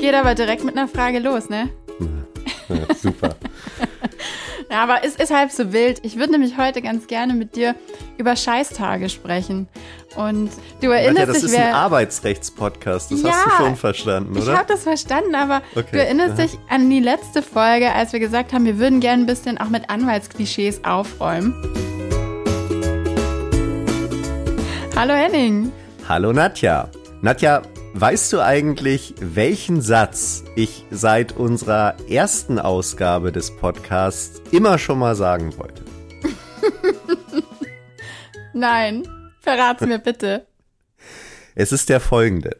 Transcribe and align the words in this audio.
Geht 0.00 0.14
aber 0.14 0.34
direkt 0.34 0.64
mit 0.64 0.76
einer 0.76 0.88
Frage 0.88 1.18
los, 1.18 1.48
ne? 1.48 1.68
Ja, 2.68 2.94
super. 2.94 3.34
ja, 4.70 4.82
aber 4.82 4.98
es 5.04 5.16
ist 5.16 5.34
halb 5.34 5.50
so 5.50 5.72
wild. 5.72 6.00
Ich 6.04 6.16
würde 6.16 6.32
nämlich 6.32 6.56
heute 6.56 6.82
ganz 6.82 7.06
gerne 7.06 7.34
mit 7.34 7.56
dir 7.56 7.74
über 8.18 8.36
Scheißtage 8.36 9.08
sprechen. 9.08 9.68
Und 10.16 10.50
du 10.80 10.90
erinnerst 10.90 11.18
ja, 11.18 11.26
das 11.26 11.34
dich, 11.36 11.44
ist 11.46 11.52
wer, 11.52 11.68
ein 11.68 11.74
Arbeitsrechtspodcast. 11.74 13.10
Das 13.10 13.22
Ja, 13.22 13.30
hast 13.32 13.46
du 13.46 13.50
schon 13.64 13.76
verstanden, 13.76 14.36
Ich 14.36 14.42
oder? 14.44 14.58
habe 14.58 14.68
das 14.68 14.82
verstanden, 14.84 15.34
aber 15.34 15.62
Okay, 15.74 15.88
du 15.92 15.98
erinnerst 15.98 16.34
aha. 16.38 16.42
dich 16.42 16.58
an 16.68 16.88
die 16.90 17.00
letzte 17.00 17.42
Folge, 17.42 17.92
als 17.92 18.12
wir 18.12 18.20
gesagt 18.20 18.52
haben, 18.52 18.64
wir 18.64 18.78
würden 18.78 19.00
gerne 19.00 19.22
ein 19.24 19.26
bisschen 19.26 19.58
auch 19.58 19.68
mit 19.68 19.90
Anwaltsklischees 19.90 20.84
aufräumen. 20.84 21.54
Hallo 24.96 25.14
Henning. 25.14 25.72
Hallo 26.08 26.32
Nadja. 26.32 26.88
Nadja, 27.22 27.62
weißt 28.00 28.32
du 28.32 28.40
eigentlich, 28.40 29.14
welchen 29.18 29.80
Satz 29.80 30.44
ich 30.54 30.84
seit 30.90 31.32
unserer 31.32 31.96
ersten 32.08 32.60
Ausgabe 32.60 33.32
des 33.32 33.56
Podcasts 33.56 34.40
immer 34.52 34.78
schon 34.78 35.00
mal 35.00 35.16
sagen 35.16 35.56
wollte? 35.58 35.82
Nein, 38.52 39.02
verrat's 39.40 39.84
mir 39.84 39.98
bitte. 39.98 40.46
Es 41.56 41.72
ist 41.72 41.88
der 41.88 41.98
folgende. 41.98 42.58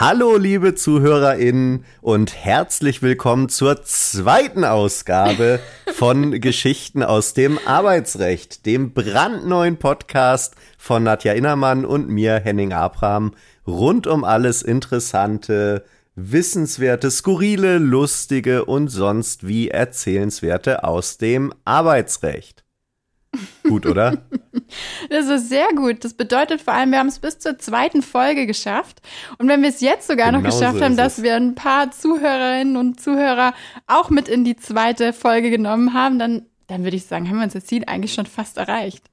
Hallo 0.00 0.36
liebe 0.36 0.74
ZuhörerInnen 0.74 1.84
und 2.00 2.34
herzlich 2.34 3.00
willkommen 3.00 3.48
zur 3.48 3.84
zweiten 3.84 4.64
Ausgabe 4.64 5.60
von 5.94 6.40
Geschichten 6.40 7.02
aus 7.02 7.32
dem 7.32 7.58
Arbeitsrecht, 7.64 8.66
dem 8.66 8.92
brandneuen 8.92 9.78
Podcast 9.78 10.56
von 10.76 11.04
Nadja 11.04 11.32
Innermann 11.32 11.84
und 11.84 12.08
mir, 12.08 12.40
Henning 12.40 12.72
Abraham, 12.72 13.32
rund 13.66 14.06
um 14.06 14.24
alles 14.24 14.62
Interessante, 14.62 15.84
Wissenswerte, 16.14 17.10
Skurrile, 17.10 17.78
Lustige 17.78 18.64
und 18.64 18.88
sonst 18.88 19.46
wie 19.46 19.68
Erzählenswerte 19.68 20.84
aus 20.84 21.18
dem 21.18 21.54
Arbeitsrecht. 21.64 22.64
Gut, 23.62 23.86
oder? 23.86 24.18
Das 25.10 25.28
ist 25.28 25.50
sehr 25.50 25.68
gut. 25.76 26.02
Das 26.02 26.14
bedeutet 26.14 26.62
vor 26.62 26.72
allem, 26.72 26.92
wir 26.92 26.98
haben 26.98 27.08
es 27.08 27.18
bis 27.18 27.38
zur 27.38 27.58
zweiten 27.58 28.00
Folge 28.00 28.46
geschafft. 28.46 29.02
Und 29.36 29.48
wenn 29.48 29.60
wir 29.60 29.68
es 29.68 29.82
jetzt 29.82 30.06
sogar 30.06 30.32
noch 30.32 30.42
Genau 30.42 30.54
geschafft 30.54 30.78
so 30.78 30.84
haben, 30.84 30.96
dass 30.96 31.18
es. 31.18 31.24
wir 31.24 31.36
ein 31.36 31.54
paar 31.54 31.90
Zuhörerinnen 31.90 32.78
und 32.78 32.98
Zuhörer 32.98 33.52
auch 33.86 34.08
mit 34.08 34.28
in 34.28 34.44
die 34.44 34.56
zweite 34.56 35.12
Folge 35.12 35.50
genommen 35.50 35.92
haben, 35.92 36.18
dann, 36.18 36.46
dann 36.68 36.84
würde 36.84 36.96
ich 36.96 37.04
sagen, 37.04 37.28
haben 37.28 37.36
wir 37.36 37.44
unser 37.44 37.62
Ziel 37.62 37.84
eigentlich 37.86 38.14
schon 38.14 38.24
fast 38.24 38.56
erreicht. 38.56 39.04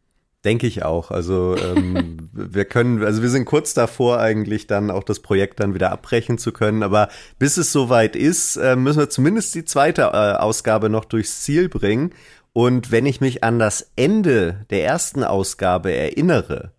Denke 0.45 0.67
ich 0.67 0.83
auch. 0.83 1.11
Also 1.11 1.57
ähm, 1.57 2.29
wir 2.31 2.65
können, 2.65 3.03
also 3.03 3.21
wir 3.21 3.29
sind 3.29 3.45
kurz 3.45 3.73
davor 3.73 4.19
eigentlich 4.19 4.67
dann 4.67 4.89
auch 4.89 5.03
das 5.03 5.19
Projekt 5.19 5.59
dann 5.59 5.73
wieder 5.73 5.91
abbrechen 5.91 6.37
zu 6.37 6.53
können. 6.53 6.81
Aber 6.81 7.09
bis 7.37 7.57
es 7.57 7.71
soweit 7.73 8.15
ist, 8.15 8.55
äh, 8.55 8.75
müssen 8.75 8.99
wir 8.99 9.09
zumindest 9.09 9.53
die 9.55 9.65
zweite 9.65 10.03
äh, 10.03 10.37
Ausgabe 10.37 10.89
noch 10.89 11.05
durchs 11.05 11.41
Ziel 11.41 11.67
bringen. 11.67 12.11
Und 12.53 12.91
wenn 12.91 13.05
ich 13.05 13.21
mich 13.21 13.43
an 13.43 13.59
das 13.59 13.91
Ende 13.95 14.65
der 14.69 14.83
ersten 14.85 15.23
Ausgabe 15.23 15.91
erinnere, 15.93 16.71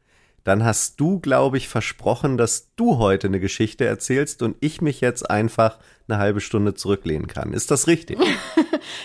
dann 0.45 0.65
hast 0.65 0.99
du, 1.01 1.21
glaube 1.21 1.57
ich, 1.57 1.69
versprochen, 1.69 2.37
dass 2.37 2.75
du 2.77 2.99
heute 2.99 3.27
eine 3.27 3.41
Geschichte 3.41 3.85
erzählst 3.85 4.43
und 4.43 4.57
ich 4.61 4.81
mich 4.81 5.01
jetzt 5.01 5.31
einfach 5.31 5.79
eine 6.09 6.19
halbe 6.19 6.41
Stunde 6.41 6.75
zurücklehnen 6.75 7.27
kann. 7.27 7.53
Ist 7.53 7.71
das 7.71 7.87
richtig? 7.87 8.19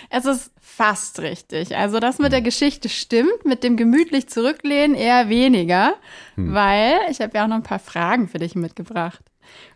Es 0.10 0.26
ist 0.26 0.52
fast 0.62 1.20
richtig. 1.20 1.76
Also 1.76 2.00
das 2.00 2.18
mit 2.18 2.32
der 2.32 2.42
Geschichte 2.42 2.90
stimmt, 2.90 3.46
mit 3.46 3.64
dem 3.64 3.78
gemütlich 3.78 4.28
zurücklehnen 4.30 4.96
eher 4.96 5.30
weniger, 5.30 5.96
weil 6.36 6.98
ich 7.12 7.20
habe 7.20 7.38
ja 7.38 7.44
auch 7.44 7.48
noch 7.48 7.58
ein 7.58 7.64
paar 7.64 7.80
Fragen 7.80 8.28
für 8.28 8.40
dich 8.40 8.56
mitgebracht. 8.56 9.22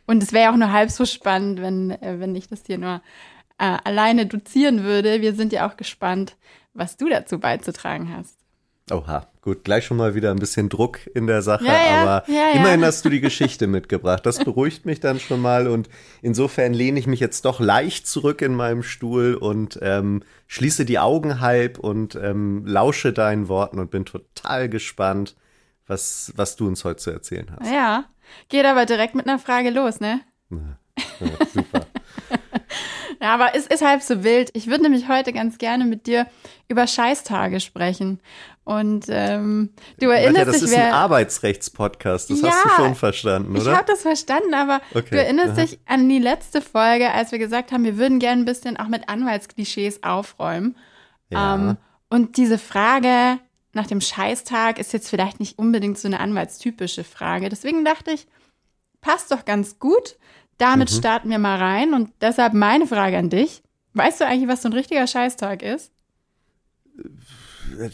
Und 0.05 0.23
es 0.23 0.33
wäre 0.33 0.45
ja 0.45 0.51
auch 0.51 0.57
nur 0.57 0.71
halb 0.71 0.89
so 0.89 1.05
spannend, 1.05 1.61
wenn, 1.61 1.91
äh, 1.91 2.19
wenn 2.19 2.35
ich 2.35 2.47
das 2.47 2.61
hier 2.65 2.77
nur 2.77 3.01
äh, 3.59 3.77
alleine 3.83 4.25
dozieren 4.25 4.83
würde. 4.83 5.21
Wir 5.21 5.35
sind 5.35 5.53
ja 5.53 5.69
auch 5.69 5.77
gespannt, 5.77 6.35
was 6.73 6.97
du 6.97 7.09
dazu 7.09 7.39
beizutragen 7.39 8.15
hast. 8.15 8.37
Oha, 8.91 9.27
gut, 9.49 9.63
gleich 9.63 9.85
schon 9.85 9.97
mal 9.97 10.13
wieder 10.13 10.29
ein 10.29 10.37
bisschen 10.37 10.69
Druck 10.69 10.99
in 11.15 11.25
der 11.25 11.41
Sache, 11.41 11.65
Ja, 11.65 11.73
ja, 11.73 12.01
aber 12.01 12.23
ja, 12.31 12.33
ja. 12.33 12.51
immerhin 12.51 12.85
hast 12.85 13.03
du 13.03 13.09
die 13.09 13.19
Geschichte 13.19 13.65
mitgebracht. 13.65 14.23
Das 14.25 14.43
beruhigt 14.43 14.85
mich 14.85 14.99
dann 14.99 15.19
schon 15.19 15.41
mal 15.41 15.67
und 15.67 15.89
insofern 16.21 16.73
lehne 16.73 16.99
ich 16.99 17.07
mich 17.07 17.19
jetzt 17.19 17.45
doch 17.45 17.59
leicht 17.59 18.05
zurück 18.05 18.43
in 18.43 18.53
meinem 18.53 18.83
Stuhl 18.83 19.33
und 19.33 19.79
ähm, 19.81 20.21
schließe 20.45 20.85
die 20.85 20.99
Augen 20.99 21.39
halb 21.39 21.79
und 21.79 22.13
ähm, 22.13 22.63
lausche 22.67 23.11
deinen 23.11 23.47
Worten 23.47 23.79
und 23.79 23.89
bin 23.89 24.05
total 24.05 24.69
gespannt, 24.69 25.35
was, 25.87 26.31
was 26.35 26.55
du 26.55 26.67
uns 26.67 26.85
heute 26.85 26.97
zu 26.97 27.09
erzählen 27.09 27.47
hast. 27.59 27.71
Ja, 27.71 28.05
geht 28.49 28.65
aber 28.65 28.85
direkt 28.85 29.15
mit 29.15 29.27
einer 29.27 29.39
Frage 29.39 29.71
los, 29.71 29.99
ne? 29.99 30.21
Ja, 30.51 30.77
super. 31.51 31.87
Ja, 33.21 33.33
aber 33.33 33.53
es 33.53 33.67
ist 33.67 33.83
halb 33.85 34.01
so 34.01 34.23
wild. 34.23 34.49
Ich 34.53 34.67
würde 34.67 34.83
nämlich 34.83 35.09
heute 35.09 35.33
ganz 35.33 35.57
gerne 35.57 35.85
mit 35.85 36.07
dir 36.07 36.27
über 36.69 36.87
Scheißtage 36.87 37.59
sprechen. 37.59 38.19
Und 38.69 39.05
ähm, 39.09 39.71
du 39.99 40.09
erinnerst 40.09 40.47
das 40.47 40.59
dich, 40.59 40.63
ist 40.71 40.77
ein. 40.77 40.93
Arbeitsrechtspodcast, 40.93 42.29
das 42.29 42.41
Ja, 42.41 42.49
hast 42.51 42.65
du 42.65 42.69
schon 42.69 42.93
verstanden, 42.95 43.55
Ich 43.55 43.63
oder? 43.63 43.75
habe 43.77 43.85
das 43.87 44.03
verstanden, 44.03 44.53
aber 44.53 44.79
Okay, 44.93 45.09
du 45.09 45.17
erinnerst 45.17 45.53
aha. 45.57 45.61
dich 45.61 45.79
an 45.87 46.07
die 46.07 46.19
letzte 46.19 46.61
Folge, 46.61 47.09
als 47.11 47.31
wir 47.31 47.39
gesagt 47.39 47.71
haben, 47.71 47.83
wir 47.83 47.97
würden 47.97 48.19
gerne 48.19 48.43
ein 48.43 48.45
bisschen 48.45 48.77
auch 48.77 48.87
mit 48.87 49.09
Anwaltsklischees 49.09 50.03
aufräumen. 50.03 50.75
Ja. 51.31 51.55
Ähm, 51.55 51.77
und 52.11 52.37
diese 52.37 52.59
Frage 52.59 53.39
nach 53.73 53.87
dem 53.87 54.01
Scheißtag 54.01 54.77
ist 54.77 54.93
jetzt 54.93 55.09
vielleicht 55.09 55.39
nicht 55.39 55.57
unbedingt 55.57 55.97
so 55.97 56.07
eine 56.07 56.19
anwaltstypische 56.19 57.03
Frage. 57.03 57.49
Deswegen 57.49 57.83
dachte 57.85 58.11
ich, 58.11 58.27
passt 59.01 59.31
doch 59.31 59.45
ganz 59.45 59.79
gut. 59.79 60.17
Damit 60.59 60.91
Mhm. 60.91 60.95
starten 60.95 61.29
wir 61.31 61.39
mal 61.39 61.57
rein. 61.57 61.95
Und 61.95 62.11
deshalb 62.21 62.53
meine 62.53 62.85
Frage 62.85 63.17
an 63.17 63.31
dich. 63.31 63.63
Weißt 63.93 64.21
du 64.21 64.27
eigentlich, 64.27 64.47
was 64.47 64.61
so 64.61 64.69
ein 64.69 64.73
richtiger 64.73 65.07
Scheißtag 65.07 65.63
ist? 65.63 65.91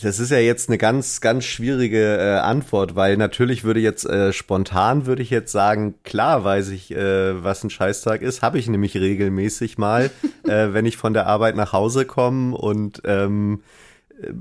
Das 0.01 0.19
ist 0.19 0.31
ja 0.31 0.39
jetzt 0.39 0.69
eine 0.69 0.77
ganz, 0.77 1.21
ganz 1.21 1.45
schwierige 1.45 2.17
äh, 2.17 2.39
Antwort, 2.39 2.95
weil 2.95 3.17
natürlich 3.17 3.63
würde 3.63 3.79
jetzt 3.79 4.05
äh, 4.05 4.33
spontan 4.33 5.05
würde 5.05 5.21
ich 5.21 5.29
jetzt 5.29 5.51
sagen, 5.51 5.95
klar 6.03 6.43
weiß 6.43 6.69
ich, 6.69 6.91
äh, 6.91 7.43
was 7.43 7.63
ein 7.63 7.69
Scheißtag 7.69 8.21
ist. 8.21 8.41
Habe 8.41 8.57
ich 8.57 8.67
nämlich 8.67 8.95
regelmäßig 8.95 9.77
mal, 9.77 10.09
äh, 10.43 10.69
wenn 10.73 10.85
ich 10.85 10.97
von 10.97 11.13
der 11.13 11.27
Arbeit 11.27 11.55
nach 11.55 11.71
Hause 11.71 12.05
komme 12.05 12.55
und 12.57 13.01
ähm, 13.05 13.61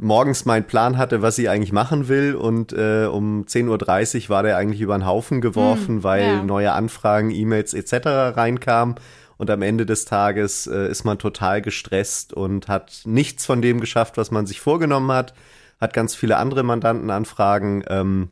morgens 0.01 0.45
meinen 0.45 0.65
Plan 0.67 0.97
hatte, 0.99 1.21
was 1.21 1.37
ich 1.39 1.51
eigentlich 1.51 1.73
machen 1.73 2.09
will 2.09 2.35
und 2.37 2.73
äh, 2.73 3.07
um 3.07 3.45
10.30 3.45 4.25
Uhr 4.25 4.29
war 4.31 4.43
der 4.45 4.57
eigentlich 4.57 4.81
über 4.81 4.97
den 4.97 5.07
Haufen 5.07 5.41
geworfen, 5.41 5.97
Hm, 5.97 6.05
weil 6.05 6.23
ja. 6.23 6.43
neue 6.43 6.73
Anfragen, 6.73 7.31
E-Mails 7.31 7.75
etc. 7.75 8.07
reinkamen. 8.37 8.95
Und 9.37 9.51
am 9.51 9.63
Ende 9.63 9.87
des 9.87 10.05
Tages 10.05 10.67
äh, 10.67 10.89
ist 10.89 11.05
man 11.05 11.19
total 11.19 11.61
gestresst 11.63 12.33
und 12.33 12.69
hat 12.69 13.03
nichts 13.05 13.47
von 13.47 13.63
dem 13.63 13.81
geschafft, 13.81 14.17
was 14.17 14.31
man 14.31 14.47
sich 14.47 14.61
vorgenommen 14.61 15.11
hat, 15.11 15.35
hat 15.81 15.93
ganz 15.93 16.15
viele 16.15 16.37
andere 16.37 16.63
Mandantenanfragen 16.63 17.85
ähm, 17.89 18.31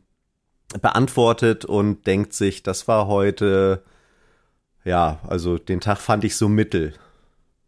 beantwortet 0.81 1.65
und 1.65 2.07
denkt 2.07 2.33
sich, 2.33 2.63
das 2.63 2.87
war 2.87 3.07
heute, 3.07 3.83
ja, 4.83 5.19
also 5.27 5.57
den 5.57 5.81
Tag 5.81 5.99
fand 5.99 6.23
ich 6.23 6.35
so 6.35 6.47
mittel. 6.47 6.93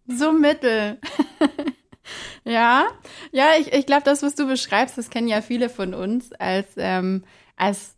So 0.08 0.32
mittel. 0.32 1.00
ja, 2.44 2.86
ja, 3.32 3.48
ich, 3.60 3.74
ich 3.74 3.86
glaube, 3.86 4.04
das, 4.04 4.24
was 4.24 4.36
du 4.36 4.48
beschreibst, 4.48 4.98
das 4.98 5.10
kennen 5.10 5.28
ja 5.28 5.42
viele 5.42 5.70
von 5.70 5.94
uns 5.94 6.32
als, 6.34 6.68
ähm, 6.78 7.24
als 7.56 7.96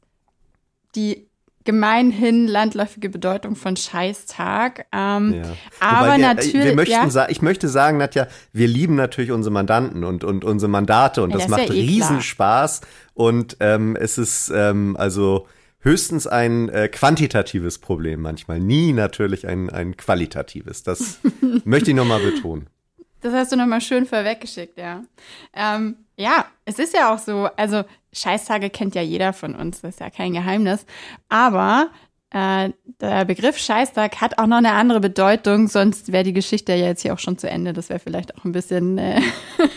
die 0.96 1.27
gemeinhin 1.68 2.48
landläufige 2.48 3.10
Bedeutung 3.10 3.58
von 3.58 3.76
Scheißtag. 3.76 4.86
Ähm, 4.94 5.34
Ja. 5.34 5.44
Aber 5.82 6.08
wir, 6.08 6.14
äh, 6.14 6.18
natürlich, 6.18 6.54
Wir 6.54 6.76
möchten 6.76 7.10
ja. 7.12 7.28
ich 7.30 7.42
möchte 7.42 7.68
sagen, 7.68 7.98
Nadja, 7.98 8.28
wir 8.54 8.68
lieben 8.68 8.96
natürlich 8.96 9.32
unsere 9.32 9.52
Mandanten 9.52 10.06
und, 10.06 10.24
und 10.24 10.46
unsere 10.46 10.72
Mandate 10.72 11.22
und 11.22 11.32
Ja, 11.32 11.36
das, 11.36 11.48
das 11.48 11.52
macht 11.52 11.70
ja 11.70 11.76
eh 11.76 11.86
klar. 11.86 12.10
Riesenspaß. 12.10 12.82
Und 13.14 13.58
ähm, 13.60 13.98
es 13.98 14.18
ist 14.18 14.50
ähm, 14.56 14.96
also 14.98 15.46
höchstens 15.80 16.26
ein 16.26 16.70
äh, 16.70 16.88
quantitatives 16.88 17.80
Problem 17.80 18.22
manchmal, 18.22 18.62
nie 18.62 18.94
natürlich 18.94 19.46
ein, 19.46 19.70
ein 19.70 19.98
qualitatives. 19.98 20.84
Das 20.84 21.20
möchte 21.66 21.92
ich 21.92 21.98
nochmal 21.98 22.22
betonen. 22.22 22.68
Das 23.20 23.34
hast 23.34 23.52
du 23.52 23.58
nochmal 23.58 23.82
schön 23.82 24.06
vorweggeschickt, 24.06 24.78
ja. 24.78 25.04
Ähm, 25.54 25.98
ja, 26.16 26.46
es 26.64 26.80
ist 26.80 26.94
ja 26.94 27.14
auch 27.14 27.20
so, 27.20 27.50
also 27.58 27.84
Scheißtage 28.18 28.70
kennt 28.70 28.96
ja 28.96 29.02
jeder 29.02 29.34
von 29.34 29.56
uns, 29.56 29.82
das 29.82 29.96
ist 29.96 30.00
ja 30.00 30.10
kein 30.10 30.34
Geheimnis. 30.34 30.86
Aber 31.30 31.88
äh, 32.32 32.72
der 33.00 33.24
Begriff 33.24 33.58
Scheißtag 33.58 34.20
hat 34.20 34.38
auch 34.38 34.48
noch 34.48 34.58
eine 34.58 34.74
andere 34.74 35.00
Bedeutung, 35.00 35.70
sonst 35.70 36.12
wäre 36.12 36.24
die 36.26 36.34
Geschichte 36.34 36.74
ja 36.74 36.88
jetzt 36.88 37.02
hier 37.04 37.14
auch 37.14 37.20
schon 37.20 37.38
zu 37.38 37.50
Ende. 37.50 37.72
Das 37.72 37.88
wäre 37.90 38.00
vielleicht 38.00 38.36
auch 38.38 38.44
ein 38.44 38.52
bisschen 38.52 38.98
äh, 38.98 39.22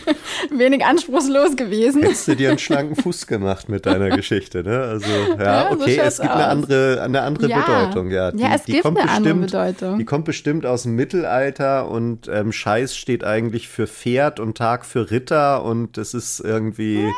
wenig 0.51 0.83
anspruchslos 0.85 1.55
gewesen. 1.55 2.03
Hättest 2.03 2.27
du 2.27 2.35
dir 2.35 2.49
einen 2.49 2.59
schlanken 2.59 2.97
Fuß 2.97 3.27
gemacht 3.27 3.69
mit 3.69 3.85
deiner 3.85 4.09
Geschichte, 4.17 4.63
ne? 4.63 4.81
Also, 4.81 5.07
ja, 5.39 5.43
Ja, 5.43 5.71
okay, 5.71 5.97
es 6.03 6.19
gibt 6.19 6.29
eine 6.33 6.45
aus. 6.45 6.51
andere, 6.51 7.01
eine 7.01 7.21
andere 7.21 7.47
Ja. 7.47 7.59
Bedeutung, 7.85 8.11
ja. 8.11 8.33
Ja, 8.35 8.49
es 8.55 8.65
gibt 8.65 8.83
kommt 8.83 8.99
eine 8.99 9.09
andere 9.09 9.35
bestimmt, 9.35 9.75
Bedeutung. 9.77 9.97
Die 9.99 10.05
kommt 10.05 10.25
bestimmt 10.25 10.65
aus 10.65 10.83
dem 10.83 10.95
Mittelalter 10.97 11.89
und 11.89 12.27
ähm, 12.27 12.51
Scheiß 12.51 12.97
steht 12.97 13.23
eigentlich 13.23 13.69
für 13.69 13.87
Pferd 13.87 14.41
und 14.41 14.57
Tag 14.57 14.85
für 14.85 15.09
Ritter 15.09 15.63
und 15.63 15.97
es 15.97 16.13
ist 16.13 16.41
irgendwie, 16.41 16.97
äh, 17.05 17.11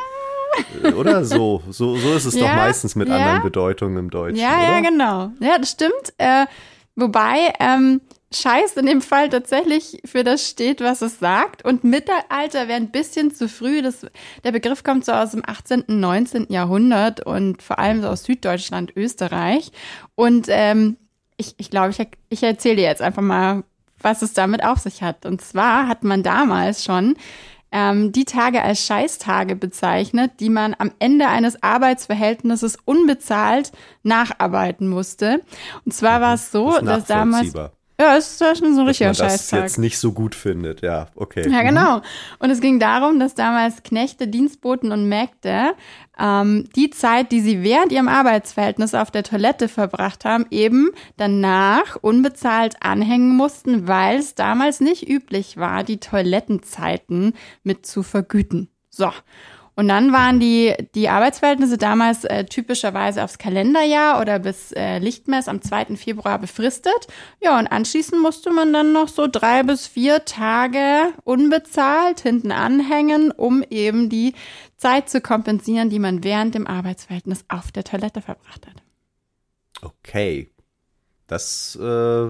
oder 0.96 1.24
so, 1.24 1.62
so, 1.70 1.96
so 1.96 2.12
ist 2.14 2.24
es 2.24 2.34
doch 2.34 2.42
Ja, 2.46 2.56
meistens 2.56 2.94
mit 2.96 3.08
ja. 3.08 3.16
anderen 3.16 3.42
Bedeutungen 3.42 3.96
im 3.98 4.10
Deutschen, 4.10 4.36
Ja, 4.38 4.54
oder? 4.56 4.62
ja, 4.72 4.80
genau. 4.80 5.32
Ja, 5.40 5.58
das 5.58 5.70
stimmt. 5.70 6.12
Äh, 6.18 6.46
Wobei 6.96 7.52
ähm, 7.58 8.00
Scheiß 8.32 8.76
in 8.76 8.86
dem 8.86 9.02
Fall 9.02 9.28
tatsächlich 9.28 10.00
für 10.04 10.22
das 10.24 10.48
steht, 10.48 10.80
was 10.80 11.02
es 11.02 11.18
sagt. 11.18 11.64
Und 11.64 11.82
Mittelalter 11.84 12.68
wäre 12.68 12.74
ein 12.76 12.90
bisschen 12.90 13.34
zu 13.34 13.48
früh. 13.48 13.82
Das, 13.82 14.06
der 14.44 14.52
Begriff 14.52 14.84
kommt 14.84 15.04
so 15.04 15.12
aus 15.12 15.32
dem 15.32 15.42
18., 15.44 15.84
19. 15.88 16.46
Jahrhundert 16.50 17.20
und 17.20 17.62
vor 17.62 17.78
allem 17.78 18.00
so 18.02 18.08
aus 18.08 18.24
Süddeutschland, 18.24 18.92
Österreich. 18.96 19.72
Und 20.14 20.46
ähm, 20.50 20.96
ich, 21.36 21.54
ich 21.58 21.70
glaube, 21.70 21.90
ich, 21.90 21.98
ich 22.28 22.42
erzähle 22.42 22.76
dir 22.76 22.82
jetzt 22.84 23.02
einfach 23.02 23.22
mal, 23.22 23.64
was 24.00 24.22
es 24.22 24.34
damit 24.34 24.64
auf 24.64 24.78
sich 24.78 25.02
hat. 25.02 25.26
Und 25.26 25.40
zwar 25.42 25.88
hat 25.88 26.04
man 26.04 26.22
damals 26.22 26.84
schon 26.84 27.16
ähm, 27.74 28.12
die 28.12 28.24
Tage 28.24 28.62
als 28.62 28.86
Scheißtage 28.86 29.56
bezeichnet, 29.56 30.38
die 30.38 30.48
man 30.48 30.76
am 30.78 30.92
Ende 31.00 31.26
eines 31.26 31.60
Arbeitsverhältnisses 31.60 32.78
unbezahlt 32.84 33.72
nacharbeiten 34.04 34.88
musste. 34.88 35.42
Und 35.84 35.92
zwar 35.92 36.20
war 36.20 36.34
es 36.34 36.52
so, 36.52 36.70
Das 36.70 36.78
ist 36.78 36.86
dass 36.86 37.04
damals. 37.06 37.52
Ja, 38.00 38.16
es 38.16 38.40
ist 38.40 38.58
schon 38.58 38.74
so 38.74 38.80
ein 38.80 38.86
Dass 38.86 38.88
richtiger 38.88 39.08
man 39.10 39.16
das 39.16 39.32
Scheißtag. 39.32 39.60
jetzt 39.62 39.78
nicht 39.78 39.98
so 39.98 40.12
gut 40.12 40.34
findet, 40.34 40.82
ja, 40.82 41.06
okay. 41.14 41.48
Ja, 41.48 41.62
Mhm. 41.62 41.66
genau. 41.68 42.00
Und 42.38 42.50
es 42.50 42.60
ging 42.60 42.80
darum, 42.80 43.20
dass 43.20 43.34
damals 43.34 43.82
Knechte, 43.82 44.26
Dienstboten 44.28 44.90
und 44.92 45.08
Mägde 45.08 45.74
ähm, 46.18 46.68
die 46.76 46.90
Zeit, 46.90 47.32
die 47.32 47.40
sie 47.40 47.62
während 47.62 47.92
ihrem 47.92 48.08
Arbeitsverhältnis 48.08 48.94
auf 48.94 49.10
der 49.10 49.22
Toilette 49.24 49.68
verbracht 49.68 50.24
haben, 50.24 50.46
eben 50.50 50.90
danach 51.16 51.96
unbezahlt 52.00 52.76
anhängen 52.80 53.36
mussten, 53.36 53.86
weil 53.88 54.18
es 54.18 54.34
damals 54.34 54.80
nicht 54.80 55.08
üblich 55.08 55.56
war, 55.56 55.82
die 55.84 55.98
Toilettenzeiten 55.98 57.34
mit 57.62 57.86
zu 57.86 58.02
vergüten. 58.02 58.68
So. 58.90 59.10
Und 59.76 59.88
dann 59.88 60.12
waren 60.12 60.38
die, 60.38 60.72
die 60.94 61.08
Arbeitsverhältnisse 61.08 61.78
damals 61.78 62.24
äh, 62.24 62.44
typischerweise 62.44 63.24
aufs 63.24 63.38
Kalenderjahr 63.38 64.20
oder 64.20 64.38
bis 64.38 64.70
äh, 64.72 64.98
Lichtmess 64.98 65.48
am 65.48 65.62
2. 65.62 65.96
Februar 65.96 66.38
befristet. 66.38 67.08
Ja, 67.42 67.58
und 67.58 67.66
anschließend 67.66 68.22
musste 68.22 68.50
man 68.52 68.72
dann 68.72 68.92
noch 68.92 69.08
so 69.08 69.26
drei 69.26 69.64
bis 69.64 69.86
vier 69.88 70.24
Tage 70.24 71.12
unbezahlt 71.24 72.20
hinten 72.20 72.52
anhängen, 72.52 73.32
um 73.32 73.64
eben 73.68 74.08
die 74.08 74.34
Zeit 74.76 75.10
zu 75.10 75.20
kompensieren, 75.20 75.90
die 75.90 75.98
man 75.98 76.22
während 76.22 76.54
dem 76.54 76.66
Arbeitsverhältnis 76.66 77.44
auf 77.48 77.72
der 77.72 77.84
Toilette 77.84 78.20
verbracht 78.20 78.66
hat. 78.66 78.82
Okay. 79.82 80.50
Das 81.26 81.78
äh, 81.80 82.28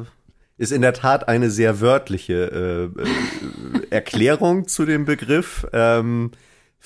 ist 0.56 0.72
in 0.72 0.82
der 0.82 0.94
Tat 0.94 1.28
eine 1.28 1.50
sehr 1.50 1.80
wörtliche 1.80 2.92
äh, 2.96 3.02
äh, 3.02 3.86
Erklärung 3.90 4.68
zu 4.68 4.86
dem 4.86 5.04
Begriff. 5.04 5.66
Ähm, 5.72 6.30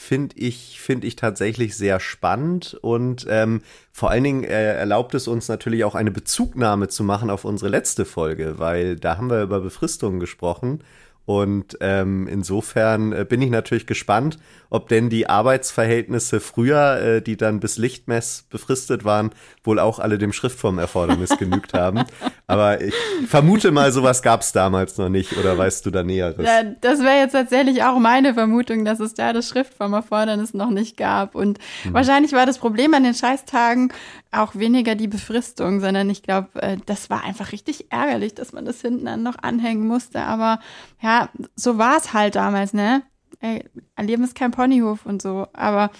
Finde 0.00 0.36
ich, 0.38 0.80
finde 0.80 1.08
ich 1.08 1.16
tatsächlich 1.16 1.76
sehr 1.76 1.98
spannend 1.98 2.78
und 2.82 3.26
ähm, 3.28 3.62
vor 3.90 4.12
allen 4.12 4.22
Dingen 4.22 4.44
äh, 4.44 4.74
erlaubt 4.74 5.12
es 5.14 5.26
uns 5.26 5.48
natürlich 5.48 5.82
auch 5.82 5.96
eine 5.96 6.12
Bezugnahme 6.12 6.86
zu 6.86 7.02
machen 7.02 7.30
auf 7.30 7.44
unsere 7.44 7.68
letzte 7.68 8.04
Folge, 8.04 8.60
weil 8.60 8.94
da 8.94 9.16
haben 9.16 9.28
wir 9.28 9.42
über 9.42 9.60
Befristungen 9.60 10.20
gesprochen 10.20 10.84
und 11.28 11.76
ähm, 11.82 12.26
insofern 12.26 13.12
äh, 13.12 13.26
bin 13.28 13.42
ich 13.42 13.50
natürlich 13.50 13.86
gespannt, 13.86 14.38
ob 14.70 14.88
denn 14.88 15.10
die 15.10 15.28
Arbeitsverhältnisse 15.28 16.40
früher, 16.40 17.02
äh, 17.02 17.20
die 17.20 17.36
dann 17.36 17.60
bis 17.60 17.76
Lichtmess 17.76 18.46
befristet 18.48 19.04
waren, 19.04 19.32
wohl 19.62 19.78
auch 19.78 19.98
alle 19.98 20.16
dem 20.16 20.32
Schriftformerfordernis 20.32 21.36
genügt 21.38 21.74
haben. 21.74 22.04
Aber 22.46 22.80
ich 22.80 22.94
vermute 23.26 23.72
mal, 23.72 23.92
sowas 23.92 24.22
gab 24.22 24.40
es 24.40 24.52
damals 24.52 24.96
noch 24.96 25.10
nicht. 25.10 25.36
Oder 25.36 25.58
weißt 25.58 25.84
du 25.84 25.90
da 25.90 26.02
Näheres? 26.02 26.46
Ja, 26.46 26.62
das 26.62 27.00
wäre 27.00 27.18
jetzt 27.18 27.32
tatsächlich 27.32 27.82
auch 27.82 27.98
meine 27.98 28.32
Vermutung, 28.32 28.86
dass 28.86 28.98
es 28.98 29.12
da 29.12 29.34
das 29.34 29.50
Schriftformerfordernis 29.50 30.54
noch 30.54 30.70
nicht 30.70 30.96
gab. 30.96 31.34
Und 31.34 31.58
wahrscheinlich 31.90 32.32
war 32.32 32.46
das 32.46 32.56
Problem 32.56 32.94
an 32.94 33.04
den 33.04 33.12
Scheißtagen 33.12 33.92
auch 34.30 34.54
weniger 34.54 34.94
die 34.94 35.08
Befristung, 35.08 35.80
sondern 35.80 36.08
ich 36.10 36.22
glaube, 36.22 36.48
äh, 36.62 36.76
das 36.86 37.10
war 37.10 37.24
einfach 37.24 37.52
richtig 37.52 37.90
ärgerlich, 37.90 38.34
dass 38.34 38.52
man 38.52 38.64
das 38.64 38.80
hinten 38.80 39.06
dann 39.06 39.22
noch 39.22 39.36
anhängen 39.42 39.86
musste. 39.86 40.22
Aber 40.22 40.60
ja, 41.00 41.17
so 41.56 41.78
war 41.78 41.96
es 41.96 42.12
halt 42.12 42.36
damals, 42.36 42.72
ne? 42.72 43.02
Ey, 43.40 43.64
Leben 44.00 44.24
ist 44.24 44.34
kein 44.34 44.50
Ponyhof 44.50 45.06
und 45.06 45.22
so. 45.22 45.46
Aber 45.52 45.90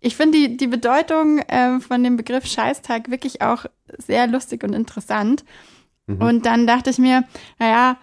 ich 0.00 0.14
finde 0.16 0.38
die, 0.38 0.56
die 0.56 0.66
Bedeutung 0.66 1.38
äh, 1.38 1.80
von 1.80 2.04
dem 2.04 2.16
Begriff 2.16 2.46
Scheißtag 2.46 3.10
wirklich 3.10 3.40
auch 3.40 3.64
sehr 3.98 4.26
lustig 4.26 4.62
und 4.62 4.74
interessant. 4.74 5.44
Und 6.06 6.46
dann 6.46 6.66
dachte 6.66 6.90
ich 6.90 6.98
mir, 6.98 7.24
naja, 7.58 7.96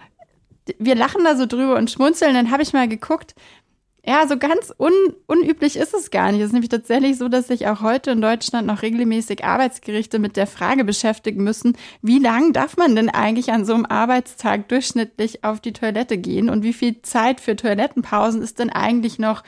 wir 0.77 0.95
lachen 0.95 1.23
da 1.23 1.35
so 1.35 1.45
drüber 1.45 1.77
und 1.77 1.89
schmunzeln. 1.89 2.33
Dann 2.33 2.51
habe 2.51 2.63
ich 2.63 2.73
mal 2.73 2.88
geguckt, 2.88 3.33
ja, 4.05 4.27
so 4.27 4.38
ganz 4.38 4.73
un, 4.77 4.91
unüblich 5.27 5.77
ist 5.77 5.94
es 5.94 6.11
gar 6.11 6.31
nicht. 6.31 6.41
Es 6.41 6.47
ist 6.47 6.53
nämlich 6.53 6.69
tatsächlich 6.69 7.17
so, 7.17 7.29
dass 7.29 7.47
sich 7.47 7.67
auch 7.67 7.81
heute 7.81 8.11
in 8.11 8.21
Deutschland 8.21 8.67
noch 8.67 8.81
regelmäßig 8.81 9.45
Arbeitsgerichte 9.45 10.19
mit 10.19 10.35
der 10.35 10.45
Frage 10.45 10.83
beschäftigen 10.83 11.44
müssen, 11.44 11.77
wie 12.01 12.19
lang 12.19 12.51
darf 12.51 12.75
man 12.75 12.97
denn 12.97 13.09
eigentlich 13.09 13.53
an 13.53 13.63
so 13.63 13.73
einem 13.73 13.85
Arbeitstag 13.85 14.67
durchschnittlich 14.67 15.45
auf 15.45 15.61
die 15.61 15.71
Toilette 15.71 16.17
gehen 16.17 16.50
und 16.50 16.63
wie 16.63 16.73
viel 16.73 17.01
Zeit 17.01 17.39
für 17.39 17.55
Toilettenpausen 17.55 18.41
ist 18.41 18.59
denn 18.59 18.69
eigentlich 18.69 19.19
noch 19.19 19.41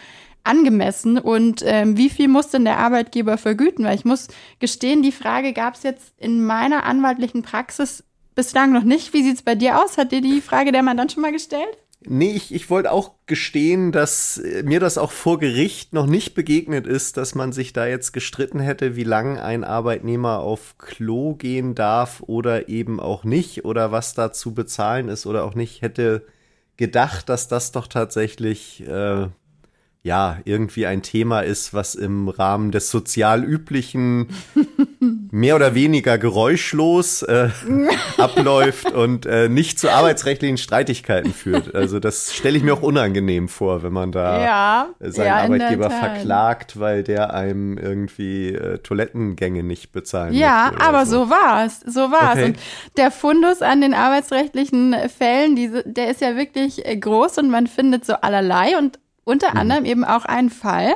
angemessen 0.46 1.18
und 1.18 1.62
ähm, 1.66 1.98
wie 1.98 2.10
viel 2.10 2.30
muss 2.30 2.50
denn 2.50 2.64
der 2.64 2.78
Arbeitgeber 2.78 3.38
vergüten? 3.38 3.84
Weil 3.84 3.96
ich 3.96 4.06
muss 4.06 4.30
gestehen, 4.60 5.04
die 5.04 5.12
Frage 5.12 5.52
gab 5.52 5.76
es 5.76 5.84
jetzt 5.84 6.14
in 6.18 6.46
meiner 6.46 6.86
anwaltlichen 6.86 7.42
Praxis 7.42 8.06
bislang 8.36 8.72
noch 8.72 8.84
nicht. 8.84 9.12
Wie 9.12 9.24
sieht's 9.24 9.42
bei 9.42 9.56
dir 9.56 9.84
aus? 9.84 9.98
Hat 9.98 10.14
dir 10.14 10.22
die 10.22 10.40
Frage 10.40 10.72
der 10.72 10.84
Mann 10.84 10.96
dann 10.96 11.10
schon 11.10 11.24
mal 11.24 11.32
gestellt? 11.32 11.78
Nee, 12.08 12.32
ich, 12.32 12.54
ich 12.54 12.70
wollte 12.70 12.92
auch 12.92 13.14
gestehen, 13.26 13.92
dass 13.92 14.38
äh, 14.38 14.64
mir 14.64 14.80
das 14.80 14.98
auch 14.98 15.12
vor 15.12 15.40
Gericht 15.40 15.94
noch 15.94 16.06
nicht 16.06 16.36
begegnet 16.36 16.88
ist, 16.88 17.18
dass 17.18 17.36
man 17.36 17.52
sich 17.52 17.74
da 17.74 17.88
jetzt 17.88 18.12
gestritten 18.12 18.60
hätte, 18.60 18.96
wie 18.96 19.04
lang 19.04 19.40
ein 19.40 19.64
Arbeitnehmer 19.64 20.40
auf 20.40 20.78
Klo 20.78 21.36
gehen 21.36 21.74
darf 21.76 22.22
oder 22.22 22.70
eben 22.70 23.00
auch 23.00 23.24
nicht 23.24 23.66
oder 23.66 23.92
was 23.92 24.14
da 24.14 24.32
zu 24.32 24.54
bezahlen 24.54 25.10
ist 25.10 25.26
oder 25.26 25.44
auch 25.44 25.56
nicht. 25.56 25.82
Hätte 25.82 26.26
gedacht, 26.78 27.30
dass 27.30 27.48
das 27.48 27.72
doch 27.72 27.88
tatsächlich 27.88 28.86
äh, 28.88 29.28
ja 30.06 30.38
irgendwie 30.46 30.86
ein 30.86 31.02
Thema 31.02 31.42
ist, 31.42 31.74
was 31.74 31.96
im 31.96 32.30
Rahmen 32.30 32.72
des 32.72 32.92
sozial 32.92 33.44
üblichen 33.44 34.28
mehr 35.32 35.56
oder 35.56 35.74
weniger 35.74 36.20
geräuschlos 36.20 37.24
äh, 37.24 37.50
abläuft 38.20 38.92
und 38.92 39.26
äh, 39.26 39.50
nicht 39.50 39.80
zu 39.80 39.90
arbeitsrechtlichen 39.90 40.60
Streitigkeiten 40.60 41.34
führt. 41.34 41.74
Also 41.74 42.00
das 42.00 42.36
stelle 42.36 42.56
ich 42.56 42.64
mir 42.64 42.76
auch 42.76 42.84
unangenehm 42.84 43.50
vor, 43.50 43.82
wenn 43.82 43.94
man 43.94 44.12
da 44.12 44.44
Ja, 44.44 44.90
seinen 45.00 45.26
ja, 45.26 45.38
Arbeitgeber 45.38 45.90
verklagt, 45.90 46.80
weil 46.80 47.02
der 47.02 47.34
einem 47.34 47.80
irgendwie 47.80 48.50
äh, 48.50 48.78
Toilettengänge 48.78 49.64
nicht 49.64 49.92
bezahlen 49.92 50.36
Ja, 50.36 50.72
aber 50.78 51.08
so 51.08 51.32
war's, 51.32 51.80
so 51.80 52.12
war's. 52.12 52.34
Okay. 52.34 52.46
Und 52.46 52.60
der 52.98 53.10
Fundus 53.10 53.64
an 53.64 53.82
den 53.82 53.96
arbeitsrechtlichen 53.96 54.96
Fällen, 55.10 55.56
diese, 55.56 55.82
der 55.84 56.12
ist 56.12 56.22
ja 56.22 56.36
wirklich 56.36 56.86
äh, 56.86 56.96
groß 56.96 57.40
und 57.40 57.50
man 57.50 57.66
findet 57.66 58.06
so 58.06 58.14
allerlei 58.14 58.78
und 58.78 59.00
unter 59.26 59.52
Mhm. 59.52 59.58
anderem 59.58 59.86
eben 59.86 60.06
auch 60.06 60.24
einen 60.24 60.50
Fall, 60.50 60.96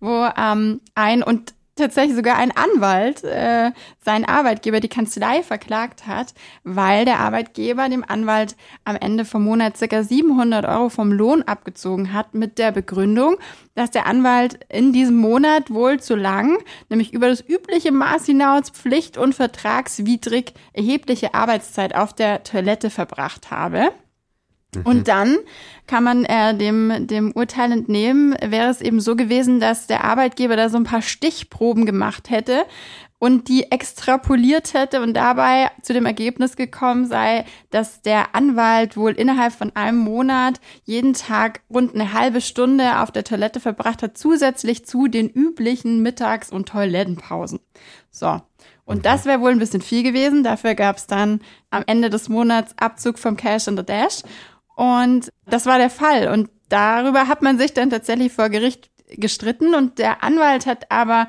wo 0.00 0.26
ähm, 0.36 0.80
ein 0.94 1.22
und 1.22 1.52
tatsächlich 1.76 2.14
sogar 2.14 2.36
ein 2.36 2.52
Anwalt 2.52 3.24
äh, 3.24 3.72
seinen 4.04 4.24
Arbeitgeber, 4.24 4.80
die 4.80 4.88
Kanzlei, 4.88 5.42
verklagt 5.42 6.06
hat, 6.06 6.34
weil 6.62 7.04
der 7.04 7.18
Arbeitgeber 7.18 7.88
dem 7.88 8.04
Anwalt 8.06 8.56
am 8.84 8.96
Ende 8.96 9.24
vom 9.24 9.44
Monat 9.44 9.76
circa 9.76 10.02
700 10.02 10.66
Euro 10.66 10.88
vom 10.88 11.10
Lohn 11.10 11.42
abgezogen 11.42 12.12
hat 12.12 12.34
mit 12.34 12.58
der 12.58 12.70
Begründung, 12.72 13.36
dass 13.74 13.90
der 13.90 14.06
Anwalt 14.06 14.60
in 14.68 14.92
diesem 14.92 15.16
Monat 15.16 15.70
wohl 15.70 16.00
zu 16.00 16.14
lang, 16.14 16.58
nämlich 16.90 17.12
über 17.12 17.28
das 17.28 17.46
übliche 17.46 17.90
Maß 17.90 18.26
hinaus 18.26 18.70
pflicht- 18.70 19.18
und 19.18 19.34
vertragswidrig 19.34 20.54
erhebliche 20.72 21.34
Arbeitszeit 21.34 21.94
auf 21.94 22.12
der 22.12 22.44
Toilette 22.44 22.90
verbracht 22.90 23.50
habe. 23.50 23.90
Und 24.82 25.08
dann 25.08 25.36
kann 25.86 26.04
man 26.04 26.24
äh, 26.24 26.56
dem, 26.56 27.06
dem 27.06 27.32
Urteil 27.32 27.72
entnehmen, 27.72 28.34
wäre 28.42 28.70
es 28.70 28.80
eben 28.80 29.00
so 29.00 29.16
gewesen, 29.16 29.60
dass 29.60 29.86
der 29.86 30.04
Arbeitgeber 30.04 30.56
da 30.56 30.68
so 30.68 30.76
ein 30.76 30.84
paar 30.84 31.02
Stichproben 31.02 31.86
gemacht 31.86 32.30
hätte 32.30 32.64
und 33.18 33.48
die 33.48 33.70
extrapoliert 33.70 34.74
hätte 34.74 35.00
und 35.00 35.14
dabei 35.14 35.70
zu 35.80 35.94
dem 35.94 36.04
Ergebnis 36.04 36.56
gekommen 36.56 37.06
sei, 37.06 37.46
dass 37.70 38.02
der 38.02 38.34
Anwalt 38.34 38.98
wohl 38.98 39.12
innerhalb 39.12 39.52
von 39.54 39.74
einem 39.74 39.98
Monat 39.98 40.60
jeden 40.84 41.14
Tag 41.14 41.60
rund 41.70 41.94
eine 41.94 42.12
halbe 42.12 42.42
Stunde 42.42 43.00
auf 43.00 43.12
der 43.12 43.24
Toilette 43.24 43.60
verbracht 43.60 44.02
hat, 44.02 44.18
zusätzlich 44.18 44.84
zu 44.84 45.06
den 45.06 45.30
üblichen 45.30 46.02
Mittags- 46.02 46.52
und 46.52 46.68
Toilettenpausen. 46.68 47.60
So. 48.10 48.42
Und 48.84 49.06
das 49.06 49.24
wäre 49.24 49.40
wohl 49.40 49.52
ein 49.52 49.58
bisschen 49.58 49.80
viel 49.80 50.02
gewesen. 50.02 50.44
Dafür 50.44 50.74
gab 50.74 50.98
es 50.98 51.06
dann 51.06 51.40
am 51.70 51.84
Ende 51.86 52.10
des 52.10 52.28
Monats 52.28 52.74
Abzug 52.76 53.18
vom 53.18 53.36
Cash 53.36 53.68
und 53.68 53.78
the 53.78 53.86
Dash. 53.86 54.22
Und 54.74 55.30
das 55.46 55.66
war 55.66 55.78
der 55.78 55.90
Fall. 55.90 56.28
Und 56.28 56.50
darüber 56.68 57.28
hat 57.28 57.42
man 57.42 57.58
sich 57.58 57.72
dann 57.74 57.90
tatsächlich 57.90 58.32
vor 58.32 58.48
Gericht 58.48 58.90
gestritten. 59.08 59.74
Und 59.74 59.98
der 59.98 60.22
Anwalt 60.22 60.66
hat 60.66 60.90
aber 60.90 61.28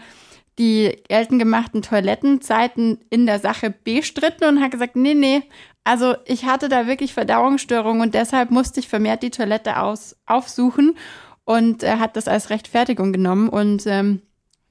die 0.58 1.04
geltend 1.10 1.40
gemachten 1.40 1.82
Toilettenzeiten 1.82 3.00
in 3.10 3.25
der 3.25 3.40
Sache 3.40 3.72
bestritten 3.72 4.46
und 4.46 4.62
hat 4.62 4.72
gesagt, 4.72 4.96
nee, 4.96 5.14
nee, 5.14 5.44
also 5.84 6.16
ich 6.25 6.46
hatte 6.46 6.70
da 6.70 6.88
wirklich 6.88 7.14
Verdauungsstörungen 7.14 8.02
und 8.02 8.16
deshalb 8.16 8.52
musste 8.52 8.80
ich 8.80 8.88
vermehrt 8.88 9.22
die 9.22 9.30
Toilette 9.30 9.80
aus, 9.82 10.16
aufsuchen 10.25 10.98
und 11.44 11.84
er 11.84 12.00
hat 12.00 12.16
das 12.16 12.28
als 12.28 12.50
Rechtfertigung 12.50 13.14
genommen. 13.14 13.50
Und 13.50 13.86
ähm, 13.86 14.22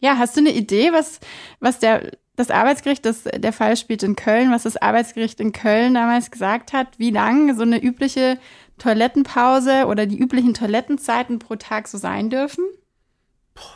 ja, 0.01 0.19
hast 0.19 0.37
du 0.37 0.41
eine 0.41 0.53
Idee, 0.53 0.93
was, 0.93 1.21
was 1.61 1.79
der 1.79 2.11
das 2.37 2.51
Arbeitsgericht, 2.51 3.07
das, 3.07 3.23
der 3.23 3.53
Fall 3.53 3.77
spielt 3.77 4.03
in 4.03 4.17
Köln, 4.17 4.51
was 4.51 4.65
das 4.65 4.77
Arbeitsgericht 4.77 5.39
in 5.39 5.53
Köln 5.53 5.95
damals 5.95 6.33
gesagt 6.33 6.73
hat, 6.73 6.99
wie 6.99 7.11
lang 7.11 7.55
so 7.55 7.63
eine 7.63 7.81
übliche 7.81 8.39
Toilettenpause 8.79 9.87
oder 9.87 10.07
die 10.07 10.19
üblichen 10.19 10.55
Toilettenzeiten 10.55 11.39
pro 11.39 11.57
Tag 11.57 11.89
so 11.89 11.99
sein 11.99 12.31
dürfen? 12.31 12.65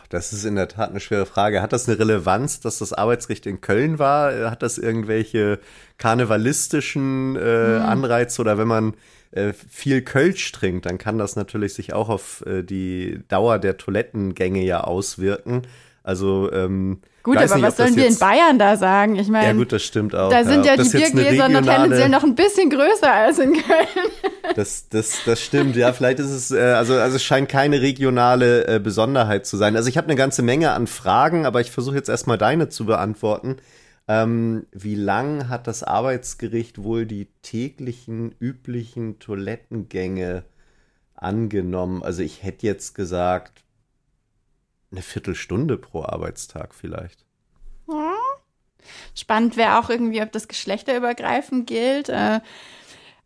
Das 0.08 0.32
ist 0.32 0.44
in 0.44 0.56
der 0.56 0.68
Tat 0.68 0.90
eine 0.90 1.00
schwere 1.00 1.26
Frage. 1.26 1.62
Hat 1.62 1.72
das 1.72 1.88
eine 1.88 1.98
Relevanz, 1.98 2.60
dass 2.60 2.78
das 2.78 2.92
Arbeitsgericht 2.92 3.46
in 3.46 3.60
Köln 3.60 3.98
war? 3.98 4.50
Hat 4.50 4.62
das 4.62 4.76
irgendwelche 4.76 5.60
karnevalistischen 5.98 7.36
äh, 7.36 7.78
mhm. 7.78 7.84
Anreize 7.84 8.40
oder 8.40 8.58
wenn 8.58 8.68
man 8.68 8.94
äh, 9.30 9.52
viel 9.52 10.02
Kölsch 10.02 10.50
trinkt, 10.52 10.86
dann 10.86 10.98
kann 10.98 11.18
das 11.18 11.36
natürlich 11.36 11.74
sich 11.74 11.92
auch 11.92 12.08
auf 12.08 12.44
äh, 12.46 12.62
die 12.62 13.20
Dauer 13.28 13.58
der 13.58 13.76
Toilettengänge 13.76 14.64
ja 14.64 14.80
auswirken. 14.80 15.62
Also 16.08 16.50
ähm, 16.52 17.02
Gut, 17.22 17.36
aber 17.36 17.56
nicht, 17.56 17.62
was 17.62 17.76
sollen 17.76 17.94
wir 17.94 18.08
in 18.08 18.18
Bayern 18.18 18.58
da 18.58 18.78
sagen? 18.78 19.16
Ich 19.16 19.28
meine, 19.28 19.48
ja 19.48 19.52
gut, 19.52 19.72
das 19.72 19.82
stimmt 19.82 20.14
auch. 20.14 20.30
Da 20.30 20.42
sind 20.42 20.64
ja, 20.64 20.74
die 20.74 20.88
Biergläser 20.88 21.50
noch 21.50 21.60
tendenziell 21.60 22.08
noch 22.08 22.24
ein 22.24 22.34
bisschen 22.34 22.70
größer 22.70 23.12
als 23.12 23.38
in 23.38 23.52
Köln. 23.52 23.86
Das, 24.56 24.88
das, 24.88 25.18
das 25.26 25.42
stimmt. 25.42 25.76
Ja, 25.76 25.92
vielleicht 25.92 26.18
ist 26.20 26.30
es 26.30 26.50
äh, 26.50 26.58
also 26.58 26.94
also 26.94 27.16
es 27.16 27.22
scheint 27.22 27.50
keine 27.50 27.82
regionale 27.82 28.66
äh, 28.66 28.80
Besonderheit 28.80 29.44
zu 29.44 29.58
sein. 29.58 29.76
Also 29.76 29.90
ich 29.90 29.98
habe 29.98 30.06
eine 30.06 30.16
ganze 30.16 30.40
Menge 30.40 30.70
an 30.70 30.86
Fragen, 30.86 31.44
aber 31.44 31.60
ich 31.60 31.70
versuche 31.70 31.96
jetzt 31.96 32.08
erstmal 32.08 32.38
deine 32.38 32.70
zu 32.70 32.86
beantworten. 32.86 33.56
Ähm, 34.08 34.64
wie 34.72 34.94
lang 34.94 35.50
hat 35.50 35.66
das 35.66 35.82
Arbeitsgericht 35.82 36.82
wohl 36.82 37.04
die 37.04 37.28
täglichen 37.42 38.34
üblichen 38.40 39.18
Toilettengänge 39.18 40.44
angenommen? 41.14 42.02
Also 42.02 42.22
ich 42.22 42.42
hätte 42.42 42.66
jetzt 42.66 42.94
gesagt 42.94 43.64
eine 44.90 45.02
Viertelstunde 45.02 45.76
pro 45.76 46.04
Arbeitstag 46.04 46.74
vielleicht. 46.74 47.24
Ja. 47.88 48.14
Spannend 49.14 49.56
wäre 49.56 49.78
auch 49.78 49.90
irgendwie, 49.90 50.22
ob 50.22 50.32
das 50.32 50.48
geschlechterübergreifend 50.48 51.66
gilt. 51.66 52.08
Äh, 52.08 52.40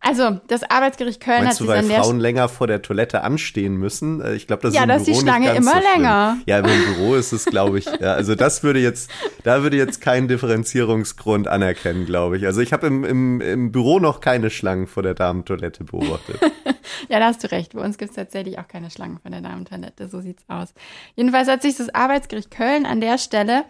also, 0.05 0.41
das 0.49 0.65
Arbeitsgericht 0.65 1.21
Köln 1.21 1.45
Meinst 1.45 1.61
hat 1.61 1.67
du, 1.67 1.71
weil 1.71 1.85
Frauen 1.85 2.19
länger 2.19 2.49
vor 2.49 2.67
der 2.67 2.83
Toilette 2.83 3.23
anstehen 3.23 3.77
müssen? 3.77 4.21
Äh, 4.21 4.35
ich 4.35 4.49
glaube, 4.49 4.63
das 4.63 4.75
ja, 4.75 4.81
ist 4.81 4.85
im 4.85 4.89
dass 4.89 5.05
Büro 5.05 5.15
die 5.15 5.21
Schlange 5.21 5.55
immer 5.55 5.75
so 5.75 5.79
länger. 5.95 6.39
Ja, 6.45 6.59
im 6.59 6.65
Büro 6.95 7.15
ist 7.15 7.31
es, 7.31 7.45
glaube 7.45 7.79
ich. 7.79 7.87
Ja, 7.87 8.15
also 8.15 8.35
das 8.35 8.65
würde 8.65 8.81
jetzt, 8.81 9.11
da 9.45 9.63
würde 9.63 9.77
jetzt 9.77 10.01
kein 10.01 10.27
Differenzierungsgrund 10.27 11.47
anerkennen, 11.47 12.05
glaube 12.05 12.37
ich. 12.37 12.47
Also 12.47 12.61
ich 12.61 12.73
habe 12.73 12.89
im, 12.89 13.05
im, 13.05 13.41
im 13.41 13.71
Büro 13.71 14.01
noch 14.01 14.21
keine 14.21 14.51
Schlangen 14.51 14.89
vor 14.89 15.05
der 15.05 15.15
Damentoilette 15.15 15.85
beobachtet. 15.85 16.41
ja, 17.09 17.21
da 17.21 17.27
hast 17.27 17.45
du 17.45 17.53
recht. 17.53 17.75
Bei 17.75 17.81
uns 17.81 17.97
gibt 17.97 18.11
es 18.11 18.17
tatsächlich 18.17 18.59
auch 18.59 18.67
keine 18.67 18.91
Schlangen 18.91 19.21
vor 19.21 19.31
der 19.31 19.41
Damentoilette. 19.41 20.09
So 20.09 20.21
sieht's 20.21 20.43
aus. 20.49 20.75
Jedenfalls 21.15 21.47
hat 21.47 21.63
sich 21.63 21.77
das 21.77 21.95
Arbeitsgericht 21.95 22.51
Köln 22.51 22.87
an 22.87 23.01
der 23.01 23.19
Stelle 23.19 23.65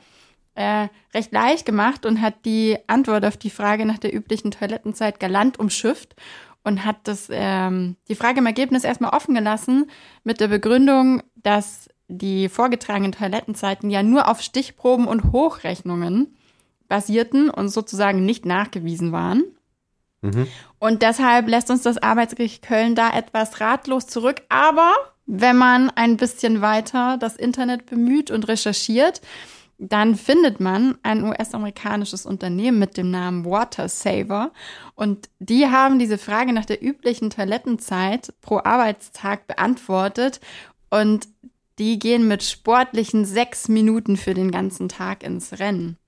äh, 0.55 0.89
recht 1.15 1.33
leicht 1.33 1.67
gemacht 1.67 2.05
und 2.07 2.21
hat 2.21 2.45
die 2.45 2.79
Antwort 2.87 3.25
auf 3.25 3.37
die 3.37 3.51
Frage 3.51 3.87
nach 3.87 3.99
der 3.99 4.15
üblichen 4.15 4.51
Toilettenzeit 4.51 5.21
galant 5.21 5.59
umschifft 5.59 6.15
und 6.65 6.85
hat 6.85 6.97
das, 7.05 7.29
ähm, 7.31 7.97
die 8.09 8.15
Frage 8.15 8.41
im 8.41 8.47
Ergebnis 8.47 8.85
erstmal 8.85 9.15
offen 9.15 9.35
gelassen 9.35 9.91
mit 10.25 10.41
der 10.41 10.49
Begründung, 10.49 11.23
dass 11.37 11.89
die 12.09 12.49
vorgetragenen 12.49 13.13
Toilettenzeiten 13.13 13.91
ja 13.91 14.03
nur 14.03 14.29
auf 14.29 14.43
Stichproben 14.43 15.09
und 15.09 15.33
Hochrechnungen 15.33 16.37
basierten 16.89 17.49
und 17.49 17.69
sozusagen 17.69 18.25
nicht 18.25 18.45
nachgewiesen 18.45 19.13
waren. 19.13 19.45
Mhm. 20.21 20.47
Und 20.79 21.03
deshalb 21.03 21.49
lässt 21.49 21.71
uns 21.71 21.83
das 21.83 21.99
Arbeitsgericht 21.99 22.63
Köln 22.63 22.95
da 22.95 23.11
etwas 23.11 23.61
ratlos 23.61 24.07
zurück. 24.07 24.43
Aber 24.49 24.93
wenn 25.27 25.57
man 25.57 25.91
ein 25.91 26.17
bisschen 26.17 26.61
weiter 26.61 27.17
das 27.19 27.37
Internet 27.37 27.87
bemüht 27.87 28.31
und 28.31 28.47
recherchiert, 28.47 29.21
dann 29.89 30.15
findet 30.15 30.61
man 30.61 30.97
ein 31.03 31.25
US-amerikanisches 31.25 32.25
Unternehmen 32.25 32.79
mit 32.79 32.97
dem 32.97 33.11
Namen 33.11 33.45
Water 33.45 33.89
Saver 33.89 34.53
und 34.95 35.29
die 35.41 35.67
haben 35.67 35.99
diese 35.99 36.19
Frage 36.19 36.53
nach 36.53 36.65
der 36.65 36.83
üblichen 36.83 37.31
Toilettenzeit 37.31 38.33
pro 38.41 38.59
Arbeitstag 38.59 39.49
beantwortet 39.49 40.41
und 40.91 41.27
die 41.79 41.99
gehen 41.99 42.29
mit 42.29 42.45
sportlichen 42.45 43.25
sechs 43.25 43.67
Minuten 43.67 44.17
für 44.17 44.35
den 44.35 44.53
ganzen 44.53 44.89
Tag 44.89 45.25
ins 45.25 45.59
Rennen. 45.59 45.99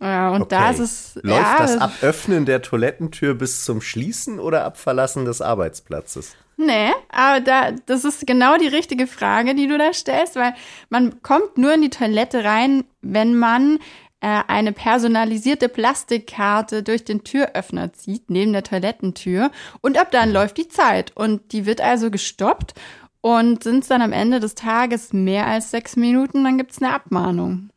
Ja, 0.00 0.30
und 0.30 0.42
okay. 0.42 0.56
da 0.56 0.70
ist 0.70 0.78
es. 0.78 1.14
Läuft 1.22 1.40
ja, 1.40 1.56
das 1.58 1.76
ab 1.78 1.92
Öffnen 2.02 2.44
der 2.44 2.62
Toilettentür 2.62 3.34
bis 3.34 3.64
zum 3.64 3.80
Schließen 3.80 4.38
oder 4.38 4.64
ab 4.64 4.76
Verlassen 4.76 5.24
des 5.24 5.40
Arbeitsplatzes? 5.40 6.36
Nee, 6.56 6.90
aber 7.10 7.40
da, 7.40 7.70
das 7.86 8.04
ist 8.04 8.26
genau 8.26 8.56
die 8.56 8.66
richtige 8.66 9.06
Frage, 9.06 9.54
die 9.54 9.68
du 9.68 9.78
da 9.78 9.92
stellst, 9.92 10.34
weil 10.34 10.54
man 10.88 11.22
kommt 11.22 11.56
nur 11.56 11.72
in 11.74 11.82
die 11.82 11.90
Toilette 11.90 12.44
rein, 12.44 12.84
wenn 13.00 13.36
man 13.36 13.78
äh, 14.20 14.42
eine 14.48 14.72
personalisierte 14.72 15.68
Plastikkarte 15.68 16.82
durch 16.82 17.04
den 17.04 17.22
Türöffner 17.22 17.92
zieht, 17.92 18.30
neben 18.30 18.52
der 18.52 18.64
Toilettentür. 18.64 19.52
Und 19.80 19.96
ab 19.96 20.10
dann 20.10 20.32
läuft 20.32 20.56
die 20.56 20.68
Zeit. 20.68 21.12
Und 21.16 21.52
die 21.52 21.66
wird 21.66 21.80
also 21.80 22.10
gestoppt. 22.10 22.74
Und 23.20 23.64
sind 23.64 23.82
es 23.82 23.88
dann 23.88 24.02
am 24.02 24.12
Ende 24.12 24.40
des 24.40 24.54
Tages 24.54 25.12
mehr 25.12 25.46
als 25.46 25.70
sechs 25.70 25.96
Minuten, 25.96 26.44
dann 26.44 26.56
gibt 26.56 26.72
es 26.72 26.80
eine 26.80 26.94
Abmahnung. 26.94 27.70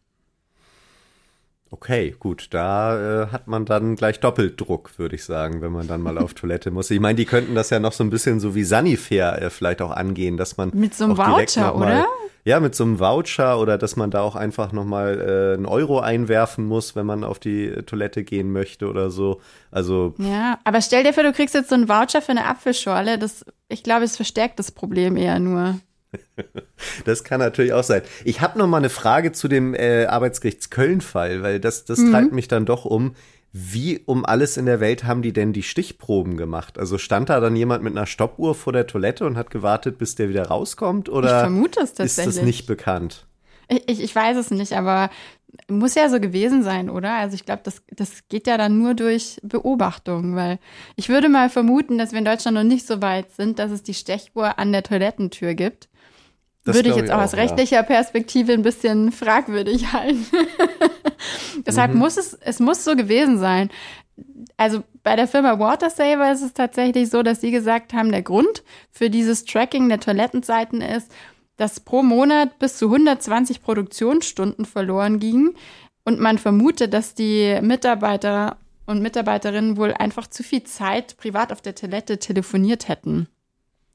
Okay, 1.74 2.14
gut, 2.20 2.50
da 2.52 3.24
äh, 3.24 3.28
hat 3.28 3.48
man 3.48 3.64
dann 3.64 3.96
gleich 3.96 4.20
Doppeldruck, 4.20 5.00
würde 5.00 5.16
ich 5.16 5.24
sagen, 5.24 5.62
wenn 5.62 5.72
man 5.72 5.88
dann 5.88 6.02
mal 6.02 6.18
auf 6.18 6.34
Toilette 6.36 6.70
muss. 6.70 6.92
Ich 6.92 7.00
meine, 7.00 7.16
die 7.16 7.26
könnten 7.26 7.56
das 7.56 7.70
ja 7.70 7.80
noch 7.80 7.94
so 7.94 8.04
ein 8.04 8.10
bisschen 8.10 8.42
so 8.42 8.56
wie 8.56 8.66
Sanifair 8.66 9.42
äh, 9.42 9.50
vielleicht 9.50 9.82
auch 9.82 9.92
angehen, 9.92 10.36
dass 10.36 10.58
man 10.58 10.72
mit 10.74 10.94
so 10.94 11.06
einem 11.06 11.18
Voucher, 11.18 11.74
mal, 11.74 11.76
oder? 11.76 12.08
Ja, 12.44 12.60
mit 12.60 12.76
so 12.76 12.84
einem 12.84 13.00
Voucher 13.00 13.58
oder 13.58 13.78
dass 13.78 13.96
man 13.96 14.12
da 14.12 14.22
auch 14.22 14.36
einfach 14.36 14.74
nochmal 14.74 15.22
äh, 15.22 15.54
einen 15.54 15.66
Euro 15.66 16.02
einwerfen 16.02 16.66
muss, 16.66 16.98
wenn 16.98 17.06
man 17.06 17.24
auf 17.24 17.40
die 17.40 17.72
Toilette 17.86 18.26
gehen 18.26 18.52
möchte 18.52 18.90
oder 18.90 19.10
so. 19.10 19.40
Also 19.72 20.14
ja, 20.18 20.60
aber 20.66 20.82
stell 20.82 21.06
dir 21.06 21.14
vor, 21.14 21.24
du 21.24 21.32
kriegst 21.32 21.56
jetzt 21.56 21.70
so 21.70 21.76
einen 21.76 21.88
Voucher 21.88 22.22
für 22.22 22.32
eine 22.32 22.48
Apfelschorle. 22.48 23.18
Das, 23.18 23.46
ich 23.70 23.84
glaube, 23.84 24.04
es 24.04 24.18
verstärkt 24.18 24.60
das 24.60 24.72
Problem 24.72 25.16
eher 25.16 25.40
nur. 25.40 25.80
Das 27.06 27.24
kann 27.24 27.40
natürlich 27.40 27.74
auch 27.74 27.84
sein. 27.84 28.02
Ich 28.26 28.42
habe 28.42 28.58
noch 28.60 28.68
mal 28.68 28.78
eine 28.78 28.90
Frage 28.90 29.32
zu 29.32 29.48
dem 29.48 29.74
äh, 29.74 30.06
Arbeitsgerichts 30.06 30.70
Köln-Fall, 30.70 31.42
weil 31.42 31.60
das, 31.60 31.86
das 31.86 32.00
mhm. 32.00 32.12
treibt 32.12 32.32
mich 32.34 32.48
dann 32.48 32.66
doch 32.66 32.86
um. 32.86 33.16
Wie 33.54 34.00
um 34.06 34.26
alles 34.26 34.56
in 34.56 34.66
der 34.66 34.80
Welt 34.80 35.04
haben 35.04 35.22
die 35.22 35.34
denn 35.34 35.52
die 35.52 35.64
Stichproben 35.64 36.38
gemacht? 36.38 36.80
Also 36.80 36.98
stand 36.98 37.30
da 37.30 37.40
dann 37.40 37.56
jemand 37.56 37.84
mit 37.84 37.96
einer 37.96 38.06
Stoppuhr 38.06 38.56
vor 38.56 38.72
der 38.72 38.88
Toilette 38.88 39.26
und 39.26 39.38
hat 39.38 39.50
gewartet, 39.50 39.98
bis 39.98 40.16
der 40.16 40.30
wieder 40.30 40.48
rauskommt? 40.48 41.10
Oder 41.10 41.36
ich 41.36 41.42
vermute 41.42 41.82
es 41.82 41.94
tatsächlich. 41.94 42.28
ist 42.28 42.38
das 42.38 42.46
nicht 42.46 42.66
bekannt? 42.66 43.26
Ich, 43.68 43.84
ich, 43.88 44.04
ich 44.04 44.16
weiß 44.16 44.38
es 44.38 44.52
nicht, 44.52 44.74
aber 44.74 45.10
muss 45.68 45.96
ja 45.96 46.10
so 46.10 46.20
gewesen 46.20 46.64
sein, 46.64 46.90
oder? 46.90 47.14
Also 47.14 47.36
ich 47.36 47.46
glaube, 47.46 47.62
das, 47.64 47.82
das 47.90 48.28
geht 48.30 48.48
ja 48.48 48.58
dann 48.58 48.78
nur 48.78 48.94
durch 48.94 49.38
Beobachtung, 49.44 50.36
weil 50.36 50.60
ich 50.96 51.10
würde 51.10 51.30
mal 51.30 51.50
vermuten, 51.50 51.98
dass 51.98 52.12
wir 52.12 52.20
in 52.20 52.26
Deutschland 52.26 52.56
noch 52.56 52.64
nicht 52.64 52.88
so 52.88 53.02
weit 53.02 53.32
sind, 53.32 53.60
dass 53.60 53.72
es 53.72 53.84
die 53.84 53.94
Stechuhr 53.94 54.60
an 54.60 54.72
der 54.72 54.84
Toilettentür 54.84 55.54
gibt. 55.54 55.90
Das 56.64 56.76
Würde 56.76 56.90
ich 56.90 56.96
jetzt 56.96 57.12
auch, 57.12 57.18
auch 57.18 57.24
aus 57.24 57.34
rechtlicher 57.34 57.78
ja. 57.78 57.84
Perspektive 57.84 58.54
ein 58.54 58.62
bisschen 58.62 59.12
fragwürdig 59.12 59.94
halten. 59.94 60.26
Deshalb 61.66 61.94
mhm. 61.94 62.00
muss 62.00 62.18
es, 62.18 62.34
es 62.34 62.60
muss 62.60 62.84
so 62.84 62.96
gewesen 62.96 63.40
sein. 63.40 63.70
Also 64.58 64.84
bei 65.02 65.16
der 65.16 65.28
Firma 65.28 65.58
Watersaver 65.58 66.32
ist 66.32 66.44
es 66.44 66.54
tatsächlich 66.54 67.10
so, 67.10 67.24
dass 67.24 67.42
sie 67.42 67.52
gesagt 67.52 67.94
haben, 67.94 68.12
der 68.12 68.22
Grund 68.22 68.64
für 68.92 69.10
dieses 69.10 69.46
Tracking 69.46 69.90
der 69.90 70.00
Toilettenzeiten 70.00 70.82
ist, 70.82 71.12
dass 71.58 71.80
pro 71.80 72.04
Monat 72.04 72.60
bis 72.60 72.78
zu 72.78 72.86
120 72.86 73.62
Produktionsstunden 73.64 74.66
verloren 74.66 75.20
gingen 75.20 75.56
und 76.04 76.20
man 76.20 76.38
vermutet, 76.38 76.94
dass 76.94 77.16
die 77.16 77.60
Mitarbeiter 77.62 78.58
und 78.86 79.02
Mitarbeiterinnen 79.02 79.78
wohl 79.78 79.94
einfach 79.94 80.28
zu 80.28 80.44
viel 80.44 80.64
Zeit 80.64 81.18
privat 81.18 81.52
auf 81.52 81.62
der 81.62 81.76
Toilette 81.76 82.20
telefoniert 82.20 82.88
hätten. 82.88 83.28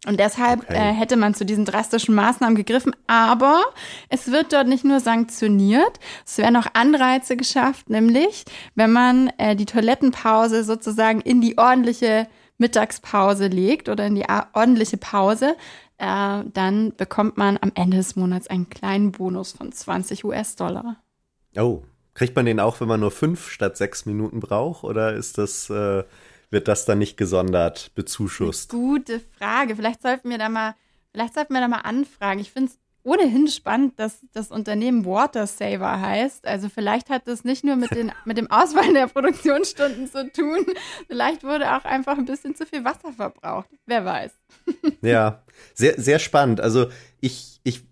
Und 0.06 0.20
deshalb 0.20 0.62
okay. 0.62 0.74
äh, 0.74 0.92
hätte 0.92 1.16
man 1.16 1.34
zu 1.34 1.44
diesen 1.44 1.64
drastischen 1.64 2.14
Maßnahmen 2.14 2.54
gegriffen. 2.54 2.94
Aber 3.06 3.64
es 4.08 4.30
wird 4.30 4.52
dort 4.52 4.68
nicht 4.68 4.84
nur 4.84 5.00
sanktioniert, 5.00 5.98
es 6.24 6.38
werden 6.38 6.56
auch 6.56 6.68
Anreize 6.74 7.36
geschafft, 7.36 7.90
nämlich 7.90 8.44
wenn 8.74 8.92
man 8.92 9.30
äh, 9.38 9.56
die 9.56 9.66
Toilettenpause 9.66 10.62
sozusagen 10.62 11.20
in 11.20 11.40
die 11.40 11.58
ordentliche 11.58 12.28
Mittagspause 12.58 13.48
legt 13.48 13.88
oder 13.88 14.06
in 14.06 14.14
die 14.14 14.26
ordentliche 14.52 14.96
Pause, 14.96 15.56
äh, 15.98 16.42
dann 16.52 16.94
bekommt 16.96 17.36
man 17.36 17.58
am 17.60 17.72
Ende 17.74 17.96
des 17.96 18.16
Monats 18.16 18.46
einen 18.46 18.70
kleinen 18.70 19.12
Bonus 19.12 19.52
von 19.52 19.72
20 19.72 20.24
US-Dollar. 20.24 20.96
Oh, 21.56 21.82
kriegt 22.14 22.36
man 22.36 22.46
den 22.46 22.60
auch, 22.60 22.80
wenn 22.80 22.88
man 22.88 23.00
nur 23.00 23.10
fünf 23.10 23.50
statt 23.50 23.76
sechs 23.76 24.06
Minuten 24.06 24.40
braucht? 24.40 24.84
Oder 24.84 25.14
ist 25.14 25.38
das 25.38 25.70
äh, 25.70 26.04
wird 26.50 26.68
das 26.68 26.84
dann 26.84 26.98
nicht 26.98 27.16
gesondert 27.16 27.92
bezuschusst? 27.94 28.70
Gute 28.70 29.20
Frage. 29.38 29.76
Vielleicht 29.76 30.02
sollten 30.02 30.30
wir 30.30 30.38
da 30.38 30.48
mal, 30.48 30.74
vielleicht 31.12 31.34
sollten 31.34 31.54
wir 31.54 31.60
da 31.60 31.68
mal 31.68 31.80
anfragen. 31.80 32.40
Ich 32.40 32.50
finde 32.50 32.72
es 32.72 32.78
ohnehin 33.06 33.46
spannend, 33.46 34.00
dass 34.00 34.18
das 34.32 34.50
Unternehmen 34.50 35.04
Water 35.04 35.46
Saver 35.46 36.00
heißt. 36.00 36.44
Also 36.46 36.68
vielleicht 36.68 37.08
hat 37.08 37.28
das 37.28 37.44
nicht 37.44 37.62
nur 37.62 37.76
mit, 37.76 37.92
den, 37.92 38.10
mit 38.24 38.36
dem 38.36 38.50
Auswahl 38.50 38.92
der 38.92 39.06
Produktionsstunden 39.06 40.10
zu 40.10 40.30
tun. 40.32 40.66
Vielleicht 41.06 41.44
wurde 41.44 41.76
auch 41.76 41.84
einfach 41.84 42.18
ein 42.18 42.24
bisschen 42.24 42.56
zu 42.56 42.66
viel 42.66 42.84
Wasser 42.84 43.12
verbraucht. 43.12 43.68
Wer 43.86 44.04
weiß. 44.04 44.32
Ja, 45.02 45.44
sehr, 45.74 46.00
sehr 46.00 46.18
spannend. 46.18 46.60
Also 46.60 46.86
ich, 47.20 47.60
ich 47.62 47.84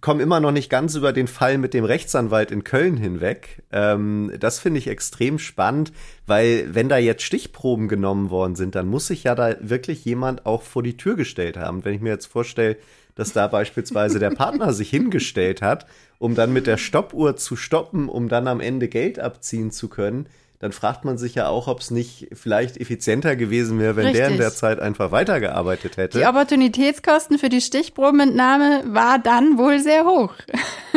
komme 0.00 0.22
immer 0.22 0.40
noch 0.40 0.50
nicht 0.50 0.68
ganz 0.68 0.96
über 0.96 1.12
den 1.12 1.28
Fall 1.28 1.58
mit 1.58 1.72
dem 1.72 1.84
Rechtsanwalt 1.84 2.50
in 2.50 2.64
Köln 2.64 2.96
hinweg. 2.96 3.62
Ähm, 3.70 4.32
das 4.38 4.58
finde 4.58 4.78
ich 4.78 4.88
extrem 4.88 5.38
spannend, 5.38 5.92
weil 6.26 6.74
wenn 6.74 6.88
da 6.88 6.98
jetzt 6.98 7.22
Stichproben 7.22 7.88
genommen 7.88 8.30
worden 8.30 8.56
sind, 8.56 8.74
dann 8.74 8.88
muss 8.88 9.06
sich 9.06 9.24
ja 9.24 9.34
da 9.34 9.54
wirklich 9.60 10.04
jemand 10.04 10.44
auch 10.44 10.62
vor 10.62 10.82
die 10.82 10.96
Tür 10.96 11.14
gestellt 11.14 11.56
haben. 11.56 11.84
Wenn 11.84 11.94
ich 11.94 12.00
mir 12.00 12.10
jetzt 12.10 12.26
vorstelle, 12.26 12.76
dass 13.14 13.32
da 13.32 13.46
beispielsweise 13.46 14.18
der 14.18 14.30
Partner 14.30 14.72
sich 14.72 14.90
hingestellt 14.90 15.62
hat, 15.62 15.86
um 16.18 16.34
dann 16.34 16.52
mit 16.52 16.66
der 16.66 16.76
Stoppuhr 16.76 17.36
zu 17.36 17.56
stoppen, 17.56 18.08
um 18.08 18.28
dann 18.28 18.48
am 18.48 18.60
Ende 18.60 18.88
Geld 18.88 19.20
abziehen 19.20 19.70
zu 19.70 19.88
können, 19.88 20.26
dann 20.60 20.72
fragt 20.72 21.04
man 21.04 21.18
sich 21.18 21.36
ja 21.36 21.48
auch, 21.48 21.68
ob 21.68 21.80
es 21.80 21.90
nicht 21.90 22.28
vielleicht 22.32 22.76
effizienter 22.78 23.36
gewesen 23.36 23.78
wäre, 23.78 23.94
wenn 23.94 24.06
Richtig. 24.06 24.22
der 24.22 24.30
in 24.32 24.38
der 24.38 24.52
Zeit 24.52 24.80
einfach 24.80 25.12
weitergearbeitet 25.12 25.96
hätte. 25.96 26.18
Die 26.18 26.26
Opportunitätskosten 26.26 27.38
für 27.38 27.48
die 27.48 27.60
Stichprobenentnahme 27.60 28.82
war 28.86 29.20
dann 29.20 29.56
wohl 29.58 29.78
sehr 29.80 30.04
hoch. 30.04 30.34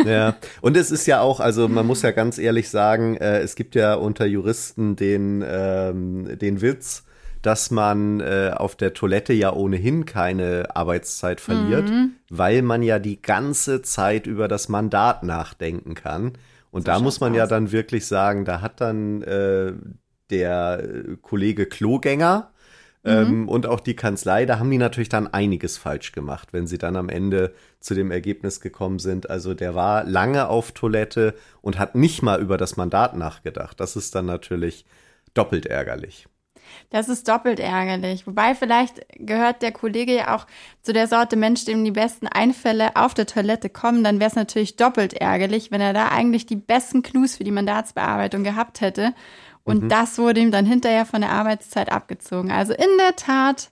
Ja, 0.04 0.36
und 0.62 0.76
es 0.76 0.90
ist 0.90 1.06
ja 1.06 1.20
auch, 1.20 1.38
also 1.38 1.68
man 1.68 1.86
muss 1.86 2.02
ja 2.02 2.10
ganz 2.10 2.38
ehrlich 2.38 2.70
sagen, 2.70 3.16
äh, 3.18 3.38
es 3.40 3.54
gibt 3.54 3.74
ja 3.74 3.94
unter 3.94 4.24
Juristen 4.24 4.96
den, 4.96 5.44
ähm, 5.46 6.38
den 6.38 6.60
Witz, 6.60 7.04
dass 7.42 7.70
man 7.70 8.20
äh, 8.20 8.52
auf 8.56 8.74
der 8.74 8.94
Toilette 8.94 9.32
ja 9.32 9.52
ohnehin 9.52 10.06
keine 10.06 10.74
Arbeitszeit 10.74 11.40
verliert, 11.40 11.90
mhm. 11.90 12.12
weil 12.30 12.62
man 12.62 12.82
ja 12.82 12.98
die 12.98 13.20
ganze 13.20 13.82
Zeit 13.82 14.26
über 14.26 14.48
das 14.48 14.68
Mandat 14.68 15.22
nachdenken 15.24 15.94
kann. 15.94 16.32
Und 16.72 16.88
da 16.88 16.98
muss 16.98 17.20
man 17.20 17.32
aus. 17.32 17.38
ja 17.38 17.46
dann 17.46 17.70
wirklich 17.70 18.06
sagen, 18.06 18.44
da 18.44 18.60
hat 18.60 18.80
dann 18.80 19.22
äh, 19.22 19.74
der 20.30 20.82
Kollege 21.20 21.66
Klogänger 21.66 22.50
ähm, 23.04 23.42
mhm. 23.42 23.48
und 23.48 23.66
auch 23.66 23.80
die 23.80 23.94
Kanzlei, 23.94 24.46
da 24.46 24.58
haben 24.58 24.70
die 24.70 24.78
natürlich 24.78 25.08
dann 25.08 25.26
einiges 25.26 25.76
falsch 25.76 26.12
gemacht, 26.12 26.48
wenn 26.52 26.66
sie 26.66 26.78
dann 26.78 26.96
am 26.96 27.08
Ende 27.08 27.52
zu 27.80 27.94
dem 27.94 28.10
Ergebnis 28.10 28.60
gekommen 28.60 28.98
sind. 28.98 29.28
Also 29.28 29.54
der 29.54 29.74
war 29.74 30.04
lange 30.04 30.48
auf 30.48 30.72
Toilette 30.72 31.34
und 31.60 31.78
hat 31.78 31.94
nicht 31.94 32.22
mal 32.22 32.40
über 32.40 32.56
das 32.56 32.76
Mandat 32.76 33.16
nachgedacht. 33.16 33.78
Das 33.78 33.96
ist 33.96 34.14
dann 34.14 34.26
natürlich 34.26 34.86
doppelt 35.34 35.66
ärgerlich. 35.66 36.26
Das 36.90 37.08
ist 37.08 37.28
doppelt 37.28 37.60
ärgerlich. 37.60 38.26
Wobei 38.26 38.54
vielleicht 38.54 39.00
gehört 39.18 39.62
der 39.62 39.72
Kollege 39.72 40.14
ja 40.14 40.36
auch 40.36 40.46
zu 40.82 40.92
der 40.92 41.06
Sorte 41.06 41.36
Mensch, 41.36 41.64
dem 41.64 41.84
die 41.84 41.90
besten 41.90 42.26
Einfälle 42.26 42.96
auf 42.96 43.14
der 43.14 43.26
Toilette 43.26 43.68
kommen. 43.68 44.04
Dann 44.04 44.20
wäre 44.20 44.30
es 44.30 44.36
natürlich 44.36 44.76
doppelt 44.76 45.14
ärgerlich, 45.14 45.70
wenn 45.70 45.80
er 45.80 45.92
da 45.92 46.08
eigentlich 46.08 46.46
die 46.46 46.56
besten 46.56 47.02
Clues 47.02 47.36
für 47.36 47.44
die 47.44 47.50
Mandatsbearbeitung 47.50 48.44
gehabt 48.44 48.80
hätte. 48.80 49.14
Und 49.64 49.84
mhm. 49.84 49.88
das 49.88 50.18
wurde 50.18 50.40
ihm 50.40 50.50
dann 50.50 50.66
hinterher 50.66 51.06
von 51.06 51.20
der 51.20 51.30
Arbeitszeit 51.30 51.90
abgezogen. 51.90 52.50
Also 52.50 52.72
in 52.72 52.98
der 52.98 53.16
Tat 53.16 53.70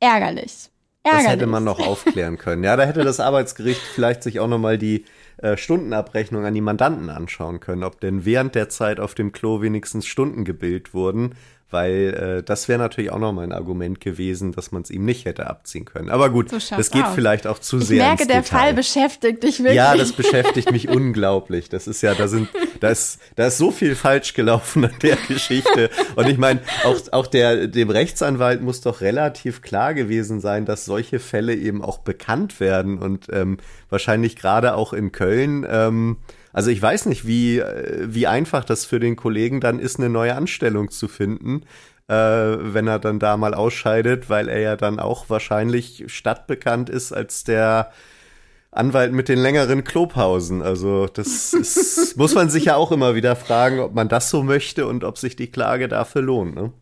ärgerlich. 0.00 0.70
Ärgerlich. 1.02 1.24
Das 1.24 1.32
hätte 1.32 1.46
man 1.46 1.64
noch 1.64 1.80
aufklären 1.80 2.36
können. 2.36 2.62
Ja, 2.62 2.76
da 2.76 2.84
hätte 2.84 3.04
das 3.04 3.20
Arbeitsgericht 3.20 3.80
vielleicht 3.80 4.22
sich 4.22 4.38
auch 4.38 4.48
nochmal 4.48 4.76
die 4.76 5.06
äh, 5.38 5.56
Stundenabrechnung 5.56 6.44
an 6.44 6.52
die 6.52 6.60
Mandanten 6.60 7.08
anschauen 7.08 7.60
können, 7.60 7.84
ob 7.84 8.00
denn 8.00 8.26
während 8.26 8.54
der 8.54 8.68
Zeit 8.68 9.00
auf 9.00 9.14
dem 9.14 9.32
Klo 9.32 9.62
wenigstens 9.62 10.06
Stunden 10.06 10.44
gebildet 10.44 10.92
wurden 10.92 11.36
weil 11.70 12.38
äh, 12.38 12.42
das 12.42 12.68
wäre 12.68 12.78
natürlich 12.78 13.10
auch 13.10 13.18
nochmal 13.18 13.44
ein 13.44 13.52
Argument 13.52 14.00
gewesen, 14.00 14.52
dass 14.52 14.72
man 14.72 14.82
es 14.82 14.90
ihm 14.90 15.04
nicht 15.04 15.24
hätte 15.24 15.48
abziehen 15.48 15.84
können. 15.84 16.10
Aber 16.10 16.30
gut, 16.30 16.50
so 16.50 16.58
das 16.76 16.90
geht 16.90 17.04
aus. 17.04 17.14
vielleicht 17.14 17.46
auch 17.46 17.58
zu 17.58 17.78
ich 17.78 17.86
sehr. 17.86 17.96
Ich 17.96 18.02
merke, 18.02 18.26
der 18.26 18.42
Detail. 18.42 18.58
Fall 18.58 18.74
beschäftigt 18.74 19.42
dich 19.42 19.58
wirklich. 19.60 19.76
Ja, 19.76 19.96
das 19.96 20.12
beschäftigt 20.12 20.70
mich 20.72 20.88
unglaublich. 20.88 21.68
Das 21.68 21.86
ist 21.86 22.02
ja, 22.02 22.14
da 22.14 22.28
sind, 22.28 22.48
da 22.80 22.88
ist, 22.88 23.20
da 23.36 23.46
ist 23.46 23.58
so 23.58 23.70
viel 23.70 23.94
falsch 23.94 24.34
gelaufen 24.34 24.84
an 24.84 24.94
der 25.02 25.16
Geschichte. 25.28 25.90
Und 26.16 26.28
ich 26.28 26.38
meine, 26.38 26.60
auch, 26.84 27.00
auch 27.12 27.26
der, 27.26 27.66
dem 27.66 27.90
Rechtsanwalt 27.90 28.62
muss 28.62 28.80
doch 28.80 29.00
relativ 29.00 29.62
klar 29.62 29.94
gewesen 29.94 30.40
sein, 30.40 30.64
dass 30.64 30.84
solche 30.84 31.18
Fälle 31.18 31.54
eben 31.54 31.82
auch 31.82 31.98
bekannt 31.98 32.60
werden 32.60 32.98
und 32.98 33.28
ähm, 33.32 33.58
wahrscheinlich 33.88 34.36
gerade 34.36 34.74
auch 34.74 34.92
in 34.92 35.12
Köln. 35.12 35.66
Ähm, 35.68 36.16
also 36.52 36.70
ich 36.70 36.80
weiß 36.80 37.06
nicht, 37.06 37.26
wie, 37.26 37.58
äh, 37.58 38.06
wie 38.08 38.26
einfach 38.26 38.64
das 38.64 38.84
für 38.84 39.00
den 39.00 39.16
Kollegen 39.16 39.60
dann 39.60 39.78
ist, 39.78 39.98
eine 39.98 40.08
neue 40.08 40.34
Anstellung 40.34 40.90
zu 40.90 41.08
finden, 41.08 41.62
äh, 42.08 42.14
wenn 42.14 42.86
er 42.86 42.98
dann 42.98 43.18
da 43.18 43.36
mal 43.36 43.54
ausscheidet, 43.54 44.28
weil 44.28 44.48
er 44.48 44.60
ja 44.60 44.76
dann 44.76 44.98
auch 44.98 45.30
wahrscheinlich 45.30 46.04
stadtbekannt 46.08 46.90
ist 46.90 47.12
als 47.12 47.44
der 47.44 47.92
Anwalt 48.72 49.12
mit 49.12 49.28
den 49.28 49.38
längeren 49.38 49.84
Klopausen. 49.84 50.62
Also 50.62 51.06
das 51.06 51.52
ist, 51.54 52.16
muss 52.16 52.34
man 52.34 52.50
sich 52.50 52.66
ja 52.66 52.76
auch 52.76 52.92
immer 52.92 53.14
wieder 53.14 53.36
fragen, 53.36 53.80
ob 53.80 53.94
man 53.94 54.08
das 54.08 54.30
so 54.30 54.42
möchte 54.42 54.86
und 54.86 55.04
ob 55.04 55.18
sich 55.18 55.36
die 55.36 55.50
Klage 55.50 55.88
dafür 55.88 56.22
lohnt. 56.22 56.54
Ne? 56.54 56.72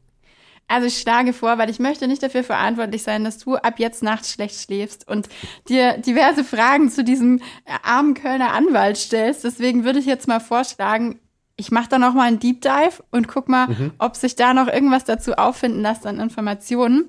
Also 0.69 0.87
ich 0.87 0.99
schlage 0.99 1.33
vor, 1.33 1.57
weil 1.57 1.71
ich 1.71 1.79
möchte 1.79 2.07
nicht 2.07 2.23
dafür 2.23 2.45
verantwortlich 2.45 3.03
sein, 3.03 3.25
dass 3.25 3.39
du 3.39 3.57
ab 3.57 3.79
jetzt 3.79 4.03
nachts 4.03 4.33
schlecht 4.33 4.61
schläfst 4.61 5.09
und 5.09 5.29
dir 5.69 5.97
diverse 5.97 6.45
Fragen 6.45 6.91
zu 6.91 7.03
diesem 7.03 7.41
armen 7.83 8.13
Kölner 8.13 8.53
Anwalt 8.53 8.99
stellst. 8.99 9.45
Deswegen 9.45 9.85
würde 9.85 9.99
ich 9.99 10.05
jetzt 10.05 10.29
mal 10.29 10.41
vorschlagen, 10.41 11.19
ich 11.57 11.71
mache 11.71 11.89
da 11.89 11.99
noch 11.99 12.13
mal 12.13 12.29
einen 12.29 12.39
Deep 12.39 12.61
Dive 12.61 13.03
und 13.11 13.29
guck 13.29 13.49
mal, 13.49 13.69
mhm. 13.69 13.93
ob 13.99 14.15
sich 14.15 14.37
da 14.37 14.53
noch 14.53 14.69
irgendwas 14.69 15.05
dazu 15.05 15.33
auffinden 15.35 15.81
lässt 15.81 16.07
an 16.07 16.21
Informationen. 16.21 17.07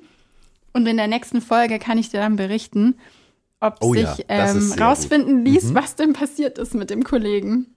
Und 0.71 0.87
in 0.87 0.97
der 0.97 1.07
nächsten 1.07 1.41
Folge 1.41 1.79
kann 1.79 1.97
ich 1.97 2.09
dir 2.09 2.21
dann 2.21 2.37
berichten, 2.37 2.95
ob 3.59 3.77
oh 3.81 3.93
sich 3.93 4.03
ja, 4.03 4.25
ähm, 4.29 4.73
rausfinden 4.79 5.43
gut. 5.43 5.47
ließ, 5.53 5.63
mhm. 5.65 5.75
was 5.75 5.95
denn 5.95 6.13
passiert 6.13 6.57
ist 6.57 6.73
mit 6.73 6.89
dem 6.89 7.03
Kollegen. 7.03 7.75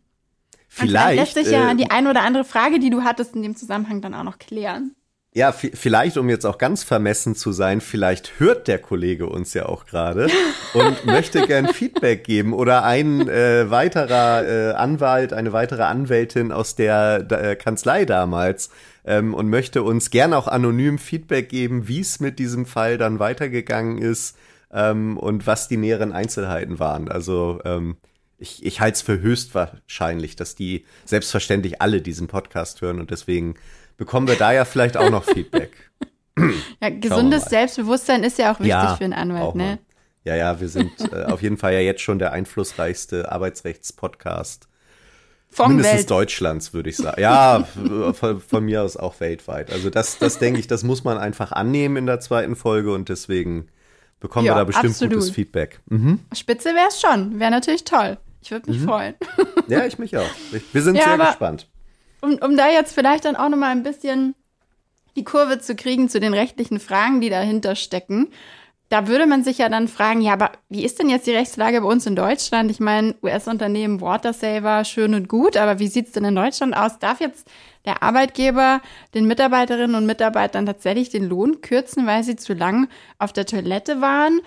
Vielleicht, 0.68 1.16
lässt 1.16 1.34
sich 1.34 1.50
ja 1.52 1.72
äh, 1.72 1.76
die 1.76 1.90
eine 1.90 2.08
oder 2.08 2.22
andere 2.22 2.44
Frage, 2.44 2.78
die 2.78 2.88
du 2.88 3.02
hattest, 3.02 3.34
in 3.34 3.42
dem 3.42 3.56
Zusammenhang 3.56 4.00
dann 4.00 4.14
auch 4.14 4.22
noch 4.22 4.38
klären. 4.38 4.94
Ja, 5.34 5.50
vielleicht, 5.52 6.18
um 6.18 6.28
jetzt 6.28 6.44
auch 6.44 6.58
ganz 6.58 6.82
vermessen 6.82 7.34
zu 7.34 7.52
sein, 7.52 7.80
vielleicht 7.80 8.38
hört 8.38 8.68
der 8.68 8.78
Kollege 8.78 9.26
uns 9.26 9.54
ja 9.54 9.64
auch 9.64 9.86
gerade 9.86 10.28
und 10.74 11.06
möchte 11.06 11.46
gern 11.46 11.68
Feedback 11.68 12.24
geben 12.24 12.52
oder 12.52 12.84
ein 12.84 13.30
äh, 13.30 13.70
weiterer 13.70 14.46
äh, 14.46 14.72
Anwalt, 14.74 15.32
eine 15.32 15.54
weitere 15.54 15.84
Anwältin 15.84 16.52
aus 16.52 16.74
der 16.74 17.26
äh, 17.30 17.56
Kanzlei 17.56 18.04
damals 18.04 18.68
ähm, 19.06 19.32
und 19.32 19.48
möchte 19.48 19.82
uns 19.82 20.10
gern 20.10 20.34
auch 20.34 20.48
anonym 20.48 20.98
Feedback 20.98 21.48
geben, 21.48 21.88
wie 21.88 22.00
es 22.00 22.20
mit 22.20 22.38
diesem 22.38 22.66
Fall 22.66 22.98
dann 22.98 23.18
weitergegangen 23.18 23.96
ist 23.96 24.36
ähm, 24.70 25.16
und 25.16 25.46
was 25.46 25.66
die 25.66 25.78
näheren 25.78 26.12
Einzelheiten 26.12 26.78
waren. 26.78 27.08
Also 27.08 27.58
ähm, 27.64 27.96
ich, 28.36 28.66
ich 28.66 28.80
halte 28.80 28.96
es 28.96 29.02
für 29.02 29.20
höchstwahrscheinlich, 29.20 30.36
dass 30.36 30.56
die 30.56 30.84
selbstverständlich 31.06 31.80
alle 31.80 32.02
diesen 32.02 32.26
Podcast 32.26 32.82
hören 32.82 33.00
und 33.00 33.10
deswegen 33.10 33.54
bekommen 33.96 34.28
wir 34.28 34.36
da 34.36 34.52
ja 34.52 34.64
vielleicht 34.64 34.96
auch 34.96 35.10
noch 35.10 35.24
Feedback. 35.24 35.72
ja, 36.80 36.90
gesundes 36.90 37.44
Selbstbewusstsein 37.46 38.24
ist 38.24 38.38
ja 38.38 38.52
auch 38.52 38.58
wichtig 38.60 38.70
ja, 38.70 38.96
für 38.96 39.04
einen 39.04 39.12
Anwalt, 39.12 39.54
ne? 39.54 39.78
Ja, 40.24 40.36
ja, 40.36 40.60
wir 40.60 40.68
sind 40.68 40.92
äh, 41.12 41.24
auf 41.24 41.42
jeden 41.42 41.56
Fall 41.56 41.72
ja 41.72 41.80
jetzt 41.80 42.00
schon 42.00 42.18
der 42.18 42.32
einflussreichste 42.32 43.30
Arbeitsrechtspodcast. 43.32 44.68
Vom 45.50 45.72
Mindestens 45.72 45.98
Welt. 45.98 46.10
Deutschlands, 46.10 46.72
würde 46.72 46.88
ich 46.88 46.96
sagen. 46.96 47.20
Ja, 47.20 47.64
von, 48.14 48.40
von, 48.40 48.64
mir 48.64 48.82
aus 48.82 48.96
auch 48.96 49.20
weltweit. 49.20 49.70
Also 49.70 49.90
das, 49.90 50.18
das 50.18 50.38
denke 50.38 50.60
ich, 50.60 50.66
das 50.66 50.82
muss 50.82 51.04
man 51.04 51.18
einfach 51.18 51.52
annehmen 51.52 51.96
in 51.96 52.06
der 52.06 52.20
zweiten 52.20 52.56
Folge 52.56 52.94
und 52.94 53.10
deswegen 53.10 53.68
bekommen 54.18 54.46
ja, 54.46 54.52
wir 54.52 54.60
da 54.60 54.64
bestimmt 54.64 54.92
absolut. 54.92 55.14
gutes 55.14 55.30
Feedback. 55.30 55.80
Mhm. 55.90 56.20
Spitze 56.34 56.70
wäre 56.70 56.88
es 56.88 57.00
schon. 57.00 57.38
Wäre 57.38 57.50
natürlich 57.50 57.84
toll. 57.84 58.16
Ich 58.40 58.50
würde 58.50 58.70
mich 58.70 58.80
mhm. 58.80 58.84
freuen. 58.84 59.14
Ja, 59.68 59.84
ich 59.84 59.98
mich 59.98 60.16
auch. 60.16 60.30
Ich, 60.52 60.62
wir 60.72 60.82
sind 60.82 60.96
ja, 60.96 61.04
sehr 61.04 61.18
gespannt 61.18 61.68
um, 62.22 62.38
um 62.38 62.56
da 62.56 62.70
jetzt 62.70 62.94
vielleicht 62.94 63.26
dann 63.26 63.36
auch 63.36 63.48
noch 63.48 63.58
mal 63.58 63.70
ein 63.70 63.82
bisschen 63.82 64.34
die 65.16 65.24
Kurve 65.24 65.58
zu 65.58 65.74
kriegen 65.74 66.08
zu 66.08 66.20
den 66.20 66.32
rechtlichen 66.32 66.80
Fragen, 66.80 67.20
die 67.20 67.28
dahinter 67.28 67.74
stecken. 67.74 68.28
Da 68.88 69.08
würde 69.08 69.26
man 69.26 69.42
sich 69.42 69.58
ja 69.58 69.68
dann 69.68 69.88
fragen, 69.88 70.20
ja, 70.20 70.34
aber 70.34 70.52
wie 70.68 70.84
ist 70.84 70.98
denn 70.98 71.08
jetzt 71.08 71.26
die 71.26 71.34
Rechtslage 71.34 71.80
bei 71.80 71.86
uns 71.86 72.06
in 72.06 72.14
Deutschland? 72.14 72.70
Ich 72.70 72.78
meine, 72.78 73.14
US-Unternehmen 73.22 74.02
Watersaver, 74.02 74.84
schön 74.84 75.14
und 75.14 75.28
gut, 75.28 75.56
aber 75.56 75.78
wie 75.78 75.88
sieht's 75.88 76.12
denn 76.12 76.24
in 76.24 76.34
Deutschland 76.34 76.76
aus? 76.76 76.98
Darf 76.98 77.20
jetzt 77.20 77.48
der 77.86 78.02
Arbeitgeber 78.02 78.82
den 79.14 79.26
Mitarbeiterinnen 79.26 79.96
und 79.96 80.04
Mitarbeitern 80.04 80.66
tatsächlich 80.66 81.08
den 81.08 81.26
Lohn 81.26 81.62
kürzen, 81.62 82.06
weil 82.06 82.22
sie 82.22 82.36
zu 82.36 82.52
lang 82.52 82.88
auf 83.18 83.32
der 83.32 83.46
Toilette 83.46 84.02
waren? 84.02 84.40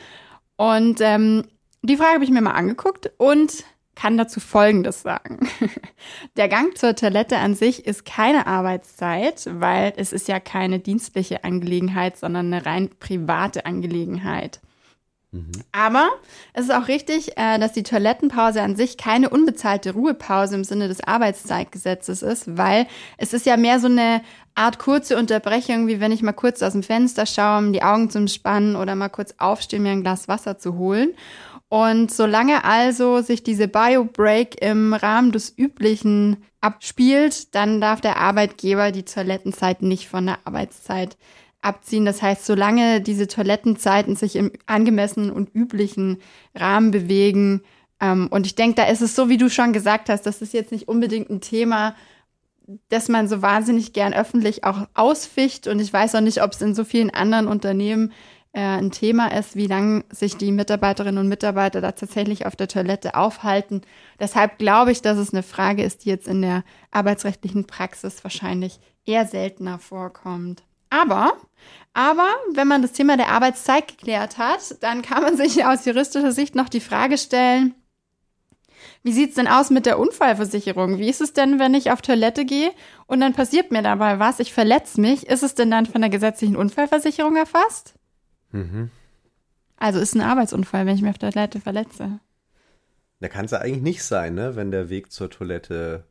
Und 0.58 1.02
ähm, 1.02 1.46
die 1.82 1.98
Frage 1.98 2.14
habe 2.14 2.24
ich 2.24 2.32
mir 2.32 2.42
mal 2.42 2.52
angeguckt 2.52 3.12
und 3.18 3.64
kann 3.96 4.18
dazu 4.18 4.40
Folgendes 4.40 5.02
sagen. 5.02 5.48
Der 6.38 6.50
Gang 6.50 6.78
zur 6.78 6.96
Toilette 6.96 7.38
an 7.38 7.56
sich 7.56 7.86
ist 7.86 8.06
keine 8.06 8.48
Arbeitszeit, 8.48 9.48
weil 9.50 9.94
es 9.96 10.14
ist 10.14 10.28
ja 10.28 10.40
keine 10.40 10.80
dienstliche 10.80 11.44
Angelegenheit, 11.44 12.18
sondern 12.18 12.54
eine 12.54 12.66
rein 12.66 12.90
private 13.00 13.66
Angelegenheit. 13.66 14.60
Mhm. 15.36 15.52
Aber 15.72 16.10
es 16.54 16.66
ist 16.66 16.74
auch 16.74 16.88
richtig, 16.88 17.38
äh, 17.38 17.60
dass 17.60 17.74
die 17.74 17.84
Toilettenpause 17.84 18.62
an 18.62 18.76
sich 18.76 18.98
keine 18.98 19.30
unbezahlte 19.30 19.92
Ruhepause 19.92 20.56
im 20.56 20.64
Sinne 20.64 20.88
des 20.88 21.04
Arbeitszeitgesetzes 21.04 22.22
ist, 22.22 22.58
weil 22.58 22.88
es 23.18 23.34
ist 23.34 23.46
ja 23.46 23.58
mehr 23.58 23.80
so 23.80 23.88
eine 23.88 24.22
Art 24.56 24.80
kurze 24.80 25.18
Unterbrechung, 25.18 25.88
wie 25.88 26.00
wenn 26.00 26.14
ich 26.14 26.22
mal 26.22 26.32
kurz 26.32 26.64
aus 26.64 26.72
dem 26.72 26.84
Fenster 26.84 27.26
schaue, 27.26 27.58
um 27.58 27.74
die 27.74 27.84
Augen 27.84 28.10
zu 28.10 28.20
entspannen 28.20 28.78
oder 28.78 28.96
mal 28.96 29.10
kurz 29.10 29.36
aufstehen, 29.38 29.84
mir 29.84 29.92
ein 29.92 30.04
Glas 30.04 30.30
Wasser 30.30 30.58
zu 30.58 30.78
holen. 30.78 31.14
Und 31.70 32.12
solange 32.12 32.64
also 32.64 33.22
sich 33.22 33.44
diese 33.44 33.68
Bio-Break 33.68 34.62
im 34.62 34.94
Rahmen 34.94 35.32
des 35.32 35.54
Üblichen 35.58 36.44
abspielt, 36.62 37.54
dann 37.56 37.82
darf 37.82 38.02
der 38.02 38.18
Arbeitgeber 38.18 38.92
die 38.92 39.04
Toilettenzeit 39.04 39.82
nicht 39.82 40.08
von 40.08 40.26
der 40.28 40.40
Arbeitszeit 40.46 41.18
abziehen. 41.62 42.06
Das 42.06 42.22
heißt, 42.22 42.46
solange 42.46 43.02
diese 43.02 43.28
Toilettenzeiten 43.28 44.16
sich 44.16 44.36
im 44.36 44.52
angemessenen 44.66 45.32
und 45.32 45.54
üblichen 45.54 46.18
Rahmen 46.54 46.92
bewegen, 46.92 47.62
Ähm, 48.02 48.28
und 48.30 48.46
ich 48.46 48.56
denke, 48.56 48.76
da 48.76 48.88
ist 48.92 49.02
es 49.02 49.16
so, 49.16 49.30
wie 49.30 49.38
du 49.38 49.50
schon 49.50 49.72
gesagt 49.72 50.10
hast, 50.10 50.26
das 50.26 50.42
ist 50.42 50.54
jetzt 50.54 50.74
nicht 50.74 50.90
unbedingt 50.90 51.30
ein 51.30 51.40
Thema, 51.40 51.96
das 52.90 53.08
man 53.08 53.30
so 53.30 53.42
wahnsinnig 53.42 53.94
gern 53.94 54.14
öffentlich 54.14 54.66
auch 54.66 54.88
ausficht. 54.96 55.68
Und 55.68 55.80
ich 55.80 55.94
weiß 55.94 56.14
auch 56.16 56.22
nicht, 56.22 56.44
ob 56.44 56.52
es 56.52 56.62
in 56.62 56.76
so 56.76 56.84
vielen 56.84 57.10
anderen 57.10 57.48
Unternehmen 57.48 58.12
äh, 58.56 58.62
ein 58.62 58.92
Thema 58.92 59.28
ist, 59.28 59.58
wie 59.58 59.68
lange 59.68 60.06
sich 60.10 60.38
die 60.38 60.54
Mitarbeiterinnen 60.54 61.18
und 61.18 61.28
Mitarbeiter 61.28 61.82
da 61.82 61.92
tatsächlich 61.92 62.46
auf 62.46 62.56
der 62.56 62.70
Toilette 62.70 63.16
aufhalten. 63.16 63.82
Deshalb 64.18 64.58
glaube 64.58 64.94
ich, 64.94 65.02
dass 65.02 65.18
es 65.18 65.34
eine 65.34 65.44
Frage 65.44 65.84
ist, 65.84 66.06
die 66.06 66.10
jetzt 66.10 66.28
in 66.28 66.42
der 66.42 66.64
arbeitsrechtlichen 66.90 67.68
Praxis 67.68 68.24
wahrscheinlich 68.24 68.80
eher 69.06 69.26
seltener 69.26 69.78
vorkommt. 69.78 70.64
Aber, 70.90 71.34
aber 71.94 72.30
wenn 72.54 72.70
man 72.70 72.82
das 72.82 72.94
Thema 72.94 73.18
der 73.18 73.28
Arbeitszeit 73.28 73.90
geklärt 73.90 74.38
hat, 74.38 74.82
dann 74.82 75.02
kann 75.02 75.22
man 75.22 75.36
sich 75.36 75.66
aus 75.66 75.84
juristischer 75.84 76.32
Sicht 76.32 76.56
noch 76.56 76.70
die 76.70 76.80
Frage 76.80 77.18
stellen, 77.18 77.76
wie 79.04 79.12
sieht's 79.12 79.36
denn 79.36 79.48
aus 79.48 79.70
mit 79.70 79.86
der 79.86 80.00
Unfallversicherung? 80.00 80.98
Wie 80.98 81.10
ist 81.10 81.22
es 81.22 81.34
denn, 81.34 81.60
wenn 81.60 81.74
ich 81.74 81.92
auf 81.92 82.02
Toilette 82.02 82.46
gehe 82.46 82.72
und 83.08 83.20
dann 83.20 83.34
passiert 83.34 83.72
mir 83.72 83.82
dabei 83.82 84.20
was, 84.20 84.40
ich 84.40 84.54
verletze 84.54 85.02
mich? 85.02 85.28
Ist 85.28 85.44
es 85.44 85.56
denn 85.56 85.72
dann 85.72 85.86
von 85.86 86.02
der 86.02 86.10
gesetzlichen 86.10 86.56
Unfallversicherung 86.56 87.36
erfasst? 87.36 87.95
Mhm. 88.52 88.90
Also 89.78 90.00
ist 90.00 90.16
ein 90.16 90.22
Arbeitsunfall, 90.22 90.86
wenn 90.86 90.96
ich 90.96 91.02
mich 91.02 91.12
auf 91.12 91.18
Toilette 91.18 91.60
verletze. 91.60 92.20
Da 93.20 93.28
kann 93.28 93.46
es 93.46 93.52
ja 93.52 93.60
eigentlich 93.60 93.82
nicht 93.82 94.04
sein, 94.04 94.36
ne? 94.36 94.56
wenn 94.56 94.72
der 94.72 94.90
Weg 94.90 95.12
zur 95.12 95.30
Toilette 95.30 96.06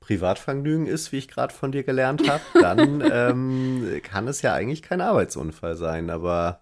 Privatvergnügen 0.00 0.86
ist, 0.86 1.12
wie 1.12 1.18
ich 1.18 1.28
gerade 1.28 1.52
von 1.52 1.72
dir 1.72 1.82
gelernt 1.82 2.28
habe, 2.28 2.42
dann 2.54 3.02
ähm, 3.12 4.00
kann 4.02 4.26
es 4.28 4.42
ja 4.42 4.54
eigentlich 4.54 4.82
kein 4.82 5.00
Arbeitsunfall 5.00 5.76
sein. 5.76 6.08
Aber 6.10 6.60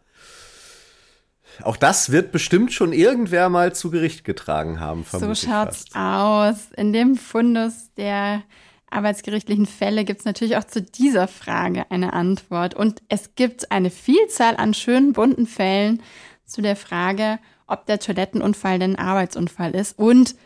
auch 1.62 1.76
das 1.76 2.10
wird 2.10 2.32
bestimmt 2.32 2.72
schon 2.72 2.92
irgendwer 2.92 3.48
mal 3.48 3.74
zu 3.74 3.90
Gericht 3.90 4.24
getragen 4.24 4.80
haben. 4.80 5.04
So 5.04 5.34
schaut's 5.34 5.84
fast. 5.90 5.96
aus. 5.96 6.72
In 6.76 6.92
dem 6.92 7.16
Fundus 7.16 7.92
der 7.96 8.42
arbeitsgerichtlichen 8.90 9.66
Fälle 9.66 10.04
gibt 10.04 10.20
es 10.20 10.24
natürlich 10.24 10.56
auch 10.56 10.64
zu 10.64 10.82
dieser 10.82 11.28
Frage 11.28 11.90
eine 11.90 12.12
Antwort. 12.12 12.74
Und 12.74 13.02
es 13.08 13.34
gibt 13.34 13.70
eine 13.72 13.90
Vielzahl 13.90 14.56
an 14.56 14.74
schönen 14.74 15.12
bunten 15.12 15.46
Fällen 15.46 16.02
zu 16.44 16.62
der 16.62 16.76
Frage, 16.76 17.38
ob 17.66 17.86
der 17.86 17.98
Toilettenunfall 17.98 18.78
denn 18.78 18.96
ein 18.96 19.06
Arbeitsunfall 19.06 19.74
ist. 19.74 19.98
Und 19.98 20.36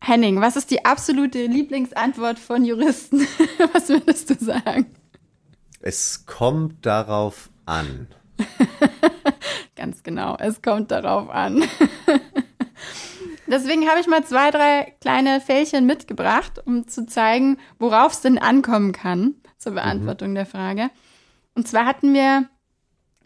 Henning, 0.00 0.40
was 0.40 0.56
ist 0.56 0.70
die 0.70 0.84
absolute 0.84 1.46
Lieblingsantwort 1.46 2.38
von 2.38 2.64
Juristen? 2.64 3.20
was 3.72 3.88
würdest 3.88 4.30
du 4.30 4.34
sagen? 4.34 4.86
Es 5.80 6.26
kommt 6.26 6.84
darauf 6.84 7.50
an. 7.66 8.08
Ganz 9.76 10.02
genau, 10.02 10.36
es 10.38 10.60
kommt 10.60 10.90
darauf 10.90 11.30
an. 11.30 11.64
Deswegen 13.52 13.86
habe 13.86 14.00
ich 14.00 14.06
mal 14.06 14.24
zwei, 14.24 14.50
drei 14.50 14.94
kleine 15.02 15.38
Fällchen 15.38 15.84
mitgebracht, 15.84 16.62
um 16.64 16.88
zu 16.88 17.04
zeigen, 17.04 17.58
worauf 17.78 18.12
es 18.12 18.22
denn 18.22 18.38
ankommen 18.38 18.92
kann 18.92 19.34
zur 19.58 19.72
Beantwortung 19.72 20.30
mhm. 20.30 20.36
der 20.36 20.46
Frage. 20.46 20.90
Und 21.54 21.68
zwar 21.68 21.84
hatten 21.84 22.14
wir 22.14 22.48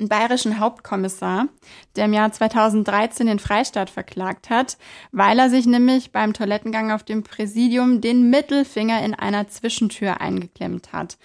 einen 0.01 0.09
bayerischen 0.09 0.59
Hauptkommissar, 0.59 1.47
der 1.95 2.07
im 2.07 2.12
Jahr 2.12 2.33
2013 2.33 3.29
den 3.29 3.39
Freistaat 3.39 3.89
verklagt 3.89 4.51
hat, 4.51 4.79
weil 5.12 5.39
er 5.39 5.49
sich 5.49 5.65
nämlich 5.65 6.11
beim 6.11 6.33
Toilettengang 6.33 6.91
auf 6.91 7.05
dem 7.05 7.23
Präsidium 7.23 8.01
den 8.01 8.29
Mittelfinger 8.29 9.05
in 9.05 9.15
einer 9.15 9.47
Zwischentür 9.47 10.21
eingeklemmt 10.21 10.93
hat. 10.93 11.19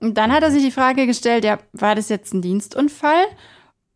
Und 0.00 0.18
dann 0.18 0.30
hat 0.30 0.42
er 0.42 0.50
sich 0.50 0.62
die 0.62 0.70
Frage 0.70 1.06
gestellt, 1.06 1.46
ja, 1.46 1.60
war 1.72 1.94
das 1.94 2.10
jetzt 2.10 2.34
ein 2.34 2.42
Dienstunfall 2.42 3.24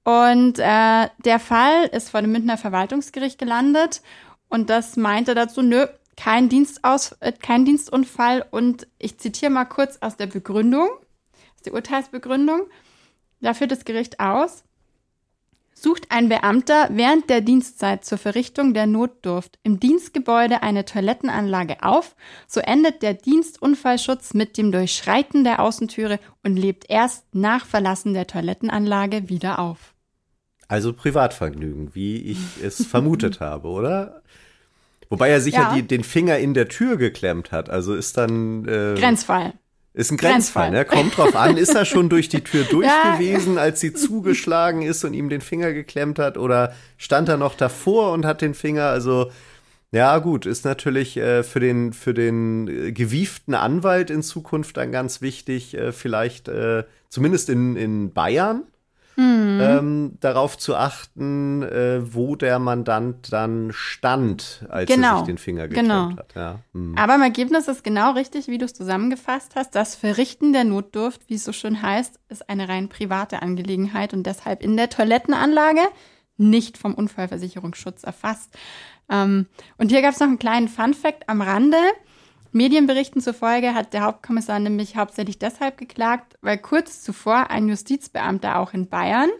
und 0.05 0.59
äh, 0.59 1.09
der 1.23 1.39
Fall 1.39 1.85
ist 1.93 2.09
vor 2.09 2.23
dem 2.23 2.33
Münchner 2.33 2.57
Verwaltungsgericht 2.57 3.39
gelandet 3.39 4.01
und 4.49 4.71
das 4.71 4.97
meinte 4.97 5.35
dazu, 5.35 5.63
nö, 5.63 5.87
kein, 6.17 6.49
Dienstaus 6.49 7.13
äh, 7.21 7.33
kein 7.33 7.65
Dienstunfall. 7.65 8.45
Und 8.51 8.89
ich 8.99 9.19
zitiere 9.19 9.51
mal 9.51 9.65
kurz 9.65 9.99
aus 10.01 10.17
der 10.17 10.27
Begründung, 10.27 10.89
aus 11.55 11.63
der 11.65 11.75
Urteilsbegründung. 11.75 12.63
Da 13.41 13.55
führt 13.55 13.71
das 13.71 13.85
Gericht 13.85 14.19
aus. 14.19 14.65
Sucht 15.75 16.11
ein 16.11 16.29
Beamter 16.29 16.89
während 16.91 17.31
der 17.31 17.41
Dienstzeit 17.41 18.05
zur 18.05 18.19
Verrichtung 18.19 18.75
der 18.75 18.89
Notdurft 18.89 19.61
im 19.63 19.79
Dienstgebäude 19.79 20.65
eine 20.65 20.85
Toilettenanlage 20.85 21.85
auf, 21.85 22.17
so 22.49 22.59
endet 22.59 23.01
der 23.03 23.15
Dienstunfallschutz 23.15 24.35
mit 24.35 24.59
dem 24.59 24.73
Durchschreiten 24.73 25.45
der 25.45 25.61
Außentüre 25.61 26.19
und 26.43 26.57
lebt 26.57 26.91
erst 26.91 27.33
nach 27.33 27.65
Verlassen 27.65 28.13
der 28.13 28.27
Toilettenanlage 28.27 29.29
wieder 29.29 29.61
auf. 29.61 29.95
Also 30.69 30.93
Privatvergnügen, 30.93 31.95
wie 31.95 32.17
ich 32.19 32.63
es 32.63 32.85
vermutet 32.91 33.41
habe, 33.41 33.69
oder? 33.69 34.23
Wobei 35.09 35.31
er 35.31 35.41
sicher 35.41 35.63
ja. 35.63 35.75
die, 35.75 35.83
den 35.83 36.05
Finger 36.05 36.39
in 36.39 36.53
der 36.53 36.69
Tür 36.69 36.99
geklemmt 36.99 37.51
hat. 37.51 37.71
Also 37.71 37.95
ist 37.95 38.19
dann. 38.19 38.69
Äh, 38.69 38.95
Grenzfall. 38.99 39.55
Ist 39.95 40.13
ein 40.13 40.17
Grenzfall, 40.17 40.71
Grenzfall, 40.71 40.71
ne? 40.71 40.85
Kommt 40.85 41.17
drauf 41.17 41.35
an, 41.35 41.57
ist 41.57 41.75
er 41.75 41.85
schon 41.85 42.09
durch 42.09 42.29
die 42.29 42.43
Tür 42.43 42.65
durch 42.65 42.87
ja. 43.05 43.17
gewesen, 43.17 43.59
als 43.59 43.81
sie 43.81 43.93
zugeschlagen 43.95 44.83
ist 44.83 45.03
und 45.05 45.15
ihm 45.15 45.29
den 45.29 45.41
Finger 45.41 45.73
geklemmt 45.73 46.19
hat? 46.19 46.37
Oder 46.37 46.75
stand 46.99 47.29
er 47.29 47.37
noch 47.37 47.55
davor 47.55 48.13
und 48.13 48.25
hat 48.25 48.43
den 48.43 48.55
Finger? 48.55 48.85
Also, 48.85 49.33
ja, 49.91 50.19
gut, 50.19 50.47
ist 50.47 50.65
natürlich 50.65 51.17
äh, 51.17 51.43
für 51.43 51.59
den, 51.59 51.95
für 51.95 52.15
den 52.15 52.69
äh, 52.69 52.93
gewieften 52.93 53.55
Anwalt 53.55 54.11
in 54.11 54.23
Zukunft 54.23 54.77
dann 54.77 54.93
ganz 54.93 55.23
wichtig, 55.23 55.75
äh, 55.75 55.91
vielleicht 55.91 56.47
äh, 56.49 56.85
zumindest 57.09 57.49
in, 57.49 57.75
in 57.75 58.13
Bayern 58.13 58.65
mhm. 59.19 59.61
ähm, 59.61 60.13
darauf 60.21 60.57
zu 60.57 60.77
achten, 60.77 61.63
äh, 61.63 62.15
wo 62.15 62.37
der 62.37 62.59
Mandant 62.59 63.33
dann 63.33 63.71
stand, 63.73 64.65
als 64.69 64.89
genau. 64.89 65.15
er 65.15 65.19
sich 65.19 65.27
den 65.27 65.39
Finger 65.39 65.69
geklemmt 65.69 65.89
genau. 65.89 66.17
hat. 66.17 66.35
Ja. 66.35 66.61
Mhm. 66.73 66.97
Aber 66.97 67.17
im 67.17 67.23
Ergebnis 67.23 67.69
ist 67.69 67.85
genau 67.85 68.13
richtig, 68.13 68.47
wie 68.47 68.59
du 68.59 68.65
es 68.65 68.75
zusammengefasst 68.75 69.57
hast. 69.57 69.75
Das 69.75 69.97
Verrichten 69.97 70.53
der 70.53 70.65
Notdurft, 70.65 71.29
wie 71.29 71.35
es 71.35 71.45
so 71.45 71.53
schön 71.53 71.83
heißt, 71.83 72.19
ist 72.29 72.49
eine 72.49 72.69
rein 72.69 72.89
private 72.89 73.43
Angelegenheit 73.43 74.15
und 74.15 74.25
deshalb 74.25 74.63
in 74.63 74.77
der 74.77 74.89
Toilettenanlage 74.89 75.83
nicht 76.37 76.79
vom 76.79 76.95
Unfallversicherungsschutz 76.95 78.05
erfasst. 78.05 78.57
Ähm, 79.11 79.47
und 79.77 79.91
hier 79.91 80.03
gab 80.03 80.15
es 80.15 80.21
noch 80.21 80.29
einen 80.29 80.39
kleinen 80.39 80.69
Fun-Fact 80.69 81.29
am 81.29 81.43
Rande. 81.43 81.79
Medienberichten 82.53 83.21
zufolge 83.21 83.75
hat 83.75 83.93
der 83.93 84.03
Hauptkommissar 84.03 84.59
nämlich 84.59 84.97
hauptsächlich 84.97 85.39
deshalb 85.39 85.77
geklagt, 85.77 86.37
weil 86.41 86.59
kurz 86.59 87.03
zuvor 87.03 87.51
ein 87.51 87.69
Justizbeamter 87.69 88.59
auch 88.59 88.73
in 88.73 88.89
Bayern, 88.89 89.31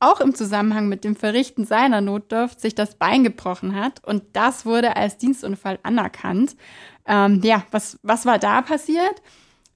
auch 0.00 0.20
im 0.20 0.34
Zusammenhang 0.34 0.88
mit 0.88 1.04
dem 1.04 1.16
Verrichten 1.16 1.64
seiner 1.64 2.00
Notdurft, 2.00 2.60
sich 2.60 2.74
das 2.74 2.94
Bein 2.94 3.24
gebrochen 3.24 3.74
hat 3.74 4.02
und 4.04 4.22
das 4.32 4.64
wurde 4.64 4.96
als 4.96 5.18
Dienstunfall 5.18 5.78
anerkannt. 5.82 6.56
Ähm, 7.06 7.40
ja, 7.44 7.64
was, 7.70 7.98
was 8.02 8.26
war 8.26 8.38
da 8.38 8.62
passiert? 8.62 9.22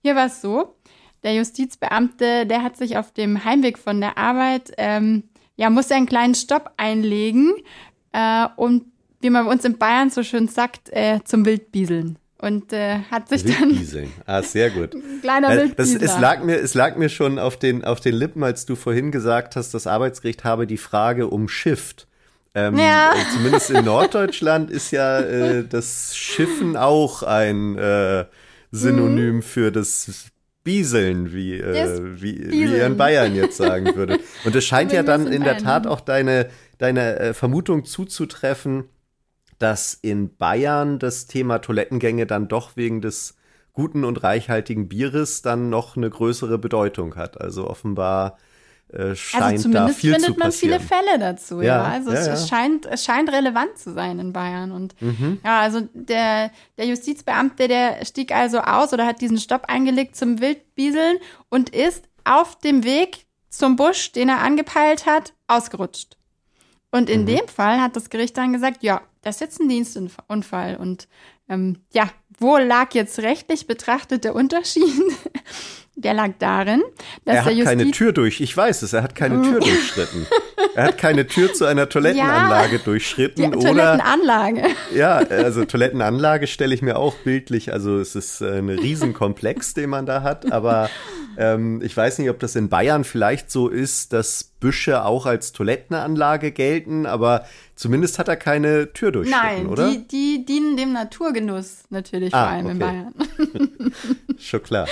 Hier 0.02 0.16
war 0.16 0.26
es 0.26 0.40
so, 0.40 0.76
der 1.22 1.34
Justizbeamte, 1.34 2.46
der 2.46 2.62
hat 2.62 2.76
sich 2.76 2.96
auf 2.96 3.12
dem 3.12 3.44
Heimweg 3.44 3.78
von 3.78 4.00
der 4.00 4.16
Arbeit, 4.16 4.72
ähm, 4.78 5.24
ja, 5.56 5.68
musste 5.68 5.94
einen 5.94 6.06
kleinen 6.06 6.34
Stopp 6.34 6.72
einlegen 6.78 7.52
äh, 8.12 8.46
und 8.56 8.86
wie 9.20 9.28
man 9.28 9.44
bei 9.44 9.52
uns 9.52 9.66
in 9.66 9.76
Bayern 9.76 10.08
so 10.08 10.22
schön 10.22 10.48
sagt, 10.48 10.88
äh, 10.90 11.20
zum 11.24 11.44
Wildbieseln 11.44 12.18
und 12.40 12.72
äh, 12.72 13.00
hat 13.10 13.28
sich 13.28 13.44
Wildbieseln. 13.44 14.10
dann 14.26 14.36
ah 14.36 14.42
sehr 14.42 14.70
gut 14.70 14.96
kleiner 15.20 15.50
äh, 15.50 15.68
das, 15.76 15.94
es 15.94 16.18
lag 16.18 16.42
mir 16.42 16.56
es 16.56 16.74
lag 16.74 16.96
mir 16.96 17.08
schon 17.08 17.38
auf 17.38 17.58
den 17.58 17.84
auf 17.84 18.00
den 18.00 18.14
Lippen 18.14 18.42
als 18.42 18.66
du 18.66 18.76
vorhin 18.76 19.10
gesagt 19.10 19.56
hast 19.56 19.74
das 19.74 19.86
Arbeitsgericht 19.86 20.44
habe 20.44 20.66
die 20.66 20.78
Frage 20.78 21.28
umschifft 21.28 22.06
ähm, 22.54 22.78
ja. 22.78 23.12
Äh, 23.12 23.32
zumindest 23.32 23.70
in 23.70 23.84
Norddeutschland 23.84 24.70
ist 24.70 24.90
ja 24.90 25.20
äh, 25.20 25.64
das 25.64 26.16
Schiffen 26.16 26.76
auch 26.76 27.22
ein 27.22 27.78
äh, 27.78 28.24
Synonym 28.72 29.36
mhm. 29.36 29.42
für 29.42 29.70
das 29.70 30.30
Bieseln, 30.62 31.32
wie, 31.32 31.54
äh, 31.54 32.20
wie, 32.20 32.50
wie 32.50 32.74
er 32.74 32.86
in 32.86 32.96
Bayern 32.96 33.34
jetzt 33.34 33.56
sagen 33.56 33.94
würde. 33.94 34.18
Und 34.44 34.54
es 34.54 34.64
scheint 34.64 34.92
ja 34.92 35.02
dann 35.02 35.26
in 35.26 35.42
der 35.42 35.58
Tat 35.58 35.86
auch 35.86 36.00
deine, 36.00 36.48
deine 36.78 37.18
äh, 37.18 37.34
Vermutung 37.34 37.84
zuzutreffen, 37.84 38.84
dass 39.60 39.94
in 39.94 40.36
Bayern 40.36 40.98
das 40.98 41.26
Thema 41.26 41.58
Toilettengänge 41.58 42.26
dann 42.26 42.48
doch 42.48 42.76
wegen 42.76 43.00
des 43.00 43.36
guten 43.72 44.04
und 44.04 44.22
reichhaltigen 44.22 44.88
Bieres 44.88 45.42
dann 45.42 45.70
noch 45.70 45.96
eine 45.96 46.10
größere 46.10 46.58
Bedeutung 46.58 47.14
hat. 47.14 47.40
Also 47.40 47.68
offenbar 47.68 48.38
äh, 48.92 49.14
scheint 49.14 49.44
also 49.44 49.70
da 49.70 49.88
viel 49.88 50.14
findet 50.14 50.38
man 50.38 50.50
viele 50.50 50.80
Fälle 50.80 51.18
dazu, 51.18 51.60
ja. 51.60 51.76
ja. 51.76 51.84
Also 51.84 52.10
ja, 52.10 52.18
es, 52.18 52.26
ja. 52.26 52.32
es, 52.32 52.48
scheint, 52.48 52.86
es 52.86 53.04
scheint 53.04 53.30
relevant 53.30 53.78
zu 53.78 53.92
sein 53.92 54.18
in 54.18 54.32
Bayern. 54.32 54.72
Und 54.72 55.00
mhm. 55.00 55.38
ja, 55.44 55.60
also 55.60 55.82
der, 55.92 56.50
der 56.76 56.86
Justizbeamte, 56.86 57.68
der 57.68 58.04
stieg 58.04 58.32
also 58.32 58.60
aus 58.60 58.92
oder 58.92 59.06
hat 59.06 59.20
diesen 59.20 59.38
Stopp 59.38 59.66
eingelegt 59.68 60.16
zum 60.16 60.40
Wildbieseln 60.40 61.18
und 61.50 61.70
ist 61.70 62.08
auf 62.24 62.58
dem 62.58 62.82
Weg 62.82 63.26
zum 63.50 63.76
Busch, 63.76 64.12
den 64.12 64.28
er 64.28 64.40
angepeilt 64.40 65.06
hat, 65.06 65.34
ausgerutscht. 65.46 66.16
Und 66.90 67.08
in 67.08 67.22
mhm. 67.22 67.26
dem 67.26 67.48
Fall 67.48 67.80
hat 67.80 67.94
das 67.94 68.10
Gericht 68.10 68.36
dann 68.36 68.52
gesagt, 68.52 68.82
ja, 68.82 69.02
das 69.22 69.36
ist 69.36 69.40
jetzt 69.40 69.60
ein 69.60 69.68
Dienstunfall. 69.68 70.76
Und 70.76 71.08
ähm, 71.48 71.82
ja, 71.92 72.10
wo 72.38 72.56
lag 72.56 72.94
jetzt 72.94 73.18
rechtlich 73.20 73.66
betrachtet 73.66 74.24
der 74.24 74.34
Unterschied? 74.34 74.84
der 76.00 76.14
lag 76.14 76.30
darin, 76.38 76.82
dass 77.24 77.36
er 77.36 77.54
der 77.54 77.56
hat 77.56 77.64
keine 77.64 77.90
Tür 77.90 78.12
durch. 78.12 78.40
Ich 78.40 78.56
weiß 78.56 78.82
es, 78.82 78.92
er 78.92 79.02
hat 79.02 79.14
keine 79.14 79.42
Tür 79.42 79.60
durchschritten. 79.60 80.26
Er 80.74 80.84
hat 80.84 80.98
keine 80.98 81.26
Tür 81.26 81.52
zu 81.52 81.64
einer 81.66 81.88
Toilettenanlage 81.88 82.76
ja, 82.76 82.82
durchschritten. 82.82 83.50
Die 83.52 83.58
Toilettenanlage. 83.58 84.60
Oder, 84.60 84.70
ja, 84.94 85.16
also 85.16 85.64
Toilettenanlage 85.64 86.46
stelle 86.46 86.74
ich 86.74 86.82
mir 86.82 86.96
auch 86.96 87.14
bildlich. 87.16 87.72
Also 87.72 87.98
es 87.98 88.14
ist 88.14 88.40
äh, 88.40 88.58
ein 88.58 88.68
Riesenkomplex, 88.68 89.74
den 89.74 89.90
man 89.90 90.06
da 90.06 90.22
hat. 90.22 90.50
Aber 90.50 90.90
ähm, 91.36 91.80
ich 91.82 91.96
weiß 91.96 92.18
nicht, 92.18 92.30
ob 92.30 92.38
das 92.38 92.56
in 92.56 92.68
Bayern 92.68 93.04
vielleicht 93.04 93.50
so 93.50 93.68
ist, 93.68 94.12
dass 94.12 94.44
Büsche 94.60 95.04
auch 95.04 95.26
als 95.26 95.52
Toilettenanlage 95.52 96.52
gelten. 96.52 97.06
Aber 97.06 97.44
zumindest 97.74 98.18
hat 98.18 98.28
er 98.28 98.36
keine 98.36 98.92
Tür 98.92 99.12
durchschritten, 99.12 99.42
Nein, 99.42 99.66
oder? 99.66 99.86
Nein, 99.86 100.06
die, 100.10 100.38
die 100.38 100.46
dienen 100.46 100.76
dem 100.76 100.92
Naturgenuss 100.92 101.84
natürlich, 101.90 102.19
ah, 102.26 102.42
vor 102.42 102.50
allem 102.50 102.66
okay. 102.66 102.72
in 102.72 102.78
Bayern. 102.78 103.14
Schon 104.38 104.62
klar. 104.62 104.86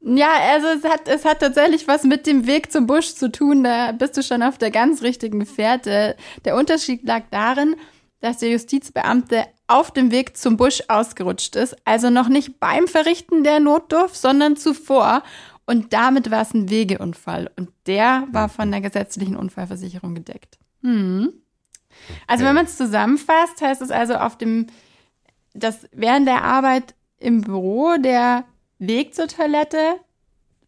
Ja, 0.00 0.28
also 0.52 0.68
es 0.68 0.84
hat, 0.84 1.08
es 1.08 1.24
hat 1.24 1.40
tatsächlich 1.40 1.88
was 1.88 2.04
mit 2.04 2.26
dem 2.26 2.46
Weg 2.46 2.70
zum 2.70 2.86
Busch 2.86 3.14
zu 3.14 3.30
tun. 3.30 3.64
Da 3.64 3.90
bist 3.90 4.16
du 4.16 4.22
schon 4.22 4.40
auf 4.44 4.56
der 4.56 4.70
ganz 4.70 5.02
richtigen 5.02 5.44
Fährte. 5.44 6.16
Der 6.44 6.54
Unterschied 6.54 7.02
lag 7.02 7.24
darin, 7.32 7.74
dass 8.20 8.38
der 8.38 8.50
Justizbeamte 8.50 9.44
auf 9.66 9.90
dem 9.90 10.12
Weg 10.12 10.36
zum 10.36 10.56
Busch 10.56 10.82
ausgerutscht 10.86 11.56
ist. 11.56 11.76
Also 11.84 12.10
noch 12.10 12.28
nicht 12.28 12.60
beim 12.60 12.86
Verrichten 12.86 13.42
der 13.42 13.58
Notdurft, 13.58 14.14
sondern 14.14 14.56
zuvor. 14.56 15.24
Und 15.66 15.92
damit 15.92 16.30
war 16.30 16.42
es 16.42 16.54
ein 16.54 16.70
Wegeunfall. 16.70 17.50
Und 17.56 17.70
der 17.86 18.28
war 18.30 18.48
von 18.48 18.70
der 18.70 18.80
gesetzlichen 18.80 19.34
Unfallversicherung 19.34 20.14
gedeckt. 20.14 20.58
Hm. 20.82 21.32
Also 22.26 22.44
wenn 22.44 22.54
man 22.54 22.66
es 22.66 22.76
zusammenfasst, 22.76 23.60
heißt 23.60 23.82
es 23.82 23.90
also 23.90 24.14
auf 24.14 24.38
dem, 24.38 24.68
dass 25.56 25.88
während 25.92 26.26
der 26.26 26.44
Arbeit 26.44 26.94
im 27.18 27.40
Büro 27.40 27.96
der 27.98 28.44
Weg 28.78 29.14
zur 29.14 29.28
Toilette 29.28 29.96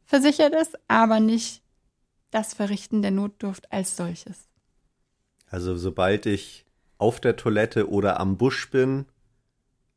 versichert 0.04 0.54
ist, 0.54 0.78
aber 0.88 1.20
nicht 1.20 1.62
das 2.30 2.54
Verrichten 2.54 3.02
der 3.02 3.10
Notdurft 3.10 3.70
als 3.72 3.96
solches. 3.96 4.48
Also 5.46 5.76
sobald 5.76 6.26
ich 6.26 6.66
auf 6.98 7.20
der 7.20 7.36
Toilette 7.36 7.88
oder 7.88 8.20
am 8.20 8.36
Busch 8.36 8.70
bin, 8.70 9.06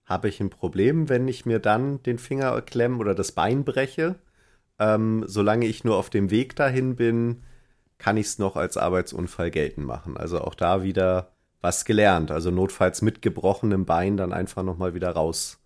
habe 0.06 0.30
ich 0.30 0.40
ein 0.40 0.50
Problem, 0.50 1.10
wenn 1.10 1.28
ich 1.28 1.46
mir 1.46 1.60
dann 1.60 2.04
den 2.04 2.20
Finger 2.20 2.62
klemme 2.62 2.98
oder 2.98 3.16
das 3.16 3.32
Bein 3.32 3.64
breche. 3.64 4.16
Ähm, 4.80 5.24
solange 5.28 5.66
ich 5.66 5.84
nur 5.84 5.96
auf 5.96 6.10
dem 6.10 6.32
Weg 6.32 6.56
dahin 6.56 6.96
bin, 6.96 7.44
kann 7.98 8.18
ich 8.18 8.28
es 8.28 8.40
noch 8.40 8.56
als 8.56 8.78
Arbeitsunfall 8.78 9.52
geltend 9.52 9.86
machen. 9.86 10.18
Also 10.18 10.42
auch 10.42 10.56
da 10.56 10.84
wieder 10.84 11.32
was 11.62 11.86
gelernt. 11.86 12.32
Also 12.32 12.52
notfalls 12.52 13.02
mit 13.02 13.22
gebrochenem 13.22 13.86
Bein 13.86 14.18
dann 14.18 14.34
einfach 14.34 14.64
nochmal 14.64 14.94
wieder 14.94 15.12
raus 15.12 15.60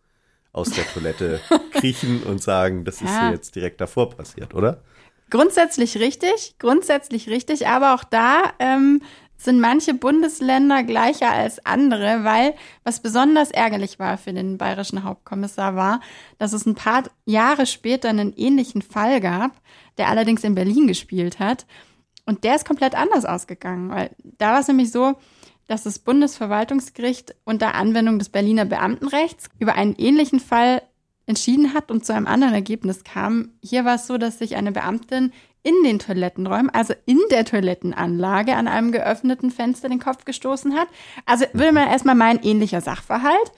aus 0.51 0.69
der 0.69 0.85
Toilette 0.85 1.41
kriechen 1.71 2.23
und 2.23 2.41
sagen, 2.41 2.85
das 2.85 2.95
ist 2.95 3.09
ja. 3.09 3.23
hier 3.23 3.31
jetzt 3.31 3.55
direkt 3.55 3.81
davor 3.81 4.09
passiert, 4.09 4.53
oder? 4.53 4.81
Grundsätzlich 5.29 5.97
richtig, 5.97 6.55
grundsätzlich 6.59 7.29
richtig, 7.29 7.67
aber 7.67 7.95
auch 7.95 8.03
da 8.03 8.53
ähm, 8.59 9.01
sind 9.37 9.59
manche 9.59 9.93
Bundesländer 9.93 10.83
gleicher 10.83 11.31
als 11.31 11.65
andere, 11.65 12.23
weil 12.23 12.53
was 12.83 13.01
besonders 13.01 13.51
ärgerlich 13.51 13.99
war 13.99 14.17
für 14.17 14.33
den 14.33 14.57
bayerischen 14.57 15.03
Hauptkommissar 15.03 15.75
war, 15.75 15.99
dass 16.37 16.53
es 16.53 16.65
ein 16.65 16.75
paar 16.75 17.03
Jahre 17.25 17.65
später 17.65 18.09
einen 18.09 18.33
ähnlichen 18.33 18.81
Fall 18.81 19.19
gab, 19.19 19.51
der 19.97 20.09
allerdings 20.09 20.43
in 20.43 20.55
Berlin 20.55 20.87
gespielt 20.87 21.39
hat. 21.39 21.65
Und 22.25 22.43
der 22.43 22.55
ist 22.55 22.65
komplett 22.65 22.95
anders 22.95 23.25
ausgegangen, 23.25 23.89
weil 23.89 24.11
da 24.23 24.53
war 24.53 24.59
es 24.61 24.67
nämlich 24.67 24.91
so, 24.91 25.15
dass 25.67 25.83
das 25.83 25.99
Bundesverwaltungsgericht 25.99 27.35
unter 27.43 27.75
Anwendung 27.75 28.19
des 28.19 28.29
Berliner 28.29 28.65
Beamtenrechts 28.65 29.49
über 29.59 29.75
einen 29.75 29.95
ähnlichen 29.95 30.39
Fall 30.39 30.81
entschieden 31.25 31.73
hat 31.73 31.91
und 31.91 32.05
zu 32.05 32.13
einem 32.13 32.27
anderen 32.27 32.53
Ergebnis 32.53 33.03
kam. 33.03 33.53
Hier 33.63 33.85
war 33.85 33.95
es 33.95 34.07
so, 34.07 34.17
dass 34.17 34.39
sich 34.39 34.55
eine 34.55 34.71
Beamtin 34.71 35.31
in 35.63 35.73
den 35.83 35.97
Toilettenräumen, 35.97 36.69
also 36.69 36.93
in 37.07 37.19
der 37.31 37.43
Toilettenanlage 37.43 38.55
an 38.55 38.67
einem 38.67 38.91
geöffneten 38.91 39.49
Fenster 39.49 39.89
den 39.89 39.99
Kopf 39.99 40.23
gestoßen 40.23 40.75
hat. 40.75 40.87
Also 41.25 41.45
würde 41.53 41.71
man 41.71 41.87
erstmal 41.87 42.13
meinen, 42.13 42.43
ähnlicher 42.43 42.81
Sachverhalt. 42.81 43.51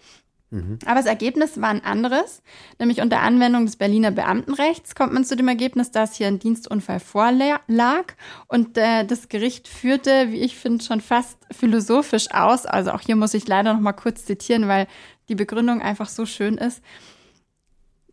Mhm. 0.49 0.79
Aber 0.85 0.95
das 0.95 1.05
Ergebnis 1.05 1.59
war 1.59 1.69
ein 1.69 1.83
anderes, 1.83 2.41
nämlich 2.79 3.01
unter 3.01 3.19
Anwendung 3.19 3.65
des 3.65 3.75
Berliner 3.75 4.11
Beamtenrechts 4.11 4.95
kommt 4.95 5.13
man 5.13 5.25
zu 5.25 5.35
dem 5.35 5.47
Ergebnis, 5.47 5.91
dass 5.91 6.15
hier 6.15 6.27
ein 6.27 6.39
Dienstunfall 6.39 7.01
vorlag 7.01 8.13
und 8.47 8.77
äh, 8.77 9.03
das 9.05 9.27
Gericht 9.27 9.67
führte, 9.67 10.31
wie 10.31 10.41
ich 10.41 10.55
finde, 10.55 10.83
schon 10.83 11.01
fast 11.01 11.37
philosophisch 11.51 12.31
aus. 12.31 12.65
Also 12.65 12.91
auch 12.91 13.01
hier 13.01 13.17
muss 13.17 13.33
ich 13.33 13.47
leider 13.47 13.73
noch 13.73 13.81
mal 13.81 13.93
kurz 13.93 14.25
zitieren, 14.25 14.67
weil 14.67 14.87
die 15.27 15.35
Begründung 15.35 15.81
einfach 15.81 16.07
so 16.07 16.25
schön 16.25 16.57
ist. 16.57 16.81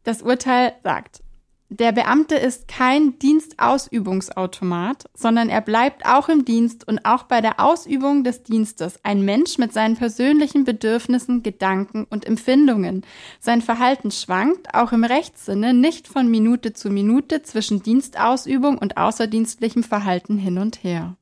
Das 0.03 0.23
Urteil 0.23 0.73
sagt, 0.83 1.23
der 1.70 1.92
Beamte 1.92 2.37
ist 2.37 2.68
kein 2.68 3.18
Dienstausübungsautomat, 3.18 5.07
sondern 5.14 5.48
er 5.48 5.61
bleibt 5.61 6.05
auch 6.07 6.29
im 6.29 6.44
Dienst 6.44 6.87
und 6.87 7.05
auch 7.05 7.24
bei 7.24 7.40
der 7.40 7.59
Ausübung 7.59 8.22
des 8.22 8.42
Dienstes 8.42 9.00
ein 9.03 9.24
Mensch 9.24 9.59
mit 9.59 9.72
seinen 9.72 9.96
persönlichen 9.96 10.64
Bedürfnissen, 10.64 11.42
Gedanken 11.42 12.05
und 12.05 12.27
Empfindungen. 12.27 13.03
Sein 13.40 13.62
Verhalten 13.62 14.11
schwankt, 14.11 14.74
auch 14.74 14.92
im 14.92 15.05
Rechtssinne, 15.05 15.74
nicht 15.74 16.07
von 16.07 16.31
Minute 16.31 16.74
zu 16.74 16.90
Minute 16.90 17.42
zwischen 17.42 17.83
Dienstausübung 17.83 18.79
und 18.79 18.96
außerdienstlichem 18.96 19.83
Verhalten 19.83 20.37
hin 20.37 20.59
und 20.59 20.85
her. 20.85 21.16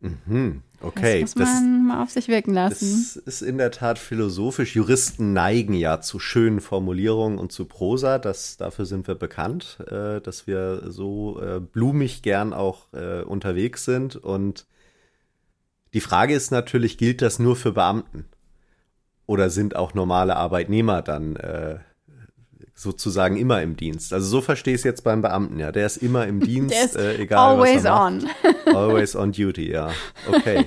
Mhm. 0.00 0.62
Okay. 0.84 1.22
Das 1.22 1.34
muss 1.34 1.46
man 1.46 1.86
das, 1.88 1.96
mal 1.96 2.02
auf 2.02 2.10
sich 2.10 2.28
wirken 2.28 2.52
lassen. 2.52 3.06
Das 3.14 3.16
ist 3.16 3.42
in 3.42 3.56
der 3.58 3.70
Tat 3.70 3.98
philosophisch. 3.98 4.74
Juristen 4.74 5.32
neigen 5.32 5.72
ja 5.72 6.00
zu 6.00 6.18
schönen 6.18 6.60
Formulierungen 6.60 7.38
und 7.38 7.52
zu 7.52 7.64
Prosa. 7.64 8.18
Das, 8.18 8.56
dafür 8.56 8.84
sind 8.84 9.08
wir 9.08 9.14
bekannt, 9.14 9.78
äh, 9.90 10.20
dass 10.20 10.46
wir 10.46 10.90
so 10.90 11.40
äh, 11.40 11.60
blumig 11.60 12.22
gern 12.22 12.52
auch 12.52 12.92
äh, 12.92 13.22
unterwegs 13.22 13.84
sind. 13.84 14.16
Und 14.16 14.66
die 15.94 16.00
Frage 16.00 16.34
ist 16.34 16.50
natürlich, 16.50 16.98
gilt 16.98 17.22
das 17.22 17.38
nur 17.38 17.56
für 17.56 17.72
Beamten? 17.72 18.26
Oder 19.26 19.48
sind 19.48 19.76
auch 19.76 19.94
normale 19.94 20.36
Arbeitnehmer 20.36 21.00
dann 21.00 21.36
äh, 21.36 21.78
sozusagen 22.74 23.36
immer 23.36 23.62
im 23.62 23.76
Dienst. 23.76 24.12
Also 24.12 24.26
so 24.26 24.40
verstehe 24.40 24.74
ich 24.74 24.80
es 24.80 24.84
jetzt 24.84 25.04
beim 25.04 25.22
Beamten, 25.22 25.60
ja. 25.60 25.70
Der 25.70 25.86
ist 25.86 25.98
immer 25.98 26.26
im 26.26 26.40
Dienst, 26.44 26.96
äh, 26.96 27.16
egal 27.16 27.56
always 27.56 27.76
was 27.76 27.84
er 27.84 28.00
on. 28.00 28.22
Macht. 28.22 28.34
Always 28.74 29.14
on 29.14 29.30
duty, 29.30 29.70
ja. 29.70 29.90
Okay. 30.26 30.66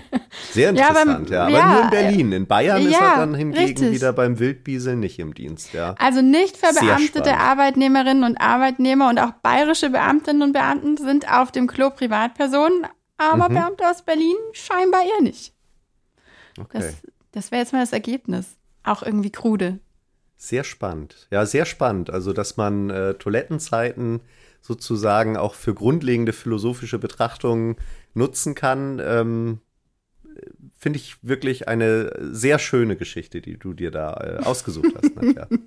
Sehr 0.51 0.69
interessant, 0.69 1.29
ja. 1.29 1.43
Aber, 1.43 1.51
ja, 1.51 1.63
aber 1.63 1.73
nur 1.73 1.83
in 1.83 1.89
Berlin. 1.89 2.31
In 2.31 2.47
Bayern 2.47 2.81
ja, 2.83 2.89
ist 2.89 3.01
er 3.01 3.15
dann 3.17 3.35
hingegen 3.35 3.65
richtig. 3.65 3.91
wieder 3.91 4.13
beim 4.13 4.39
Wildbieseln 4.39 4.99
nicht 4.99 5.19
im 5.19 5.33
Dienst, 5.33 5.73
ja. 5.73 5.95
Also 5.97 6.21
nicht 6.21 6.57
verbeamtete 6.57 7.35
Arbeitnehmerinnen 7.37 8.23
und 8.23 8.37
Arbeitnehmer 8.37 9.09
und 9.09 9.19
auch 9.19 9.31
bayerische 9.41 9.89
Beamtinnen 9.89 10.43
und 10.43 10.53
Beamten 10.53 10.95
sind 10.95 11.29
auf 11.29 11.51
dem 11.51 11.67
Klo 11.67 11.89
Privatpersonen, 11.89 12.85
aber 13.17 13.49
mhm. 13.49 13.55
Beamte 13.55 13.89
aus 13.89 14.03
Berlin 14.03 14.35
scheinbar 14.53 15.01
eher 15.01 15.23
nicht. 15.23 15.53
Okay. 16.59 16.79
Das, 16.79 16.95
das 17.31 17.51
wäre 17.51 17.61
jetzt 17.61 17.73
mal 17.73 17.81
das 17.81 17.93
Ergebnis. 17.93 18.55
Auch 18.83 19.03
irgendwie 19.03 19.31
krude. 19.31 19.79
Sehr 20.37 20.63
spannend. 20.63 21.27
Ja, 21.31 21.45
sehr 21.45 21.65
spannend. 21.65 22.09
Also, 22.09 22.31
dass 22.31 22.57
man 22.57 22.89
äh, 22.89 23.15
Toilettenzeiten 23.15 24.21
sozusagen 24.61 25.37
auch 25.37 25.55
für 25.55 25.73
grundlegende 25.73 26.33
philosophische 26.33 26.99
Betrachtungen 26.99 27.77
nutzen 28.13 28.53
kann, 28.53 29.01
ähm, 29.03 29.59
finde 30.77 30.99
ich 30.99 31.17
wirklich 31.23 31.67
eine 31.67 32.11
sehr 32.31 32.59
schöne 32.59 32.95
Geschichte, 32.95 33.41
die 33.41 33.57
du 33.57 33.73
dir 33.73 33.91
da 33.91 34.13
äh, 34.13 34.43
ausgesucht 34.43 34.93
hast, 34.95 35.15
Nadja. 35.15 35.47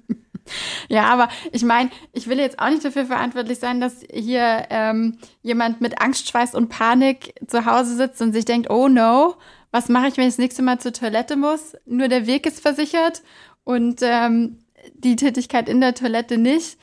Ja, 0.89 1.05
aber 1.05 1.29
ich 1.53 1.63
meine, 1.63 1.91
ich 2.13 2.27
will 2.27 2.39
jetzt 2.39 2.59
auch 2.59 2.71
nicht 2.71 2.85
dafür 2.85 3.07
verantwortlich 3.07 3.59
sein, 3.59 3.81
dass 3.81 4.01
hier 4.13 4.67
ähm, 4.71 5.19
jemand 5.43 5.81
mit 5.81 6.01
Angst, 6.01 6.29
Schweiß 6.29 6.55
und 6.55 6.71
Panik 6.71 7.35
zu 7.47 7.67
Hause 7.67 7.95
sitzt 7.95 8.21
und 8.21 8.33
sich 8.33 8.47
denkt, 8.47 8.69
oh 8.69 8.89
no, 8.89 9.37
was 9.71 9.89
mache 9.89 10.09
ich, 10.09 10.17
wenn 10.17 10.25
ich 10.25 10.35
das 10.35 10.39
nächste 10.39 10.63
Mal 10.63 10.81
zur 10.81 10.93
Toilette 10.93 11.37
muss? 11.37 11.77
Nur 11.87 12.09
der 12.09 12.27
Weg 12.27 12.47
ist 12.47 12.61
versichert 12.61 13.23
und 13.65 14.01
ähm, 14.03 14.59
die 14.95 15.17
Tätigkeit 15.17 15.69
in 15.69 15.81
der 15.81 15.95
Toilette 15.95 16.39
nicht. 16.39 16.79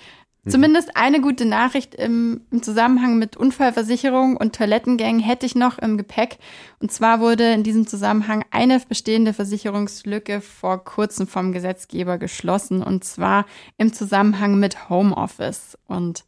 Mhm. 0.48 0.52
Zumindest 0.52 0.96
eine 0.96 1.22
gute 1.22 1.46
Nachricht 1.46 1.96
im, 1.96 2.42
im, 2.52 2.64
Zusammenhang 2.64 3.18
mit 3.18 3.36
Unfallversicherung 3.38 4.38
und 4.38 4.56
Toilettengängen 4.56 5.22
hätte 5.22 5.46
ich 5.46 5.56
noch 5.56 5.78
im 5.78 5.98
Gepäck. 5.98 6.38
Und 6.80 6.92
zwar 6.92 7.20
wurde 7.20 7.52
in 7.52 7.64
diesem 7.64 7.86
Zusammenhang 7.88 8.46
eine 8.52 8.80
bestehende 8.80 9.34
Versicherungslücke 9.34 10.42
vor 10.42 10.84
kurzem 10.84 11.28
vom 11.28 11.52
Gesetzgeber 11.52 12.18
geschlossen. 12.18 12.82
Und 12.82 13.04
zwar 13.04 13.46
im 13.78 13.94
Zusammenhang 13.94 14.60
mit 14.60 14.90
Homeoffice. 14.90 15.78
Und 15.88 16.24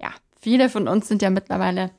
ja, 0.00 0.10
viele 0.40 0.68
von 0.68 0.86
uns 0.88 1.08
sind 1.08 1.22
ja 1.22 1.30
mittlerweile 1.30 1.90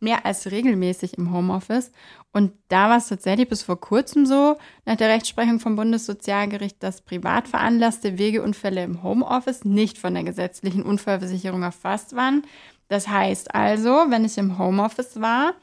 mehr 0.00 0.26
als 0.26 0.50
regelmäßig 0.50 1.16
im 1.16 1.32
Homeoffice. 1.32 1.92
Und 2.32 2.52
da 2.68 2.88
war 2.88 2.96
es 2.96 3.08
tatsächlich 3.08 3.48
bis 3.48 3.62
vor 3.62 3.78
kurzem 3.78 4.24
so, 4.24 4.56
nach 4.86 4.96
der 4.96 5.10
Rechtsprechung 5.10 5.60
vom 5.60 5.76
Bundessozialgericht, 5.76 6.82
dass 6.82 7.02
privat 7.02 7.46
veranlasste 7.46 8.16
Wegeunfälle 8.18 8.82
im 8.82 9.02
Homeoffice 9.02 9.66
nicht 9.66 9.98
von 9.98 10.14
der 10.14 10.24
gesetzlichen 10.24 10.82
Unfallversicherung 10.82 11.62
erfasst 11.62 12.16
waren. 12.16 12.42
Das 12.88 13.08
heißt 13.08 13.54
also, 13.54 14.06
wenn 14.08 14.24
ich 14.24 14.38
im 14.38 14.58
Homeoffice 14.58 15.20
war 15.20 15.54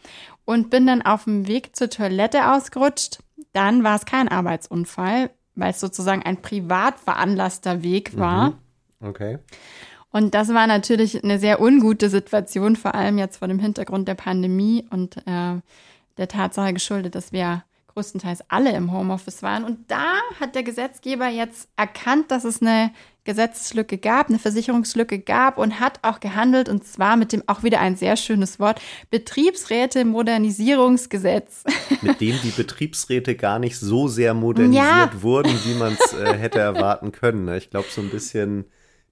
und 0.46 0.70
bin 0.70 0.86
dann 0.86 1.02
auf 1.02 1.24
dem 1.24 1.48
Weg 1.48 1.76
zur 1.76 1.90
Toilette 1.90 2.52
ausgerutscht, 2.52 3.20
dann 3.54 3.84
war 3.84 3.96
es 3.96 4.06
kein 4.06 4.28
Arbeitsunfall, 4.28 5.32
weil 5.56 5.72
es 5.72 5.80
sozusagen 5.80 6.24
ein 6.24 6.42
privat 6.42 7.00
veranlasster 7.00 7.82
Weg 7.82 8.18
war. 8.18 8.52
Mhm. 9.00 9.08
Okay. 9.08 9.40
Und 10.12 10.34
das 10.34 10.54
war 10.54 10.68
natürlich 10.68 11.24
eine 11.24 11.40
sehr 11.40 11.62
ungute 11.62 12.10
Situation, 12.10 12.76
vor 12.76 12.96
allem 12.96 13.18
jetzt 13.18 13.38
vor 13.38 13.48
dem 13.48 13.60
Hintergrund 13.60 14.08
der 14.08 14.16
Pandemie 14.16 14.86
und 14.90 15.18
äh, 15.28 15.62
der 16.20 16.28
Tatsache 16.28 16.74
geschuldet, 16.74 17.16
dass 17.16 17.32
wir 17.32 17.64
größtenteils 17.94 18.44
alle 18.50 18.72
im 18.74 18.92
Homeoffice 18.92 19.42
waren. 19.42 19.64
Und 19.64 19.90
da 19.90 20.20
hat 20.40 20.54
der 20.54 20.64
Gesetzgeber 20.64 21.28
jetzt 21.28 21.70
erkannt, 21.76 22.30
dass 22.30 22.44
es 22.44 22.62
eine 22.62 22.92
Gesetzeslücke 23.24 23.98
gab, 23.98 24.30
eine 24.30 24.40
Versicherungslücke 24.40 25.20
gab 25.20 25.58
und 25.58 25.80
hat 25.80 26.00
auch 26.04 26.20
gehandelt 26.20 26.70
und 26.70 26.86
zwar 26.86 27.16
mit 27.16 27.32
dem 27.34 27.44
auch 27.48 27.64
wieder 27.64 27.80
ein 27.80 27.96
sehr 27.96 28.16
schönes 28.16 28.60
Wort 28.60 28.82
Betriebsräte 29.12 30.06
Modernisierungsgesetz. 30.06 31.64
Mit 32.02 32.22
dem 32.22 32.40
die 32.42 32.52
Betriebsräte 32.52 33.36
gar 33.36 33.60
nicht 33.60 33.78
so 33.78 34.08
sehr 34.08 34.34
modernisiert 34.34 35.14
ja. 35.14 35.22
wurden, 35.22 35.52
wie 35.66 35.76
man 35.76 35.94
es 36.00 36.14
äh, 36.14 36.38
hätte 36.38 36.60
erwarten 36.60 37.12
können. 37.12 37.46
Ne? 37.46 37.58
Ich 37.58 37.70
glaube 37.70 37.88
so 37.90 38.02
ein 38.02 38.10
bisschen 38.10 38.66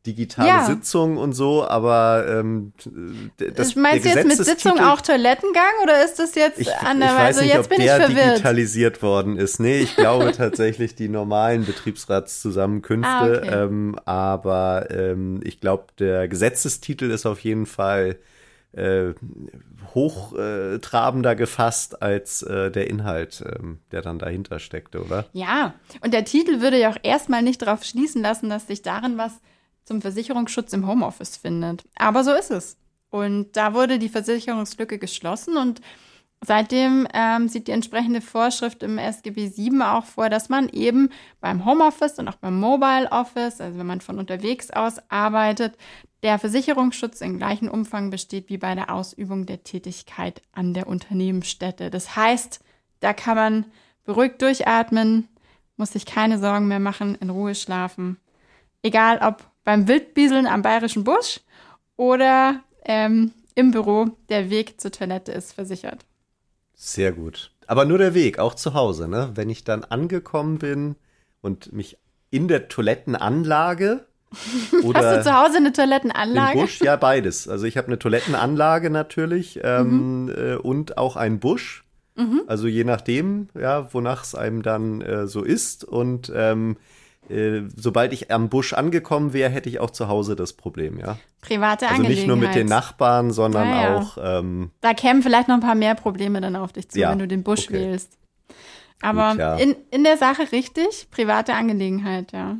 digitale 0.07 0.47
ja. 0.47 0.65
Sitzung 0.65 1.17
und 1.17 1.33
so, 1.33 1.67
aber 1.67 2.25
ähm, 2.27 2.71
das 3.37 3.75
Meinst 3.75 4.05
du 4.05 4.09
jetzt 4.09 4.25
mit 4.25 4.37
Sitzung 4.37 4.79
auch 4.79 5.01
Toilettengang 5.01 5.73
oder 5.83 6.03
ist 6.03 6.17
das 6.17 6.33
jetzt 6.35 6.59
ich, 6.59 6.73
anderweitig? 6.77 7.25
Also 7.25 7.41
nicht, 7.41 7.53
jetzt 7.53 7.69
bin 7.69 7.81
ich 7.81 7.89
verwirrt. 7.89 8.31
digitalisiert 8.31 9.01
worden 9.03 9.37
ist. 9.37 9.59
Nee, 9.59 9.79
ich 9.79 9.95
glaube 9.95 10.31
tatsächlich 10.31 10.95
die 10.95 11.09
normalen 11.09 11.65
Betriebsratszusammenkünfte, 11.65 13.09
ah, 13.09 13.25
okay. 13.25 13.63
ähm, 13.63 13.99
aber 14.05 14.87
ähm, 14.89 15.41
ich 15.43 15.59
glaube, 15.59 15.85
der 15.99 16.27
Gesetzestitel 16.27 17.11
ist 17.11 17.25
auf 17.25 17.39
jeden 17.41 17.65
Fall 17.65 18.17
äh, 18.73 19.13
hochtrabender 19.93 21.35
gefasst 21.35 22.01
als 22.01 22.43
äh, 22.43 22.69
der 22.71 22.89
Inhalt, 22.89 23.43
ähm, 23.45 23.79
der 23.91 24.01
dann 24.01 24.19
dahinter 24.19 24.59
steckte, 24.59 25.03
oder? 25.03 25.25
Ja, 25.33 25.73
und 26.01 26.13
der 26.13 26.25
Titel 26.25 26.61
würde 26.61 26.79
ja 26.79 26.91
auch 26.91 26.97
erstmal 27.03 27.41
nicht 27.41 27.61
darauf 27.61 27.83
schließen 27.83 28.21
lassen, 28.21 28.49
dass 28.49 28.67
sich 28.67 28.81
darin 28.81 29.17
was 29.17 29.33
zum 29.87 30.01
Versicherungsschutz 30.01 30.73
im 30.73 30.85
Homeoffice 30.85 31.37
findet. 31.37 31.85
Aber 31.95 32.23
so 32.23 32.33
ist 32.33 32.51
es. 32.51 32.77
Und 33.09 33.55
da 33.55 33.73
wurde 33.73 33.99
die 33.99 34.09
Versicherungslücke 34.09 34.99
geschlossen 34.99 35.55
und 35.55 35.79
seitdem 36.45 37.07
ähm, 37.13 37.47
sieht 37.47 37.67
die 37.67 37.71
entsprechende 37.71 38.19
Vorschrift 38.19 38.83
im 38.83 38.97
SGB 38.97 39.47
7 39.47 39.81
auch 39.81 40.03
vor, 40.03 40.29
dass 40.29 40.49
man 40.49 40.67
eben 40.69 41.09
beim 41.39 41.65
Homeoffice 41.65 42.19
und 42.19 42.27
auch 42.27 42.35
beim 42.35 42.59
Mobile 42.59 43.09
Office, 43.11 43.61
also 43.61 43.79
wenn 43.79 43.87
man 43.87 44.01
von 44.01 44.19
unterwegs 44.19 44.69
aus 44.71 44.99
arbeitet, 45.09 45.77
der 46.21 46.37
Versicherungsschutz 46.37 47.21
im 47.21 47.37
gleichen 47.37 47.69
Umfang 47.69 48.09
besteht 48.09 48.49
wie 48.49 48.57
bei 48.57 48.75
der 48.75 48.93
Ausübung 48.93 49.45
der 49.45 49.63
Tätigkeit 49.63 50.41
an 50.51 50.73
der 50.73 50.87
Unternehmensstätte. 50.87 51.89
Das 51.89 52.17
heißt, 52.17 52.59
da 52.99 53.13
kann 53.13 53.37
man 53.37 53.65
beruhigt 54.03 54.41
durchatmen, 54.41 55.29
muss 55.77 55.93
sich 55.93 56.05
keine 56.05 56.39
Sorgen 56.39 56.67
mehr 56.67 56.79
machen, 56.79 57.15
in 57.15 57.29
Ruhe 57.29 57.55
schlafen. 57.55 58.17
Egal 58.81 59.19
ob 59.21 59.49
beim 59.67 59.89
Wildbieseln 59.89 60.47
am 60.47 60.61
Bayerischen 60.61 61.03
Busch 61.03 61.41
oder 61.97 62.61
ähm, 62.85 63.33
im 63.53 63.71
Büro. 63.71 64.05
Der 64.29 64.49
Weg 64.49 64.79
zur 64.79 64.93
Toilette 64.93 65.33
ist 65.33 65.51
versichert. 65.51 66.05
Sehr 66.73 67.11
gut. 67.11 67.51
Aber 67.67 67.83
nur 67.83 67.97
der 67.97 68.13
Weg, 68.13 68.39
auch 68.39 68.55
zu 68.55 68.73
Hause, 68.73 69.09
ne? 69.09 69.31
Wenn 69.35 69.49
ich 69.49 69.65
dann 69.65 69.83
angekommen 69.83 70.57
bin 70.57 70.95
und 71.41 71.73
mich 71.73 71.97
in 72.29 72.47
der 72.47 72.69
Toilettenanlage 72.69 74.05
oder 74.83 74.99
Hast 75.03 75.17
du 75.17 75.23
zu 75.23 75.37
Hause 75.37 75.57
eine 75.57 75.73
Toilettenanlage? 75.73 76.59
Busch, 76.59 76.79
ja, 76.79 76.95
beides. 76.95 77.49
Also 77.49 77.65
ich 77.65 77.75
habe 77.75 77.87
eine 77.87 77.99
Toilettenanlage 77.99 78.89
natürlich 78.89 79.59
ähm, 79.65 80.27
mhm. 80.27 80.29
äh, 80.29 80.55
und 80.55 80.97
auch 80.97 81.17
einen 81.17 81.39
Busch. 81.39 81.83
Mhm. 82.15 82.43
Also 82.47 82.67
je 82.67 82.85
nachdem, 82.85 83.49
ja, 83.53 83.93
wonach 83.93 84.23
es 84.23 84.33
einem 84.33 84.61
dann 84.61 85.01
äh, 85.01 85.27
so 85.27 85.43
ist. 85.43 85.83
Und 85.83 86.31
ähm, 86.33 86.77
äh, 87.29 87.63
sobald 87.75 88.13
ich 88.13 88.31
am 88.31 88.49
Busch 88.49 88.73
angekommen 88.73 89.33
wäre, 89.33 89.49
hätte 89.49 89.69
ich 89.69 89.79
auch 89.79 89.89
zu 89.89 90.07
Hause 90.07 90.35
das 90.35 90.53
Problem, 90.53 90.99
ja. 90.99 91.17
Private 91.41 91.87
also 91.87 92.03
nicht 92.03 92.27
nur 92.27 92.37
mit 92.37 92.55
den 92.55 92.67
Nachbarn, 92.67 93.31
sondern 93.31 93.67
ah, 93.67 93.83
ja. 93.83 93.97
auch. 93.97 94.17
Ähm, 94.21 94.71
da 94.81 94.93
kämen 94.93 95.21
vielleicht 95.21 95.47
noch 95.47 95.55
ein 95.55 95.61
paar 95.61 95.75
mehr 95.75 95.95
Probleme 95.95 96.41
dann 96.41 96.55
auf 96.55 96.73
dich 96.73 96.89
zu, 96.89 96.99
ja, 96.99 97.11
wenn 97.11 97.19
du 97.19 97.27
den 97.27 97.43
Busch 97.43 97.67
okay. 97.67 97.73
wählst. 97.73 98.17
Aber 99.01 99.31
Gut, 99.31 99.39
ja. 99.39 99.55
in, 99.57 99.75
in 99.91 100.03
der 100.03 100.17
Sache 100.17 100.51
richtig, 100.51 101.07
private 101.11 101.53
Angelegenheit, 101.53 102.31
ja. 102.31 102.57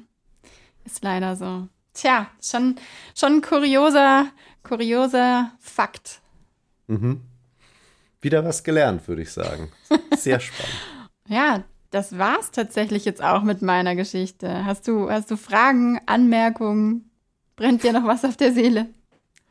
Ist 0.85 1.03
leider 1.03 1.35
so. 1.35 1.67
Tja, 1.93 2.27
schon, 2.41 2.75
schon 3.15 3.37
ein 3.37 3.41
kurioser, 3.41 4.27
kurioser 4.63 5.51
Fakt. 5.59 6.21
Mhm. 6.87 7.21
Wieder 8.21 8.43
was 8.45 8.63
gelernt, 8.63 9.07
würde 9.07 9.23
ich 9.23 9.31
sagen. 9.31 9.71
Sehr 10.15 10.39
spannend. 10.39 10.75
ja, 11.27 11.63
das 11.91 12.17
war's 12.17 12.51
tatsächlich 12.51 13.05
jetzt 13.05 13.23
auch 13.23 13.43
mit 13.43 13.61
meiner 13.61 13.95
Geschichte. 13.95 14.65
Hast 14.65 14.87
du, 14.87 15.09
hast 15.09 15.31
du 15.31 15.37
Fragen, 15.37 15.99
Anmerkungen? 16.05 17.09
Brennt 17.55 17.83
dir 17.83 17.93
noch 17.93 18.05
was 18.05 18.23
auf 18.23 18.37
der 18.37 18.53
Seele? 18.53 18.87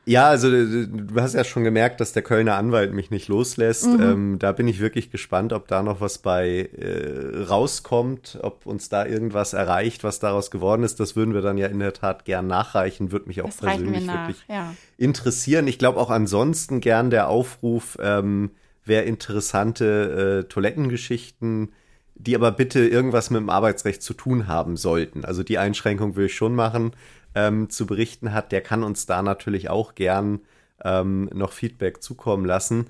Ja, 0.09 0.29
also 0.29 0.49
äh, 0.49 0.87
du 0.87 1.21
hast 1.21 1.35
ja 1.35 1.43
schon 1.43 1.65
gemerkt, 1.65 2.01
dass 2.01 2.13
der 2.13 2.23
Kölner 2.23 2.55
Anwalt 2.55 2.93
mich 2.93 3.11
nicht 3.11 3.27
loslässt. 3.27 3.87
Mhm. 3.87 4.03
Ähm, 4.03 4.39
da 4.39 4.53
bin 4.53 4.69
ich 4.69 4.79
wirklich 4.79 5.11
gespannt, 5.11 5.53
ob 5.53 5.67
da 5.67 5.83
noch 5.83 6.01
was 6.01 6.19
bei 6.19 6.71
äh, 6.79 7.43
rauskommt, 7.43 8.39
ob 8.41 8.67
uns 8.67 8.89
da 8.89 9.05
irgendwas 9.05 9.53
erreicht, 9.53 10.05
was 10.05 10.21
daraus 10.21 10.53
geworden 10.53 10.85
ist. 10.85 11.01
Das 11.01 11.17
würden 11.17 11.35
wir 11.35 11.43
dann 11.43 11.59
ja 11.59 11.67
in 11.67 11.81
der 11.81 11.93
Tat 11.93 12.25
gern 12.25 12.47
nachreichen. 12.47 13.11
Würde 13.11 13.27
mich 13.27 13.43
auch 13.43 13.47
das 13.47 13.57
persönlich 13.57 14.07
wirklich 14.07 14.45
ja. 14.49 14.73
interessieren. 14.97 15.67
Ich 15.67 15.79
glaube 15.79 15.99
auch 15.99 16.11
ansonsten 16.11 16.81
gern 16.81 17.11
der 17.11 17.29
Aufruf, 17.29 17.99
ähm, 18.01 18.53
wer 18.85 19.07
interessante 19.07 20.45
äh, 20.45 20.49
Toilettengeschichten 20.49 21.73
die 22.19 22.35
aber 22.35 22.51
bitte 22.51 22.87
irgendwas 22.87 23.31
mit 23.31 23.41
dem 23.41 23.51
Arbeitsrecht 23.51 24.03
zu 24.03 24.15
tun 24.15 24.47
haben 24.47 24.77
sollten. 24.77 25.25
Also 25.25 25.43
die 25.43 25.59
Einschränkung 25.59 26.17
will 26.17 26.27
ich 26.27 26.35
schon 26.35 26.55
machen, 26.55 26.93
ähm, 27.35 27.71
zu 27.71 27.87
berichten 27.87 28.33
hat, 28.33 28.53
der 28.53 28.63
kann 28.63 28.83
uns 28.83 29.07
da 29.07 29.23
natürlich 29.23 29.69
auch 29.69 29.95
gern 29.95 30.41
ähm, 30.83 31.29
noch 31.33 31.53
Feedback 31.53 32.03
zukommen 32.03 32.47
lassen. 32.47 32.87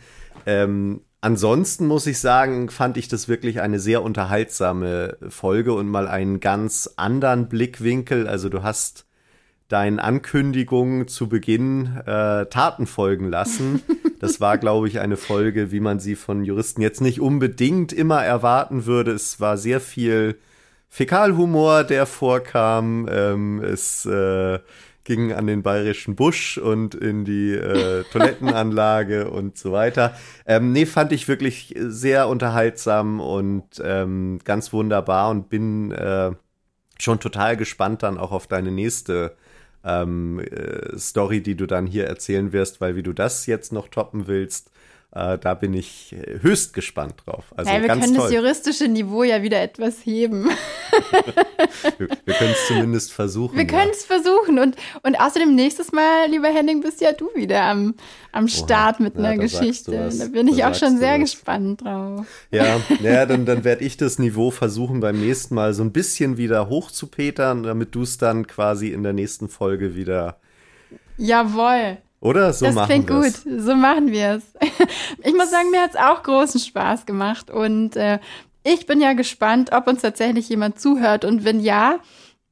Ähm, 0.46 1.00
ansonsten 1.20 1.86
muss 1.86 2.06
ich 2.06 2.20
sagen, 2.20 2.70
fand 2.70 2.96
ich 2.96 3.08
das 3.08 3.28
wirklich 3.28 3.60
eine 3.60 3.80
sehr 3.80 4.02
unterhaltsame 4.02 5.18
Folge 5.28 5.72
und 5.72 5.88
mal 5.88 6.06
einen 6.06 6.40
ganz 6.40 6.90
anderen 6.96 7.48
Blickwinkel. 7.48 8.28
Also 8.28 8.48
du 8.48 8.62
hast 8.62 9.05
deinen 9.68 9.98
Ankündigungen 9.98 11.08
zu 11.08 11.28
Beginn 11.28 11.96
äh, 12.06 12.46
Taten 12.46 12.86
folgen 12.86 13.28
lassen. 13.28 13.82
Das 14.18 14.40
war, 14.40 14.56
glaube 14.56 14.88
ich, 14.88 14.98
eine 14.98 15.18
Folge, 15.18 15.72
wie 15.72 15.78
man 15.78 16.00
sie 16.00 16.16
von 16.16 16.42
Juristen 16.42 16.80
jetzt 16.80 17.02
nicht 17.02 17.20
unbedingt 17.20 17.92
immer 17.92 18.24
erwarten 18.24 18.86
würde. 18.86 19.10
Es 19.10 19.40
war 19.40 19.58
sehr 19.58 19.78
viel 19.78 20.38
Fäkalhumor, 20.88 21.84
der 21.84 22.06
vorkam. 22.06 23.06
Ähm, 23.10 23.62
es 23.62 24.06
äh, 24.06 24.58
ging 25.04 25.32
an 25.32 25.46
den 25.46 25.62
bayerischen 25.62 26.16
Busch 26.16 26.58
und 26.58 26.94
in 26.94 27.24
die 27.24 27.52
äh, 27.52 28.04
Toilettenanlage 28.12 29.30
und 29.30 29.58
so 29.58 29.72
weiter. 29.72 30.16
Ähm, 30.46 30.72
nee, 30.72 30.86
fand 30.86 31.12
ich 31.12 31.28
wirklich 31.28 31.74
sehr 31.78 32.28
unterhaltsam 32.28 33.20
und 33.20 33.80
ähm, 33.82 34.40
ganz 34.44 34.72
wunderbar 34.72 35.30
und 35.30 35.48
bin 35.48 35.92
äh, 35.92 36.32
schon 36.98 37.20
total 37.20 37.56
gespannt 37.56 38.02
dann 38.02 38.18
auch 38.18 38.32
auf 38.32 38.46
deine 38.46 38.72
nächste 38.72 39.36
ähm, 39.86 40.40
äh, 40.40 40.98
Story, 40.98 41.42
die 41.42 41.56
du 41.56 41.66
dann 41.66 41.86
hier 41.86 42.06
erzählen 42.06 42.52
wirst, 42.52 42.80
weil 42.80 42.96
wie 42.96 43.02
du 43.02 43.12
das 43.12 43.46
jetzt 43.46 43.72
noch 43.72 43.88
toppen 43.88 44.26
willst, 44.26 44.70
äh, 45.16 45.38
da 45.38 45.54
bin 45.54 45.72
ich 45.72 46.14
höchst 46.42 46.74
gespannt 46.74 47.22
drauf. 47.24 47.46
Also 47.56 47.70
ja, 47.70 47.80
wir 47.80 47.88
ganz 47.88 48.04
können 48.04 48.16
toll. 48.16 48.24
das 48.24 48.34
juristische 48.34 48.88
Niveau 48.88 49.22
ja 49.22 49.42
wieder 49.42 49.62
etwas 49.62 50.04
heben. 50.04 50.44
wir, 51.98 52.08
wir 52.24 52.34
können 52.34 52.50
es 52.52 52.66
zumindest 52.68 53.12
versuchen. 53.12 53.56
Wir 53.56 53.66
können 53.66 53.90
es 53.92 54.06
ja. 54.06 54.14
versuchen. 54.14 54.58
Und, 54.58 54.76
und 55.02 55.18
außerdem 55.18 55.54
nächstes 55.54 55.90
Mal, 55.92 56.28
lieber 56.28 56.48
Henning, 56.48 56.82
bist 56.82 57.00
ja 57.00 57.12
du 57.12 57.30
wieder 57.34 57.62
am, 57.62 57.94
am 58.32 58.46
Start 58.46 58.96
Oha. 58.96 59.04
mit 59.04 59.16
einer 59.16 59.32
ja, 59.32 59.36
Geschichte. 59.36 60.10
Da 60.18 60.26
bin 60.26 60.48
ich 60.48 60.58
da 60.58 60.70
auch 60.70 60.74
schon 60.74 60.98
sehr 60.98 61.18
gespannt 61.18 61.82
drauf. 61.82 62.26
Ja, 62.50 62.78
ja 63.02 63.24
dann, 63.24 63.46
dann 63.46 63.64
werde 63.64 63.84
ich 63.84 63.96
das 63.96 64.18
Niveau 64.18 64.50
versuchen, 64.50 65.00
beim 65.00 65.18
nächsten 65.18 65.54
Mal 65.54 65.72
so 65.72 65.82
ein 65.82 65.92
bisschen 65.92 66.36
wieder 66.36 66.68
hochzupetern, 66.68 67.62
damit 67.62 67.94
du 67.94 68.02
es 68.02 68.18
dann 68.18 68.46
quasi 68.46 68.88
in 68.88 69.02
der 69.02 69.14
nächsten 69.14 69.48
Folge 69.48 69.96
wieder. 69.96 70.36
Jawohl. 71.16 71.96
Oder? 72.26 72.52
So 72.52 72.66
das 72.66 72.74
machen 72.74 72.88
wir 72.88 73.04
klingt 73.04 73.08
gut. 73.08 73.34
So 73.62 73.76
machen 73.76 74.10
wir 74.10 74.32
es. 74.32 74.42
Ich 75.22 75.32
muss 75.34 75.50
sagen, 75.50 75.70
mir 75.70 75.82
hat 75.82 75.90
es 75.90 75.96
auch 75.96 76.24
großen 76.24 76.60
Spaß 76.60 77.06
gemacht. 77.06 77.50
Und 77.50 77.96
äh, 77.96 78.18
ich 78.64 78.86
bin 78.86 79.00
ja 79.00 79.12
gespannt, 79.12 79.70
ob 79.72 79.86
uns 79.86 80.02
tatsächlich 80.02 80.48
jemand 80.48 80.80
zuhört. 80.80 81.24
Und 81.24 81.44
wenn 81.44 81.60
ja, 81.60 82.00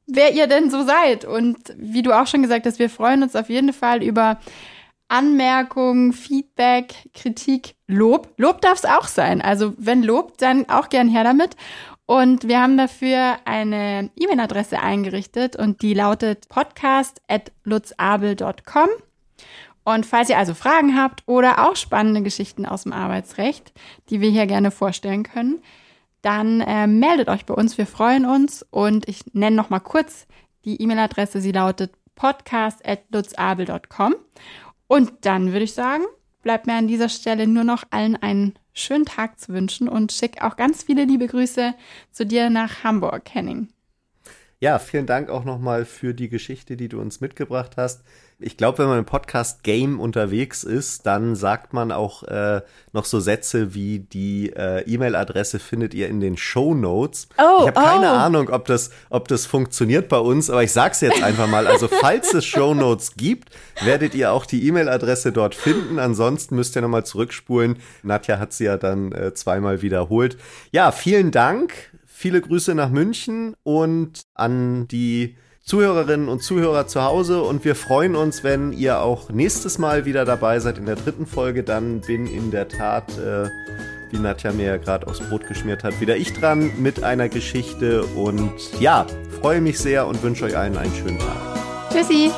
wer 0.07 0.33
ihr 0.33 0.47
denn 0.47 0.69
so 0.69 0.85
seid. 0.85 1.25
Und 1.25 1.57
wie 1.77 2.03
du 2.03 2.13
auch 2.13 2.27
schon 2.27 2.41
gesagt 2.41 2.65
hast, 2.65 2.79
wir 2.79 2.89
freuen 2.89 3.21
uns 3.21 3.35
auf 3.35 3.49
jeden 3.49 3.73
Fall 3.73 4.01
über 4.01 4.39
Anmerkungen, 5.09 6.13
Feedback, 6.13 6.93
Kritik, 7.13 7.75
Lob. 7.87 8.29
Lob 8.37 8.61
darf 8.61 8.77
es 8.77 8.85
auch 8.85 9.07
sein. 9.07 9.41
Also 9.41 9.73
wenn 9.77 10.03
Lob, 10.03 10.37
dann 10.37 10.69
auch 10.69 10.87
gern 10.87 11.09
her 11.09 11.25
damit. 11.25 11.57
Und 12.05 12.47
wir 12.47 12.61
haben 12.61 12.77
dafür 12.77 13.39
eine 13.43 14.09
E-Mail-Adresse 14.15 14.79
eingerichtet 14.79 15.57
und 15.57 15.81
die 15.81 15.93
lautet 15.93 16.47
podcast.lutzabel.com. 16.47 18.87
Und 19.85 20.05
falls 20.05 20.29
ihr 20.29 20.37
also 20.37 20.53
Fragen 20.53 20.99
habt 20.99 21.23
oder 21.27 21.65
auch 21.65 21.77
spannende 21.77 22.23
Geschichten 22.23 22.65
aus 22.65 22.83
dem 22.83 22.91
Arbeitsrecht, 22.91 23.71
die 24.09 24.19
wir 24.19 24.31
hier 24.31 24.47
gerne 24.47 24.71
vorstellen 24.71 25.23
können, 25.23 25.61
dann 26.23 26.59
äh, 26.61 26.87
meldet 26.87 27.29
euch 27.29 27.45
bei 27.45 27.53
uns. 27.53 27.77
Wir 27.77 27.85
freuen 27.85 28.25
uns. 28.25 28.65
Und 28.71 29.07
ich 29.07 29.21
nenne 29.33 29.55
noch 29.55 29.69
mal 29.69 29.79
kurz 29.79 30.25
die 30.65 30.81
E-Mail-Adresse. 30.81 31.39
Sie 31.39 31.51
lautet 31.51 31.93
podcast.lutzabel.com. 32.15 34.15
Und 34.87 35.13
dann 35.21 35.51
würde 35.51 35.65
ich 35.65 35.73
sagen, 35.73 36.03
bleibt 36.41 36.65
mir 36.65 36.73
an 36.73 36.87
dieser 36.87 37.09
Stelle 37.09 37.45
nur 37.45 37.63
noch 37.63 37.83
allen 37.91 38.15
einen 38.15 38.55
schönen 38.73 39.05
Tag 39.05 39.39
zu 39.39 39.53
wünschen 39.53 39.87
und 39.87 40.11
schick 40.11 40.41
auch 40.41 40.57
ganz 40.57 40.81
viele 40.81 41.05
liebe 41.05 41.27
Grüße 41.27 41.75
zu 42.11 42.25
dir 42.25 42.49
nach 42.49 42.83
Hamburg, 42.83 43.29
Henning. 43.31 43.67
Ja, 44.59 44.79
vielen 44.79 45.05
Dank 45.05 45.29
auch 45.29 45.45
nochmal 45.45 45.85
für 45.85 46.15
die 46.15 46.29
Geschichte, 46.29 46.75
die 46.75 46.87
du 46.87 46.99
uns 46.99 47.21
mitgebracht 47.21 47.73
hast. 47.77 48.03
Ich 48.37 48.57
glaube, 48.57 48.79
wenn 48.79 48.87
man 48.87 48.99
im 48.99 49.05
Podcast-Game 49.05 49.97
unterwegs 49.97 50.65
ist, 50.65 51.05
dann 51.05 51.35
sagt 51.35 51.71
man 51.71 51.93
auch 51.93 52.23
äh, 52.23 52.61
noch 52.91 53.05
so 53.05 53.21
Sätze 53.21 53.73
wie 53.73 53.99
die 53.99 54.51
äh, 54.53 54.81
E-Mail-Adresse 54.81 55.57
findet 55.57 55.93
ihr 55.93 56.09
in 56.09 56.19
den 56.19 56.35
Show 56.35 56.73
Notes. 56.73 57.29
Oh, 57.37 57.61
ich 57.61 57.67
habe 57.67 57.79
keine 57.79 58.07
oh. 58.07 58.15
Ahnung, 58.15 58.49
ob 58.49 58.65
das, 58.65 58.91
ob 59.09 59.29
das 59.29 59.45
funktioniert 59.45 60.09
bei 60.09 60.17
uns, 60.17 60.49
aber 60.49 60.63
ich 60.63 60.73
sag's 60.73 60.99
jetzt 60.99 61.23
einfach 61.23 61.47
mal. 61.47 61.65
Also 61.65 61.87
falls 61.87 62.33
es 62.33 62.43
Show 62.43 62.73
Notes 62.73 63.15
gibt, 63.15 63.51
werdet 63.81 64.13
ihr 64.13 64.33
auch 64.33 64.45
die 64.45 64.67
E-Mail-Adresse 64.67 65.31
dort 65.31 65.55
finden. 65.55 65.97
Ansonsten 65.97 66.57
müsst 66.57 66.75
ihr 66.75 66.81
nochmal 66.81 67.05
zurückspulen. 67.05 67.77
Nadja 68.03 68.37
hat 68.37 68.51
sie 68.51 68.65
ja 68.65 68.75
dann 68.75 69.13
äh, 69.13 69.33
zweimal 69.33 69.81
wiederholt. 69.81 70.37
Ja, 70.71 70.91
vielen 70.91 71.31
Dank. 71.31 71.73
Viele 72.05 72.41
Grüße 72.41 72.75
nach 72.75 72.89
München 72.89 73.55
und 73.63 74.23
an 74.33 74.89
die 74.89 75.37
Zuhörerinnen 75.65 76.29
und 76.29 76.43
Zuhörer 76.43 76.85
zu 76.85 77.03
Hause 77.03 77.41
und 77.41 77.65
wir 77.65 77.73
freuen 77.73 78.15
uns, 78.15 78.43
wenn 78.43 78.71
ihr 78.71 79.01
auch 79.01 79.29
nächstes 79.29 79.79
Mal 79.79 80.05
wieder 80.05 80.23
dabei 80.23 80.59
seid 80.59 80.77
in 80.77 80.85
der 80.85 80.95
dritten 80.95 81.25
Folge. 81.25 81.63
Dann 81.63 82.01
bin 82.01 82.27
in 82.27 82.51
der 82.51 82.67
Tat, 82.67 83.17
äh, 83.17 83.49
wie 84.11 84.19
Nadja 84.19 84.51
mir 84.51 84.65
ja 84.65 84.77
gerade 84.77 85.07
aufs 85.07 85.21
Brot 85.21 85.47
geschmiert 85.47 85.83
hat, 85.83 85.99
wieder 85.99 86.17
ich 86.17 86.33
dran 86.33 86.71
mit 86.77 87.03
einer 87.03 87.29
Geschichte 87.29 88.05
und 88.05 88.53
ja, 88.79 89.07
freue 89.41 89.59
mich 89.59 89.79
sehr 89.79 90.05
und 90.05 90.21
wünsche 90.21 90.45
euch 90.45 90.55
allen 90.55 90.77
einen 90.77 90.93
schönen 90.93 91.17
Tag. 91.17 91.89
Tschüssi! 91.91 92.29